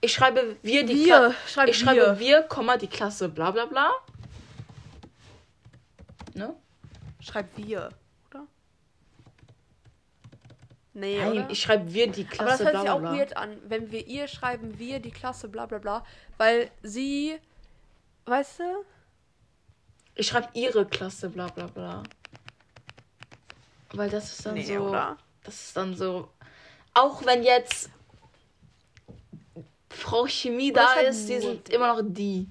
Ich 0.00 0.12
schreibe 0.14 0.56
wir 0.62 0.86
die 0.86 1.04
Klasse. 1.04 1.34
Ich 1.66 1.78
schreibe 1.78 2.00
wir. 2.00 2.18
wir, 2.18 2.42
Komma, 2.44 2.76
die 2.78 2.86
Klasse 2.88 3.28
bla 3.28 3.50
bla 3.50 3.66
bla. 3.66 3.90
Ne? 6.34 6.54
Schreib 7.20 7.46
wir, 7.56 7.90
oder? 8.30 8.46
Nee, 11.00 11.18
Nein, 11.18 11.32
oder? 11.32 11.50
ich 11.50 11.60
schreibe 11.62 11.92
wir 11.92 12.06
die 12.10 12.26
Aber 12.38 12.50
das 12.50 12.58
Klasse 12.58 12.64
hört 12.64 12.72
bla 12.72 12.80
sich 12.80 12.84
bla 12.90 12.94
auch 12.94 13.00
bla. 13.00 13.12
weird 13.16 13.36
an, 13.36 13.56
wenn 13.66 13.90
wir 13.90 14.06
ihr 14.06 14.28
schreiben, 14.28 14.78
wir 14.78 15.00
die 15.00 15.10
Klasse, 15.10 15.48
bla 15.48 15.66
bla 15.66 15.78
bla. 15.78 16.04
Weil 16.36 16.70
sie, 16.82 17.38
weißt 18.26 18.60
du? 18.60 18.64
Ich 20.14 20.26
schreibe 20.28 20.48
ihre 20.54 20.84
Klasse 20.86 21.30
bla 21.30 21.46
bla 21.48 21.66
bla. 21.66 22.02
Weil 23.92 24.10
das 24.10 24.32
ist 24.32 24.46
dann 24.46 24.54
Nee, 24.54 24.64
so. 24.64 24.74
oder? 24.88 25.16
Das 25.44 25.54
ist 25.54 25.76
dann 25.76 25.96
so. 25.96 26.28
Auch 26.94 27.24
wenn 27.24 27.42
jetzt 27.42 27.88
Frau 29.88 30.26
Chemie 30.26 30.70
Oder 30.72 30.82
da 30.94 31.00
ist 31.00 31.20
ist, 31.20 31.28
die 31.28 31.40
sind 31.40 31.68
immer 31.70 31.94
noch 31.94 32.02
die. 32.04 32.46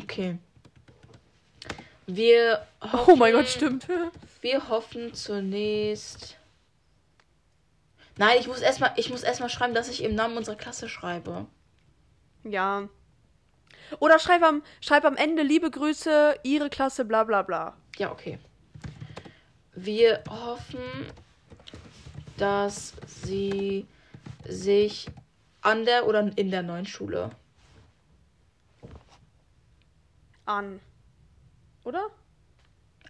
Okay. 0.00 0.38
Wir 2.06 2.66
hoffen, 2.80 3.12
Oh 3.12 3.16
mein 3.16 3.32
Gott, 3.32 3.48
stimmt. 3.48 3.86
Wir 4.40 4.68
hoffen 4.68 5.14
zunächst. 5.14 6.36
Nein, 8.22 8.38
ich 8.38 8.46
muss 8.46 8.60
erstmal, 8.60 8.92
erstmal 8.96 9.48
schreiben, 9.48 9.74
dass 9.74 9.88
ich 9.88 10.04
im 10.04 10.14
Namen 10.14 10.36
unserer 10.36 10.54
Klasse 10.54 10.88
schreibe. 10.88 11.46
Ja. 12.44 12.88
Oder 13.98 14.20
schreib 14.20 14.44
am, 14.44 14.62
schreib 14.80 15.04
am 15.04 15.16
Ende 15.16 15.42
liebe 15.42 15.68
Grüße, 15.68 16.38
ihre 16.44 16.70
Klasse, 16.70 17.04
bla 17.04 17.24
bla 17.24 17.42
bla. 17.42 17.76
Ja, 17.98 18.12
okay. 18.12 18.38
Wir 19.74 20.22
hoffen, 20.30 20.84
dass 22.36 22.92
sie 23.06 23.88
sich 24.46 25.08
an 25.62 25.84
der 25.84 26.06
oder 26.06 26.30
in 26.36 26.52
der 26.52 26.62
neuen 26.62 26.86
Schule. 26.86 27.30
An. 30.44 30.78
Oder? 31.82 32.06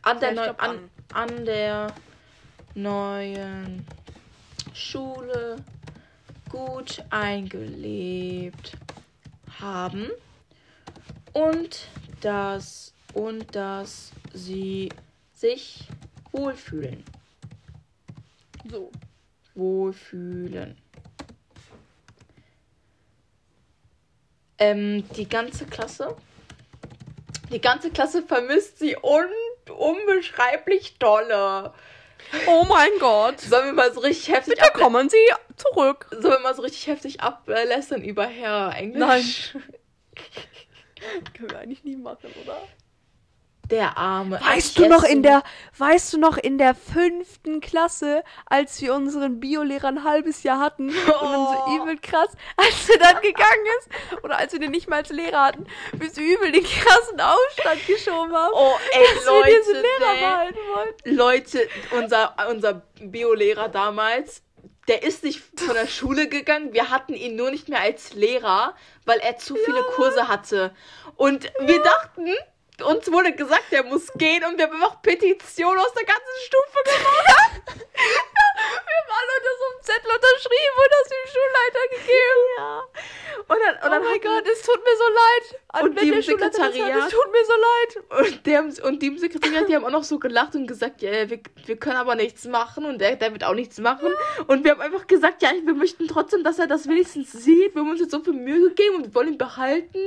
An 0.00 0.20
der, 0.20 0.30
Ja, 0.30 0.34
neu, 0.34 0.44
glaub, 0.44 0.62
an, 0.62 0.90
an 1.12 1.44
der 1.44 1.88
neuen 2.74 3.86
Schule 4.74 5.56
gut 6.48 7.02
eingelebt 7.10 8.76
haben 9.60 10.10
und 11.32 11.88
dass 12.20 12.92
und 13.14 13.54
dass 13.54 14.12
sie 14.32 14.90
sich 15.34 15.88
wohlfühlen. 16.30 17.04
So. 18.70 18.90
Wohlfühlen. 19.54 20.78
Ähm, 24.58 25.04
die 25.16 25.28
ganze 25.28 25.66
Klasse. 25.66 26.16
Die 27.50 27.60
ganze 27.60 27.90
Klasse 27.90 28.22
vermisst 28.22 28.78
sie 28.78 28.96
un 28.96 29.26
unbeschreiblich 29.68 30.98
dolle. 30.98 31.74
Oh 32.46 32.64
mein 32.68 32.90
Gott. 32.98 33.40
Sollen 33.40 33.66
wir 33.66 33.72
mal 33.72 33.92
so 33.92 34.00
richtig 34.00 34.28
heftig 34.28 34.58
Bitte 34.58 34.72
kommen 34.72 35.08
Sie 35.08 35.16
zurück. 35.56 36.06
Sollen 36.10 36.34
wir 36.34 36.40
mal 36.40 36.54
so 36.54 36.62
richtig 36.62 36.86
heftig 36.86 37.20
ablästern 37.20 38.02
über 38.02 38.26
Herr 38.26 38.74
Englisch? 38.76 39.54
Nein. 39.54 39.64
Können 41.34 41.50
wir 41.50 41.58
eigentlich 41.58 41.84
nie 41.84 41.96
machen, 41.96 42.30
oder? 42.42 42.62
Der 43.72 43.96
arme. 43.96 44.38
Weißt 44.40 44.78
du 44.78 44.86
noch 44.86 45.02
in 45.02 45.22
der, 45.22 45.42
weißt 45.78 46.12
du 46.12 46.18
noch 46.18 46.36
in 46.36 46.58
der 46.58 46.74
fünften 46.74 47.60
Klasse, 47.60 48.22
als 48.46 48.80
wir 48.82 48.94
unseren 48.94 49.40
Biolehrer 49.40 49.88
ein 49.88 50.04
halbes 50.04 50.42
Jahr 50.42 50.60
hatten 50.60 50.90
und 50.90 50.96
dann 51.06 51.46
so 51.46 51.64
Oh. 51.66 51.76
übel 51.82 51.96
krass, 51.98 52.28
als 52.56 52.88
er 52.90 52.98
dann 52.98 53.22
gegangen 53.22 53.66
ist 53.78 54.22
oder 54.22 54.36
als 54.36 54.52
wir 54.52 54.60
den 54.60 54.70
nicht 54.72 54.88
mal 54.90 54.96
als 54.96 55.08
Lehrer 55.08 55.46
hatten, 55.46 55.66
bis 55.94 56.14
wir 56.16 56.36
übel 56.36 56.52
den 56.52 56.62
krassen 56.64 57.18
Aufstand 57.20 57.86
geschoben 57.86 58.32
haben, 58.34 58.52
Oh, 58.54 58.74
ey, 58.92 59.04
dass 59.14 59.24
wir 59.26 59.44
diesen 59.44 59.74
Leute. 59.74 59.86
Lehrer 59.98 60.14
behalten 60.20 60.58
wollten. 60.74 61.14
Leute, 61.16 61.68
unser, 61.98 62.36
unser 62.50 62.74
Biolehrer 63.00 63.68
damals, 63.70 64.42
der 64.86 65.02
ist 65.02 65.24
nicht 65.24 65.40
von 65.56 65.74
der 65.74 65.86
Schule 65.86 66.28
gegangen. 66.28 66.74
Wir 66.74 66.90
hatten 66.90 67.14
ihn 67.14 67.36
nur 67.36 67.50
nicht 67.50 67.68
mehr 67.70 67.80
als 67.80 68.12
Lehrer, 68.14 68.74
weil 69.06 69.18
er 69.20 69.38
zu 69.38 69.54
viele 69.56 69.82
Kurse 69.96 70.28
hatte. 70.28 70.74
Und 71.16 71.50
wir 71.60 71.82
dachten, 71.82 72.28
uns 72.82 73.10
wurde 73.10 73.32
gesagt, 73.32 73.72
er 73.72 73.84
muss 73.84 74.12
gehen 74.14 74.44
und 74.44 74.58
wir 74.58 74.66
haben 74.66 74.74
einfach 74.74 75.00
Petition 75.02 75.78
aus 75.78 75.92
der 75.94 76.04
ganzen 76.04 76.22
Stufe 76.46 76.78
gemacht. 76.84 77.62
Wir 78.62 78.96
haben 78.98 79.12
alle 79.18 79.32
unter 79.38 79.54
so 79.58 79.64
einem 79.72 79.82
Zettel 79.82 80.10
unterschrieben 80.14 80.76
und 80.82 80.90
das 80.92 81.08
dem 81.08 81.24
Schulleiter 81.32 81.84
gegeben. 81.90 82.44
ja. 82.58 82.82
Und 83.48 83.58
dann, 83.60 83.74
und 83.74 83.80
Oh 83.84 83.88
dann 83.90 84.04
mein 84.04 84.20
Gott, 84.20 84.46
es 84.46 84.62
tut 84.62 84.82
mir 84.84 84.96
so 84.96 85.04
leid. 85.08 85.60
An 85.68 85.82
Und 85.84 86.00
hört, 86.00 86.24
Sekretariat- 86.24 87.06
Es 87.06 87.10
tut 87.12 87.32
mir 87.32 87.44
so 87.44 87.52
leid. 87.52 88.26
Und, 88.26 88.46
der, 88.46 88.60
und 88.86 89.02
die 89.02 89.06
im 89.08 89.18
Sekretariat, 89.18 89.68
die 89.68 89.74
haben 89.74 89.84
auch 89.84 89.90
noch 89.90 90.04
so 90.04 90.18
gelacht 90.18 90.54
und 90.54 90.66
gesagt, 90.66 91.02
ja, 91.02 91.28
wir, 91.28 91.40
wir 91.66 91.76
können 91.76 91.96
aber 91.96 92.14
nichts 92.14 92.44
machen 92.44 92.84
und 92.84 92.98
der, 93.00 93.16
der 93.16 93.32
wird 93.32 93.44
auch 93.44 93.54
nichts 93.54 93.78
machen. 93.78 94.12
Und 94.46 94.64
wir 94.64 94.72
haben 94.72 94.80
einfach 94.80 95.06
gesagt, 95.06 95.42
ja, 95.42 95.50
wir 95.62 95.74
möchten 95.74 96.06
trotzdem, 96.08 96.44
dass 96.44 96.58
er 96.58 96.66
das 96.66 96.86
wenigstens 96.88 97.32
sieht. 97.32 97.74
Wir 97.74 97.80
haben 97.82 97.90
uns 97.90 98.00
jetzt 98.00 98.12
so 98.12 98.20
viel 98.22 98.32
Mühe 98.34 98.68
gegeben 98.68 98.96
und 98.96 99.04
wir 99.06 99.14
wollen 99.14 99.28
ihn 99.28 99.38
behalten. 99.38 99.98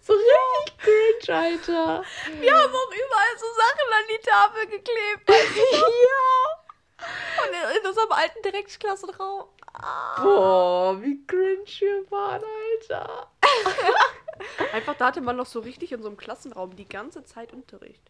So 0.00 0.14
richtig 0.14 0.78
cringe, 0.78 1.38
Alter. 1.38 2.02
Wir 2.40 2.52
haben 2.54 2.74
auch 2.74 2.90
überall 2.90 3.38
so 3.38 3.46
Sachen 3.46 3.92
an 3.92 4.04
die 4.10 4.26
Tafel 4.28 4.66
geklebt. 4.66 5.28
Ja. 5.76 6.65
Und 6.98 7.78
in, 7.80 7.86
unserem 7.86 8.12
alten 8.12 8.42
Direktklassenraum. 8.42 9.44
Ah. 9.74 10.22
Boah, 10.22 11.02
wie 11.02 11.24
cringe 11.26 11.64
wir 11.64 12.10
waren, 12.10 12.42
Alter. 12.42 13.30
Einfach, 14.72 14.94
da 14.96 15.06
hatte 15.06 15.20
man 15.20 15.36
noch 15.36 15.46
so 15.46 15.60
richtig 15.60 15.92
in 15.92 16.02
so 16.02 16.08
einem 16.08 16.16
Klassenraum 16.16 16.74
die 16.76 16.88
ganze 16.88 17.24
Zeit 17.24 17.52
Unterricht. 17.52 18.02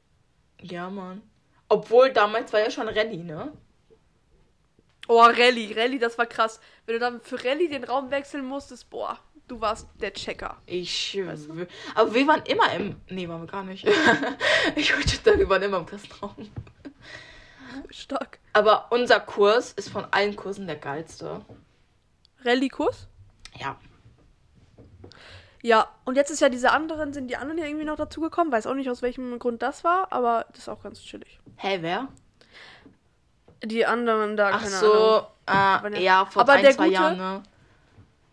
Ja, 0.60 0.88
Mann. 0.88 1.22
Obwohl, 1.68 2.12
damals 2.12 2.52
war 2.52 2.60
ja 2.60 2.70
schon 2.70 2.88
Rallye, 2.88 3.24
ne? 3.24 3.52
Oh, 5.08 5.20
Rallye, 5.20 5.74
Rallye, 5.74 5.98
das 5.98 6.18
war 6.18 6.26
krass. 6.26 6.60
Wenn 6.84 6.94
du 6.94 6.98
dann 7.00 7.20
für 7.20 7.44
Rallye 7.44 7.68
den 7.68 7.84
Raum 7.84 8.10
wechseln 8.10 8.44
musstest, 8.44 8.90
boah, 8.90 9.18
du 9.48 9.60
warst 9.60 9.88
der 10.00 10.12
Checker. 10.12 10.60
Ich 10.66 10.94
schwöre. 10.94 11.66
Aber 11.94 12.14
wir 12.14 12.26
waren 12.26 12.42
immer 12.46 12.72
im. 12.72 12.96
Nee, 13.08 13.28
waren 13.28 13.42
wir 13.42 13.46
gar 13.46 13.64
nicht. 13.64 13.86
ich 14.76 14.94
wollte 14.94 15.18
dann, 15.24 15.38
wir 15.38 15.48
waren 15.48 15.62
immer 15.62 15.78
im 15.78 15.86
Klassenraum. 15.86 16.50
Stark. 17.90 18.38
Aber 18.52 18.86
unser 18.90 19.20
Kurs 19.20 19.72
ist 19.72 19.88
von 19.90 20.06
allen 20.10 20.36
Kursen 20.36 20.66
der 20.66 20.76
geilste. 20.76 21.40
Rallye-Kurs? 22.44 23.08
Ja. 23.58 23.76
Ja, 25.62 25.88
und 26.04 26.14
jetzt 26.16 26.30
ist 26.30 26.40
ja 26.40 26.48
diese 26.48 26.70
anderen, 26.70 27.12
sind 27.12 27.28
die 27.28 27.36
anderen 27.36 27.58
ja 27.58 27.64
irgendwie 27.66 27.84
noch 27.84 27.96
dazugekommen. 27.96 28.52
Weiß 28.52 28.66
auch 28.66 28.74
nicht, 28.74 28.88
aus 28.88 29.02
welchem 29.02 29.38
Grund 29.38 29.62
das 29.62 29.82
war, 29.84 30.12
aber 30.12 30.46
das 30.50 30.58
ist 30.60 30.68
auch 30.68 30.82
ganz 30.82 31.00
chillig. 31.02 31.40
Hä, 31.56 31.78
wer? 31.80 32.08
Die 33.64 33.84
anderen 33.84 34.36
da, 34.36 34.50
Ach 34.52 34.58
keine 34.62 34.70
so, 34.70 35.26
Ahnung. 35.46 35.94
äh, 35.94 36.04
ja, 36.04 36.24
vor 36.26 36.42
Aber 36.42 36.52
ein, 36.52 36.62
der 36.62 36.72
zwei 36.72 36.84
Gute- 36.84 36.94
Jahren, 36.94 37.16
ne? 37.16 37.42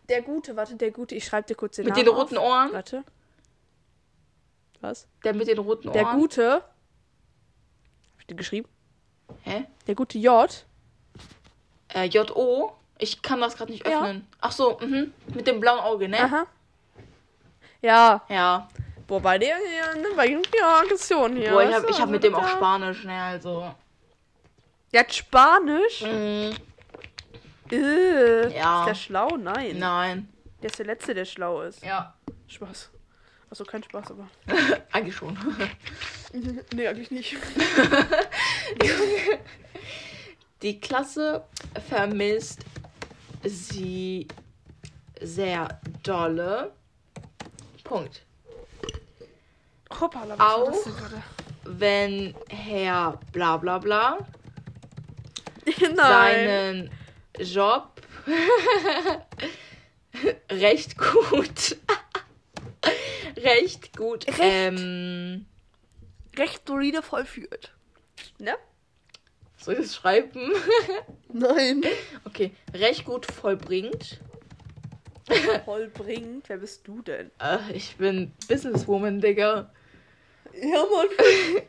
Der 0.09 0.21
Gute, 0.21 0.55
warte, 0.57 0.75
der 0.75 0.91
Gute, 0.91 1.15
ich 1.15 1.25
schreibe 1.25 1.47
dir 1.47 1.55
kurz 1.55 1.77
den 1.77 1.85
Mit 1.85 1.93
Namen 1.95 2.05
den 2.05 2.13
roten 2.13 2.37
auf. 2.37 2.43
Ohren? 2.45 2.73
Warte. 2.73 3.03
Was? 4.81 5.07
Der 5.23 5.33
mit 5.33 5.47
den 5.47 5.57
roten 5.59 5.87
Ohren? 5.87 5.93
Der 5.93 6.03
Gute. 6.13 6.51
Hab 6.55 8.19
ich 8.19 8.27
dir 8.27 8.35
geschrieben? 8.35 8.67
Hä? 9.43 9.65
Der 9.87 9.95
gute 9.95 10.17
J. 10.17 10.65
Äh, 11.93 12.05
J.O. 12.05 12.73
Ich 12.97 13.21
kann 13.21 13.41
das 13.41 13.55
gerade 13.57 13.71
nicht 13.71 13.85
Ja. 13.87 13.99
öffnen. 13.99 14.27
Ach 14.39 14.51
so, 14.51 14.77
mhm. 14.79 15.13
Mit 15.33 15.47
dem 15.47 15.59
blauen 15.59 15.79
Auge, 15.79 16.07
ne? 16.07 16.19
Aha. 16.19 16.45
Ja. 17.81 18.21
Ja. 18.29 18.67
Boah, 19.07 19.19
bei 19.21 19.37
der 19.37 19.57
hier, 19.57 20.01
ne, 20.01 20.07
bei 20.15 20.27
ja, 20.27 20.79
Aggression 20.81 21.35
hier. 21.35 21.51
Boah, 21.51 21.63
ich 21.63 21.69
weißt 21.69 21.83
hab, 21.83 21.89
also 21.89 22.05
mit 22.07 22.23
dem 22.23 22.35
auch 22.35 22.47
Spanisch, 22.47 23.03
ne? 23.03 23.21
Also. 23.21 23.73
Der 24.93 25.01
hat 25.01 25.13
Spanisch? 25.13 26.01
Mhm. 26.01 26.55
Äh, 27.71 28.55
Ja. 28.55 28.81
Ist 28.81 28.87
der 28.87 28.95
schlau? 28.95 29.35
Nein. 29.37 29.77
Nein. 29.79 30.29
Der 30.61 30.69
ist 30.69 30.79
der 30.79 30.85
Letzte, 30.85 31.13
der 31.13 31.25
schlau 31.25 31.61
ist. 31.61 31.83
Ja. 31.83 32.13
Spaß. 32.47 32.89
Achso, 33.53 33.65
kein 33.65 33.83
Spaß, 33.83 34.09
aber. 34.09 34.27
Eigentlich 34.91 35.15
schon. 35.15 35.37
nee, 36.73 36.87
eigentlich 36.87 37.11
nicht. 37.11 37.37
Die 40.63 40.79
Klasse 40.79 41.43
vermisst 41.87 42.61
sie 43.43 44.27
sehr 45.21 45.79
dolle. 46.01 46.71
Punkt. 47.83 48.23
Hoppala, 50.01 50.35
was 50.39 50.87
Auch-? 50.87 50.87
Wenn 51.65 52.33
Herr 52.49 53.19
bla 53.33 53.57
bla 53.57 53.77
bla 53.77 54.17
seinen 55.95 56.89
Job 57.37 58.01
recht 60.49 60.97
gut 60.97 61.77
recht 63.43 63.95
gut 63.97 64.27
Recht? 64.27 64.39
ähm, 64.41 65.45
Recht 66.37 66.67
solide 66.67 67.01
vollführt. 67.01 67.73
Ne? 68.39 68.55
soll 69.57 69.75
ich 69.75 69.81
das 69.81 69.95
schreiben? 69.95 70.51
Nein. 71.29 71.83
Okay, 72.25 72.51
recht 72.73 73.05
gut 73.05 73.25
vollbringt. 73.25 74.19
Vollbringt. 75.63 76.49
Wer 76.49 76.57
bist 76.57 76.85
du 76.87 77.01
denn? 77.01 77.31
Äh, 77.39 77.59
ich 77.73 77.95
bin 77.95 78.33
Businesswoman, 78.47 79.21
Digga. 79.21 79.71
Ja, 80.53 80.85
Mann. 80.91 81.07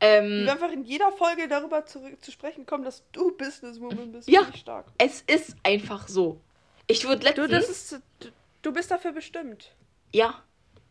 Ähm, 0.00 0.44
Wir 0.44 0.52
einfach 0.52 0.70
in 0.70 0.84
jeder 0.84 1.10
Folge 1.10 1.48
darüber 1.48 1.84
zurück 1.84 2.24
zu 2.24 2.30
sprechen 2.30 2.66
kommen, 2.66 2.84
dass 2.84 3.02
du 3.10 3.36
Businesswoman 3.36 4.12
bist. 4.12 4.28
Ja. 4.28 4.46
Stark. 4.54 4.86
es 4.96 5.22
ist 5.22 5.56
einfach 5.64 6.06
so. 6.06 6.40
Ich 6.86 7.04
wurde 7.04 7.18
Du, 7.18 7.42
letztens... 7.42 7.50
das 7.50 7.68
ist, 7.68 8.00
du, 8.20 8.28
du 8.62 8.72
bist 8.72 8.92
dafür 8.92 9.10
bestimmt. 9.10 9.72
Ja, 10.12 10.34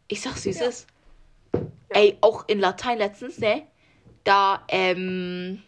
ich 0.07 0.21
sag's, 0.21 0.45
wie 0.45 0.49
es 0.49 0.59
Ja. 0.59 1.61
Ey, 1.89 2.17
auch 2.21 2.47
in 2.47 2.59
Latein 2.59 2.97
letztens, 2.97 3.39
ne? 3.39 3.67
Da, 4.23 4.63
ähm, 4.67 5.63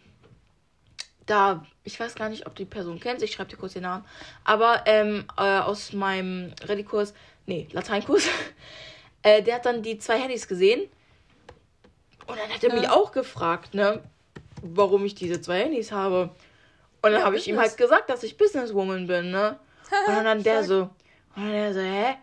da, 1.26 1.66
ich 1.84 2.00
weiß 2.00 2.16
gar 2.16 2.30
nicht, 2.30 2.46
ob 2.46 2.56
die 2.56 2.66
Person 2.66 3.00
kennt, 3.00 3.22
ich 3.22 3.32
schreibe 3.32 3.50
dir 3.50 3.58
kurz 3.58 3.74
den 3.74 3.84
Namen, 3.84 4.04
aber 4.44 4.84
ähm, 4.86 5.26
äh, 5.38 5.60
aus 5.60 5.94
meinem 5.94 6.54
Rallye-Kurs, 6.64 7.14
nee, 7.46 7.68
Lateinkurs, 7.72 8.28
äh, 9.24 9.42
der 9.42 9.56
hat 9.56 9.66
dann 9.66 9.82
die 9.82 9.98
zwei 9.98 10.20
Handys 10.20 10.48
gesehen. 10.48 10.90
Und 12.28 12.38
dann 12.38 12.50
hat 12.50 12.64
er 12.64 12.74
mich 12.74 12.90
auch 12.90 13.12
gefragt, 13.12 13.74
ne, 13.74 14.04
warum 14.62 15.06
ich 15.06 15.16
diese 15.16 15.42
zwei 15.42 15.64
Handys 15.64 15.92
habe. 15.92 16.30
Und 17.02 17.12
dann 17.12 17.22
Ja, 17.22 17.24
habe 17.26 17.38
ich 17.38 17.48
ihm 17.48 17.58
halt 17.58 17.78
gesagt, 17.78 18.10
dass 18.10 18.24
ich 18.24 18.38
Businesswoman 18.38 19.08
bin, 19.08 19.32
ne? 19.32 19.58
Und 20.06 20.24
dann 20.24 20.44
der 20.44 20.64
Stark. 20.64 20.68
so, 20.68 20.82
und 21.36 21.44
dann 21.44 21.54
der 21.54 21.74
so, 21.74 21.80
hä? 21.80 22.18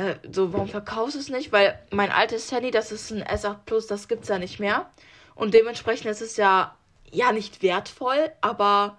Äh, 0.00 0.16
so, 0.32 0.52
warum 0.54 0.68
verkaufst 0.68 1.14
du 1.14 1.18
es 1.18 1.28
nicht? 1.28 1.52
Weil 1.52 1.78
mein 1.90 2.10
altes 2.10 2.50
Handy, 2.50 2.70
das 2.70 2.90
ist 2.90 3.10
ein 3.10 3.22
S8 3.22 3.56
Plus, 3.66 3.86
das 3.86 4.08
gibt's 4.08 4.28
ja 4.28 4.38
nicht 4.38 4.58
mehr. 4.58 4.90
Und 5.34 5.52
dementsprechend 5.52 6.10
ist 6.10 6.22
es 6.22 6.38
ja, 6.38 6.74
ja 7.10 7.32
nicht 7.32 7.62
wertvoll, 7.62 8.30
aber 8.40 8.96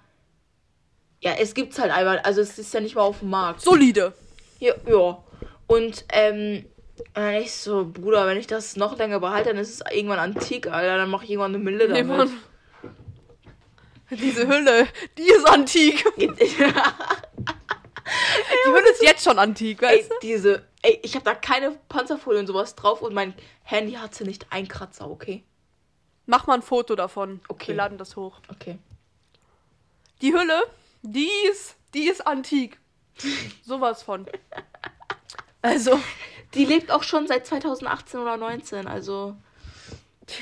ja, 1.20 1.32
es 1.40 1.56
gibt's 1.56 1.80
halt 1.80 1.92
einmal. 1.92 2.20
Also 2.20 2.42
es 2.42 2.60
ist 2.60 2.72
ja 2.74 2.82
nicht 2.82 2.96
mal 2.96 3.02
auf 3.02 3.20
dem 3.20 3.32
Markt. 3.32 3.62
Solide. 3.62 4.14
Ja, 4.60 4.76
ja. 4.88 5.24
Und 5.66 6.06
ähm, 6.10 6.66
dann 7.16 7.34
ich 7.34 7.52
so, 7.52 7.86
Bruder, 7.86 8.28
wenn 8.28 8.38
ich 8.38 8.46
das 8.46 8.76
noch 8.76 8.96
länger 8.96 9.20
behalte, 9.20 9.50
dann 9.50 9.58
ist 9.58 9.74
es 9.74 9.92
irgendwann 9.92 10.20
antik, 10.20 10.68
Alter. 10.68 10.98
Dann 10.98 11.10
mache 11.10 11.24
ich 11.24 11.32
irgendwann 11.32 11.56
eine 11.56 11.64
Mille 11.64 11.88
Nee, 11.88 12.04
damit. 12.04 12.18
Mann. 12.18 12.40
Diese 14.12 14.48
Hülle, 14.48 14.88
die 15.18 15.24
ist 15.24 15.50
antik. 15.50 16.06
Die 18.66 18.72
Hülle 18.72 18.92
ist 18.92 19.02
jetzt 19.02 19.24
schon 19.24 19.40
antik, 19.40 19.82
ey, 19.82 20.00
weißt 20.00 20.12
du? 20.12 20.16
diese, 20.22 20.66
ey, 20.82 21.00
ich 21.04 21.16
habe 21.16 21.26
da 21.26 21.36
keine 21.36 21.72
Panzerfolie 21.90 22.40
und 22.40 22.48
sowas 22.48 22.76
drauf 22.76 23.02
und 23.02 23.14
mein 23.14 23.34
Handy 23.64 23.94
hatte 23.94 24.24
nicht 24.24 24.48
einen 24.52 24.68
Kratzer, 24.68 25.10
okay? 25.10 25.44
Mach 26.26 26.48
mal 26.48 26.56
ein 26.56 26.62
Foto 26.62 26.96
davon. 26.96 27.42
Okay. 27.48 27.70
Wir 27.70 27.76
laden 27.76 27.98
das 27.98 28.16
hoch. 28.16 28.40
Okay. 28.50 28.78
Die 30.22 30.34
Hülle, 30.34 30.64
die 31.02 31.30
ist, 31.50 31.76
die 31.94 32.08
ist 32.08 32.26
antik. 32.26 32.80
Sowas 33.64 34.04
von. 34.04 34.28
Also, 35.62 36.00
Die 36.54 36.66
lebt 36.66 36.92
auch 36.92 37.04
schon 37.04 37.28
seit 37.28 37.46
2018 37.48 38.20
oder 38.20 38.38
19, 38.38 38.88
also. 38.88 39.36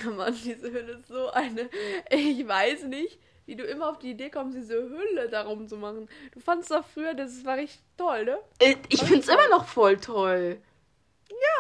ja 0.04 0.10
Mann, 0.12 0.38
diese 0.44 0.72
Hülle 0.72 0.94
ist 0.94 1.08
so 1.08 1.30
eine. 1.32 1.70
Ich 2.10 2.48
weiß 2.48 2.84
nicht, 2.84 3.20
wie 3.50 3.56
du 3.56 3.64
immer 3.64 3.90
auf 3.90 3.98
die 3.98 4.12
Idee 4.12 4.30
kommst, 4.30 4.56
diese 4.56 4.76
Hülle 4.76 5.28
darum 5.28 5.68
zu 5.68 5.76
machen. 5.76 6.08
Du 6.36 6.40
fandst 6.40 6.70
doch 6.70 6.86
früher, 6.94 7.16
das 7.16 7.44
war 7.46 7.58
richtig 7.58 7.82
toll, 7.98 8.24
ne? 8.26 8.38
Äh, 8.60 8.76
Ich 8.90 9.02
find's 9.02 9.28
immer 9.28 9.48
noch 9.50 9.66
voll 9.66 9.98
toll. 9.98 10.62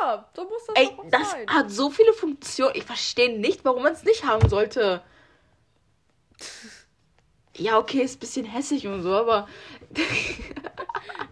Ja, 0.01 0.29
so 0.35 0.43
muss 0.43 0.67
das 0.67 0.75
Ey, 0.75 0.91
das 1.09 1.31
sein. 1.31 1.47
hat 1.49 1.71
so 1.71 1.89
viele 1.89 2.13
Funktionen. 2.13 2.73
Ich 2.75 2.83
verstehe 2.83 3.39
nicht, 3.39 3.65
warum 3.65 3.81
man 3.81 3.93
es 3.93 4.03
nicht 4.03 4.23
haben 4.23 4.47
sollte. 4.49 5.01
Ja, 7.57 7.77
okay, 7.77 8.03
ist 8.03 8.15
ein 8.15 8.19
bisschen 8.19 8.45
hässlich 8.45 8.87
und 8.87 9.01
so, 9.01 9.13
aber. 9.13 9.47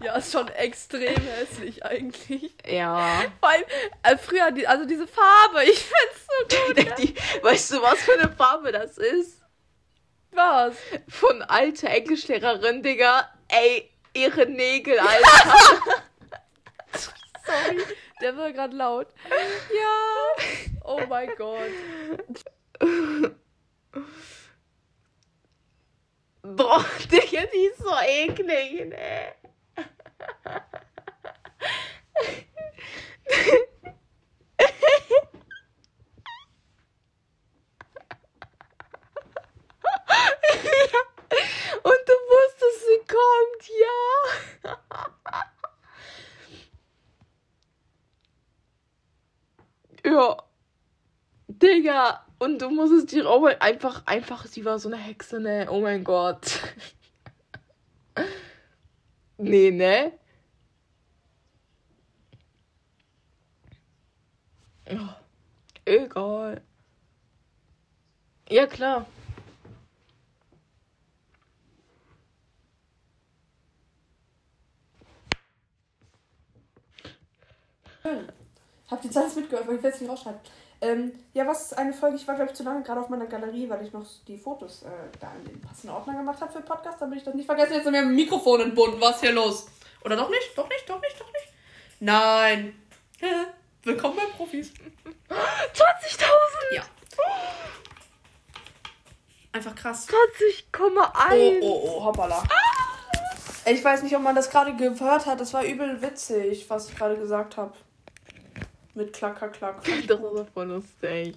Ja, 0.03 0.15
ist 0.17 0.31
schon 0.31 0.47
extrem 0.49 1.15
hässlich 1.15 1.83
eigentlich. 1.85 2.53
Ja. 2.67 3.23
Vor 3.39 3.49
allem, 3.49 3.63
äh, 4.03 4.17
früher, 4.17 4.51
die, 4.51 4.67
also 4.67 4.85
diese 4.85 5.07
Farbe, 5.07 5.63
ich 5.63 5.79
find's 5.79 6.27
so 6.27 6.83
gut. 6.85 6.97
Die, 6.99 7.15
weißt 7.43 7.71
du, 7.71 7.81
was 7.81 7.99
für 7.99 8.13
eine 8.19 8.29
Farbe 8.31 8.71
das 8.71 8.97
ist? 8.97 9.41
Was? 10.37 10.75
Von 11.09 11.41
alte 11.41 11.87
Englischlehrerin, 11.89 12.83
Digga. 12.83 13.27
Ey, 13.47 13.89
ihre 14.13 14.45
Nägel, 14.45 14.99
Alter. 14.99 15.79
Sorry, 17.43 17.81
der 18.21 18.37
war 18.37 18.51
gerade 18.51 18.75
laut. 18.75 19.07
Ja. 19.75 20.45
Oh 20.83 21.01
mein 21.09 21.31
Gott. 21.37 21.71
Boah, 26.43 26.85
Digga, 27.11 27.45
die 27.51 27.65
ist 27.65 27.79
so 27.79 27.95
eklig, 28.05 28.85
ne? 28.89 29.33
Und 41.83 42.01
du 42.07 42.13
wusstest, 42.13 42.81
sie 42.85 43.01
kommt, 43.07 43.63
ja. 43.79 44.01
Ja. 50.11 50.37
Digga, 51.87 52.21
und 52.39 52.61
du 52.61 52.69
musstest 52.69 53.13
die 53.13 53.23
auch 53.23 53.45
einfach, 53.61 54.05
einfach, 54.05 54.45
sie 54.45 54.65
war 54.65 54.77
so 54.77 54.89
eine 54.89 54.97
Hexe, 54.97 55.39
ne? 55.39 55.67
Oh 55.69 55.79
mein 55.79 56.03
Gott. 56.03 56.59
nee, 59.37 59.71
ne? 59.71 60.11
Oh, 64.89 64.95
egal. 65.85 66.61
Ja, 68.49 68.67
klar. 68.67 69.05
Hab 78.89 79.01
die 79.01 79.09
Zeit 79.09 79.35
mitgehört, 79.37 79.67
weil 79.67 79.77
ich 79.77 79.83
es 79.85 80.01
nicht 80.01 80.09
rausschneiden. 80.09 80.41
Ähm, 80.79 81.11
ja, 81.33 81.47
was 81.47 81.63
ist 81.63 81.77
eine 81.77 81.91
Folge? 81.91 82.17
Ich 82.17 82.27
war, 82.27 82.35
glaube 82.35 82.51
ich, 82.51 82.57
zu 82.57 82.63
lange 82.63 82.83
gerade 82.83 83.01
auf 83.01 83.09
meiner 83.09 83.25
Galerie, 83.25 83.67
weil 83.69 83.83
ich 83.85 83.93
noch 83.93 84.05
die 84.27 84.37
Fotos 84.37 84.83
äh, 84.83 84.87
da 85.19 85.31
in 85.39 85.45
den 85.45 85.61
passenden 85.61 85.95
Ordner 85.95 86.13
gemacht 86.13 86.39
habe 86.39 86.51
für 86.53 86.61
Podcast, 86.61 87.01
damit 87.01 87.17
ich 87.17 87.23
das 87.23 87.33
nicht 87.33 87.47
vergesse. 87.47 87.73
Jetzt 87.73 87.83
sind 87.85 87.93
wir 87.93 88.01
mit 88.01 88.11
dem 88.11 88.15
Mikrofon 88.15 88.61
entbunden. 88.61 89.01
Was 89.01 89.15
ist 89.15 89.21
hier 89.21 89.31
los? 89.31 89.67
Oder 90.05 90.15
doch 90.15 90.29
nicht? 90.29 90.55
Doch 90.55 90.69
nicht? 90.69 90.87
Doch 90.87 91.01
nicht? 91.01 91.19
Doch 91.19 91.31
nicht? 91.33 91.53
Nein. 91.99 92.79
Willkommen 93.83 94.17
bei 94.17 94.25
Profis. 94.35 94.71
20.000! 95.29 96.27
Ja. 96.73 96.83
Einfach 99.53 99.73
krass. 99.73 100.07
20,1! 100.07 101.59
Oh, 101.61 101.65
oh, 101.65 101.97
oh, 101.97 102.05
hoppala. 102.05 102.43
Ey, 103.65 103.73
Ich 103.73 103.83
weiß 103.83 104.03
nicht, 104.03 104.15
ob 104.15 104.21
man 104.21 104.35
das 104.35 104.51
gerade 104.51 104.75
gehört 104.75 105.25
hat. 105.25 105.39
Das 105.41 105.53
war 105.53 105.63
übel 105.63 105.99
witzig, 106.03 106.69
was 106.69 106.89
ich 106.89 106.95
gerade 106.95 107.17
gesagt 107.17 107.57
habe. 107.57 107.73
Mit 108.97 109.13
Klacker, 109.13 109.49
Klack. 109.49 109.75
Das 109.85 109.99
ist 109.99 110.11
aber 110.11 110.45
voll 110.45 110.65
lustig. 110.65 111.35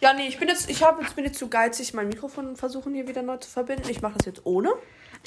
Ja, 0.00 0.14
nee, 0.14 0.28
ich 0.28 0.38
bin 0.38 0.46
jetzt, 0.46 0.70
ich 0.70 0.80
habe 0.84 1.02
jetzt 1.02 1.16
bin 1.16 1.24
jetzt 1.24 1.40
zu 1.40 1.48
geizig, 1.48 1.92
mein 1.92 2.06
Mikrofon 2.06 2.54
versuchen 2.54 2.94
hier 2.94 3.08
wieder 3.08 3.22
neu 3.22 3.36
zu 3.38 3.50
verbinden. 3.50 3.88
Ich 3.90 4.00
mache 4.00 4.14
das 4.16 4.26
jetzt 4.26 4.46
ohne. 4.46 4.70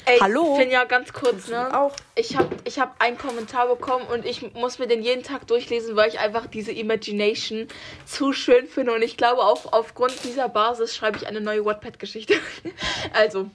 Ey, 0.06 0.18
Hallo? 0.18 0.56
Finja, 0.56 0.84
ganz 0.84 1.12
kurz, 1.12 1.48
ne? 1.48 1.78
Auch. 1.78 1.94
Ich 2.14 2.36
habe 2.38 2.56
ich 2.64 2.80
hab 2.80 2.98
einen 3.02 3.18
Kommentar 3.18 3.68
bekommen 3.68 4.06
und 4.06 4.24
ich 4.24 4.54
muss 4.54 4.78
mir 4.78 4.86
den 4.86 5.02
jeden 5.02 5.22
Tag 5.22 5.46
durchlesen, 5.46 5.94
weil 5.94 6.08
ich 6.08 6.18
einfach 6.18 6.46
diese 6.46 6.72
Imagination 6.72 7.68
zu 8.06 8.32
schön 8.32 8.66
finde. 8.66 8.94
Und 8.94 9.02
ich 9.02 9.18
glaube, 9.18 9.42
auf, 9.42 9.72
aufgrund 9.74 10.24
dieser 10.24 10.48
Basis 10.48 10.96
schreibe 10.96 11.18
ich 11.18 11.26
eine 11.26 11.42
neue 11.42 11.66
Wattpad-Geschichte. 11.66 12.34
also, 13.12 13.50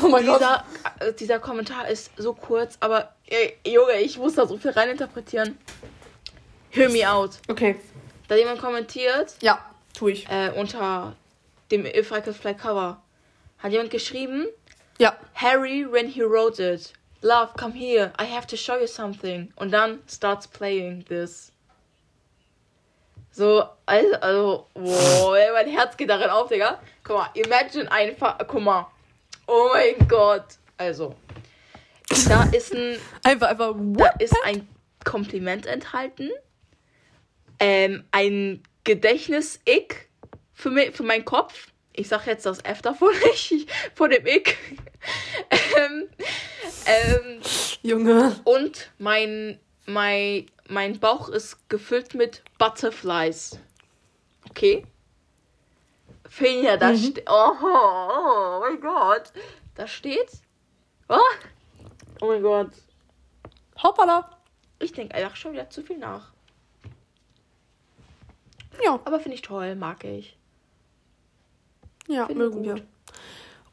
Oh 0.00 0.08
mein 0.08 0.24
dieser, 0.24 0.64
äh, 1.00 1.12
dieser 1.12 1.38
Kommentar 1.38 1.88
ist 1.88 2.12
so 2.16 2.32
kurz, 2.32 2.78
aber 2.80 3.12
ey, 3.26 3.58
Junge, 3.66 4.00
ich 4.00 4.16
muss 4.16 4.36
da 4.36 4.46
so 4.46 4.56
viel 4.56 4.70
reininterpretieren. 4.70 5.58
Hear 6.72 6.88
me 6.88 7.04
out. 7.06 7.32
Okay. 7.48 7.76
Da 8.28 8.34
hat 8.34 8.40
jemand 8.40 8.60
kommentiert, 8.60 9.34
Ja, 9.42 9.58
tu 9.94 10.08
ich. 10.08 10.28
äh, 10.30 10.50
unter 10.56 11.14
dem 11.70 11.84
If 11.86 12.10
I 12.10 12.20
Could 12.22 12.36
Fly 12.36 12.54
Cover, 12.54 13.00
hat 13.58 13.72
jemand 13.72 13.90
geschrieben, 13.90 14.46
Ja. 14.98 15.16
Harry, 15.34 15.86
when 15.90 16.06
he 16.08 16.22
wrote 16.22 16.58
it, 16.62 16.92
Love, 17.20 17.52
come 17.56 17.72
here, 17.72 18.12
I 18.20 18.24
have 18.24 18.46
to 18.48 18.56
show 18.56 18.76
you 18.78 18.86
something. 18.86 19.52
Und 19.56 19.70
dann 19.70 20.00
starts 20.08 20.48
playing 20.48 21.04
this. 21.04 21.52
So, 23.30 23.64
also, 23.86 24.14
also 24.20 24.66
wow, 24.74 25.36
mein 25.54 25.68
Herz 25.68 25.96
geht 25.96 26.10
darin 26.10 26.30
auf, 26.30 26.48
Digga. 26.48 26.80
Guck 27.04 27.16
mal, 27.16 27.28
imagine 27.34 27.90
einfach, 27.90 28.38
guck 28.46 28.60
mal. 28.62 28.86
Oh 29.46 29.70
mein 29.72 30.06
Gott. 30.08 30.44
Also, 30.76 31.14
da 32.28 32.44
ist 32.52 32.74
ein, 32.74 32.98
Einfach, 33.22 33.48
einfach. 33.48 33.74
da 33.76 34.06
ist 34.18 34.34
ein 34.44 34.66
Kompliment 35.04 35.66
enthalten. 35.66 36.30
Ähm, 37.64 38.02
ein 38.10 38.60
Gedächtnis-Ick 38.82 40.08
für, 40.52 40.92
für 40.92 41.02
meinen 41.04 41.24
Kopf. 41.24 41.68
Ich 41.92 42.08
sag 42.08 42.26
jetzt 42.26 42.44
das 42.44 42.58
F 42.64 42.82
davon 42.82 43.14
nicht, 43.24 43.70
von 43.94 44.10
dem 44.10 44.26
Ick. 44.26 44.58
ähm, 45.76 46.08
ähm, 46.86 47.40
Junge. 47.82 48.34
und 48.42 48.90
mein, 48.98 49.60
mein, 49.86 50.46
mein 50.66 50.98
Bauch 50.98 51.28
ist 51.28 51.68
gefüllt 51.68 52.14
mit 52.14 52.42
Butterflies. 52.58 53.60
Okay? 54.50 54.84
Finja, 56.28 56.76
da 56.76 56.96
steht. 56.96 57.22
Oh, 57.30 57.52
oh 57.62 58.60
mein 58.60 58.80
Gott. 58.80 59.30
Da 59.76 59.86
steht. 59.86 60.32
Oh, 61.08 61.16
oh 62.20 62.26
mein 62.26 62.42
Gott. 62.42 62.72
Hoppala. 63.80 64.36
Ich 64.80 64.92
denke 64.92 65.14
einfach 65.14 65.36
schon 65.36 65.52
wieder 65.52 65.70
zu 65.70 65.82
viel 65.84 65.98
nach. 65.98 66.31
Ja, 68.84 68.98
Aber 69.04 69.20
finde 69.20 69.34
ich 69.36 69.42
toll, 69.42 69.74
mag 69.76 70.04
ich. 70.04 70.36
ja, 72.08 72.26
Finde 72.26 72.44
mögen 72.44 72.62
wir. 72.64 72.76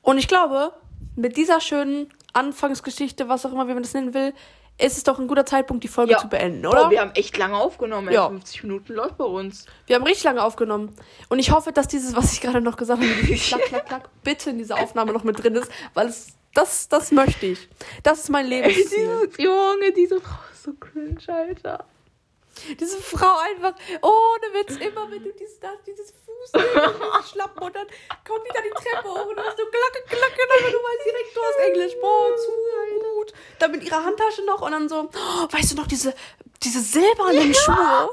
Und 0.01 0.17
ich 0.17 0.27
glaube, 0.27 0.73
mit 1.15 1.37
dieser 1.37 1.59
schönen 1.61 2.11
Anfangsgeschichte, 2.33 3.27
was 3.27 3.45
auch 3.45 3.51
immer, 3.51 3.67
wie 3.67 3.73
man 3.73 3.83
das 3.83 3.93
nennen 3.93 4.13
will, 4.13 4.33
ist 4.77 4.95
es 4.95 5.03
doch 5.03 5.19
ein 5.19 5.27
guter 5.27 5.45
Zeitpunkt, 5.45 5.83
die 5.83 5.89
Folge 5.89 6.13
Ja. 6.13 6.19
zu 6.19 6.29
beenden, 6.29 6.65
Oh, 6.65 6.69
oder? 6.69 6.89
wir 6.89 7.01
haben 7.01 7.11
echt 7.13 7.37
lange 7.37 7.57
aufgenommen. 7.57 8.13
Ja. 8.13 8.27
50 8.29 8.63
Minuten 8.63 8.93
läuft 8.93 9.17
bei 9.17 9.25
uns. 9.25 9.65
Wir 9.87 9.97
haben 9.97 10.03
richtig 10.03 10.23
lange 10.23 10.41
aufgenommen. 10.41 10.95
Und 11.27 11.39
ich 11.39 11.51
hoffe, 11.51 11.73
dass 11.73 11.87
dieses, 11.89 12.15
was 12.15 12.31
ich 12.31 12.39
gerade 12.39 12.61
noch 12.61 12.77
gesagt 12.77 13.01
habe, 13.01 13.11
dieses 13.23 13.47
Klack, 13.49 13.61
Klack, 13.63 13.85
Klack, 13.87 14.09
bitte 14.23 14.51
in 14.51 14.57
dieser 14.57 14.79
Aufnahme 14.81 15.11
noch 15.11 15.23
mit 15.25 15.43
drin 15.43 15.55
ist, 15.55 15.69
weil 15.95 16.07
es, 16.07 16.27
das, 16.53 16.87
das 16.87 17.11
möchte 17.11 17.45
ich. 17.47 17.67
Das 18.03 18.19
ist 18.19 18.29
mein 18.29 18.49
diese, 18.49 19.29
Junge, 19.37 19.91
diese 19.95 20.21
Frau 20.21 20.39
ist 20.53 20.63
so 20.63 20.73
cringe, 20.79 21.17
Alter. 21.27 21.83
Diese 22.79 22.97
Frau 22.97 23.37
einfach, 23.37 23.73
ohne 24.01 24.47
Witz, 24.53 24.75
immer 24.77 25.09
wenn 25.11 25.23
du 25.23 25.31
dieses, 25.33 25.59
da, 25.59 25.71
dieses 25.85 26.11
Fuß 26.11 26.51
Schlappen 27.31 27.63
und 27.63 27.75
dann 27.75 27.87
kommt 28.27 28.45
die 28.45 28.53
da 28.53 28.61
die 28.61 28.69
Treppe 28.69 29.09
hoch 29.09 29.27
und 29.27 29.35
du 29.35 29.43
hast 29.43 29.57
so 29.57 29.65
glacke, 29.65 30.03
glacke, 30.07 30.65
und 30.65 30.73
du 30.73 30.79
weißt 30.79 31.05
direkt, 31.05 31.35
du 31.35 31.41
hast 31.41 31.59
Englisch, 31.59 31.93
boah, 32.01 32.35
zu 32.35 32.51
gut. 33.19 33.33
Dann 33.59 33.71
mit 33.71 33.83
ihrer 33.83 34.03
Handtasche 34.03 34.43
noch 34.45 34.61
und 34.61 34.71
dann 34.71 34.89
so, 34.89 35.09
oh, 35.13 35.47
weißt 35.51 35.71
du 35.71 35.75
noch, 35.75 35.87
diese, 35.87 36.13
diese 36.63 36.81
silbernen 36.81 37.53
Schuhe? 37.53 38.09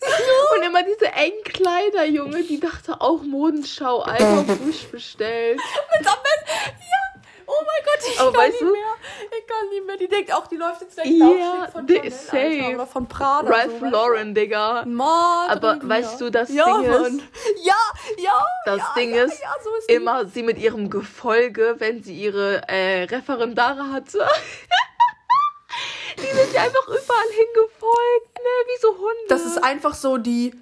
Und 0.56 0.62
immer 0.62 0.84
diese 0.84 1.06
engen 1.06 1.42
Kleider, 1.42 2.04
Junge, 2.04 2.44
die 2.44 2.60
dachte 2.60 3.00
auch 3.00 3.22
Modenschau, 3.22 4.00
Alter, 4.00 4.44
frisch 4.64 4.86
bestellt. 4.92 5.58
Mit 5.98 6.06
am 6.06 6.18
besten, 6.22 6.78
ja, 6.78 7.07
oh 7.48 7.64
mein 7.66 7.84
Gott, 7.84 8.08
ich 8.12 8.20
Aber 8.20 8.32
kann 8.32 8.40
weißt 8.42 8.52
nicht 8.52 8.60
du- 8.62 8.72
mehr, 8.72 9.38
ich 9.38 9.46
kann 9.46 9.68
nicht 9.70 9.86
mehr. 9.86 9.96
Die 9.96 10.08
denkt 10.08 10.32
auch, 10.32 10.46
die 10.46 10.56
läuft 10.56 10.80
jetzt 10.82 10.94
gleich 10.94 11.10
Laufsteg 11.10 11.72
von 11.72 11.86
die- 11.86 11.94
Chanel, 11.96 12.10
safe. 12.12 12.36
Alter, 12.64 12.74
oder 12.74 12.86
von 12.86 13.08
Prada. 13.08 13.50
Ralph 13.50 13.72
so, 13.80 13.86
Lauren, 13.86 14.34
Digga. 14.34 14.84
Mann, 14.86 15.50
Aber 15.50 15.74
Digga. 15.74 15.88
weißt 15.88 16.20
du, 16.20 16.30
das 16.30 16.50
ja, 16.52 16.64
Ding 16.64 16.84
ist- 16.84 17.00
Mann. 17.00 17.22
Ja, 17.62 17.74
ja, 18.18 18.46
Das 18.66 18.78
ja, 18.78 18.92
Ding 18.96 19.14
ja, 19.14 19.24
ist, 19.24 19.40
so 19.64 19.74
ist 19.76 19.88
die. 19.90 19.94
Immer 19.94 20.26
sie 20.26 20.42
mit 20.42 20.58
ihrem 20.58 20.90
Gefolge, 20.90 21.76
wenn 21.78 22.02
sie 22.02 22.14
ihre 22.18 22.62
äh, 22.68 23.04
Referendare 23.04 23.90
hatte. 23.92 24.26
die 26.16 26.22
sind 26.26 26.52
ja 26.52 26.62
einfach 26.62 26.86
überall 26.86 27.30
hingefolgt, 27.30 28.34
ne? 28.36 28.66
Wie 28.66 28.80
so 28.80 28.88
Hunde. 28.96 29.24
Das 29.28 29.44
ist 29.44 29.62
einfach 29.62 29.94
so 29.94 30.16
die, 30.18 30.52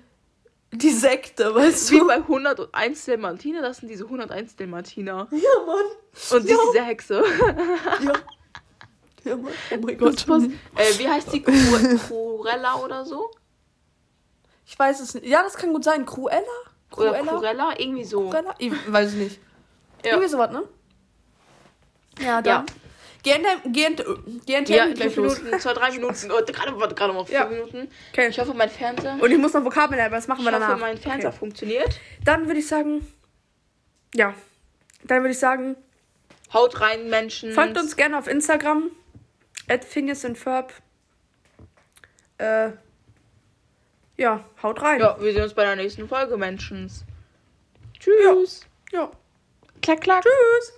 die 0.78 0.90
Sekte, 0.90 1.54
weißt 1.54 1.90
wie 1.90 1.98
du? 1.98 2.06
bei 2.06 2.16
101 2.16 3.04
Dalmatiner, 3.06 3.62
das 3.62 3.78
sind 3.78 3.88
diese 3.88 4.04
101 4.04 4.56
Dalmatiner. 4.56 5.28
Ja, 5.30 5.38
Mann. 5.66 5.84
Und 6.30 6.42
sie 6.42 6.50
Ja. 6.50 6.56
ist 6.56 6.60
diese 6.72 6.84
Hexe. 6.84 7.24
Ja. 8.00 8.12
Ja, 9.24 9.36
Mann. 9.36 9.52
Oh 9.72 9.76
mein 9.84 9.98
Gott. 9.98 10.24
Äh, 10.28 10.98
wie 10.98 11.08
heißt 11.08 11.32
die? 11.32 11.42
Cru 11.42 11.52
Cruella 12.38 12.76
oder 12.76 13.04
so? 13.04 13.30
Ich 14.66 14.78
weiß 14.78 15.00
es 15.00 15.14
nicht. 15.14 15.26
Ja, 15.26 15.42
das 15.42 15.54
kann 15.56 15.72
gut 15.72 15.84
sein. 15.84 16.06
Cruella? 16.06 16.40
Oder 16.96 17.12
Cruella? 17.12 17.32
Cruella? 17.38 17.74
Irgendwie 17.78 18.04
so. 18.04 18.30
Cruella? 18.30 18.54
Ich 18.58 18.72
weiß 18.92 19.08
es 19.08 19.14
nicht. 19.14 19.40
Ja. 20.04 20.12
Irgendwie 20.12 20.28
sowas, 20.28 20.50
ne? 20.52 20.62
Ja, 22.20 22.40
dann. 22.42 22.66
GNT, 23.26 23.72
GNT, 23.72 24.04
GNT 24.46 24.68
Ja, 24.68 24.86
gleich 24.92 25.16
los. 25.16 25.38
Minuten, 25.42 25.60
zwei, 25.60 25.72
drei 25.72 25.90
Minuten. 25.90 26.30
Oh, 26.30 26.44
gerade, 26.44 26.94
gerade 26.94 27.12
mal 27.12 27.24
vier 27.26 27.34
Ja. 27.34 27.44
Minuten. 27.46 27.88
Okay. 28.12 28.28
Ich 28.28 28.38
hoffe, 28.38 28.54
mein 28.54 28.70
Fernseher. 28.70 29.18
Und 29.20 29.30
ich 29.30 29.38
muss 29.38 29.52
noch 29.52 29.64
Vokabeln 29.64 29.96
lernen, 29.96 30.12
aber 30.12 30.16
das 30.16 30.28
machen 30.28 30.40
Ich 30.40 30.46
wir 30.46 30.52
hoffe, 30.52 30.60
danach. 30.66 30.78
mein 30.78 30.96
Fernseher 30.96 31.30
Okay. 31.30 31.38
funktioniert. 31.38 32.00
Dann 32.24 32.46
würde 32.46 32.60
ich 32.60 32.68
sagen, 32.68 33.04
ja. 34.14 34.32
Dann 35.04 35.22
würde 35.22 35.30
ich 35.32 35.38
sagen, 35.40 35.74
Haut 36.52 36.80
rein, 36.80 37.10
Menschen. 37.10 37.52
folgt 37.52 37.76
uns 37.76 37.96
gerne 37.96 38.16
auf 38.18 38.28
Instagram. 38.28 38.90
At 39.68 39.84
Ferb. 39.84 40.72
Äh, 42.38 42.70
ja, 44.16 44.44
haut 44.62 44.80
rein. 44.82 45.00
Ja, 45.00 45.16
wir 45.20 45.32
sehen 45.32 45.42
uns 45.42 45.54
bei 45.54 45.64
der 45.64 45.74
nächsten 45.74 46.08
Folge, 46.08 46.36
Menschen. 46.36 46.90
Tschüss. 47.98 48.60
ja. 48.92 49.10
Klack, 49.82 50.00
klack. 50.00 50.22
Tschüss. 50.22 50.72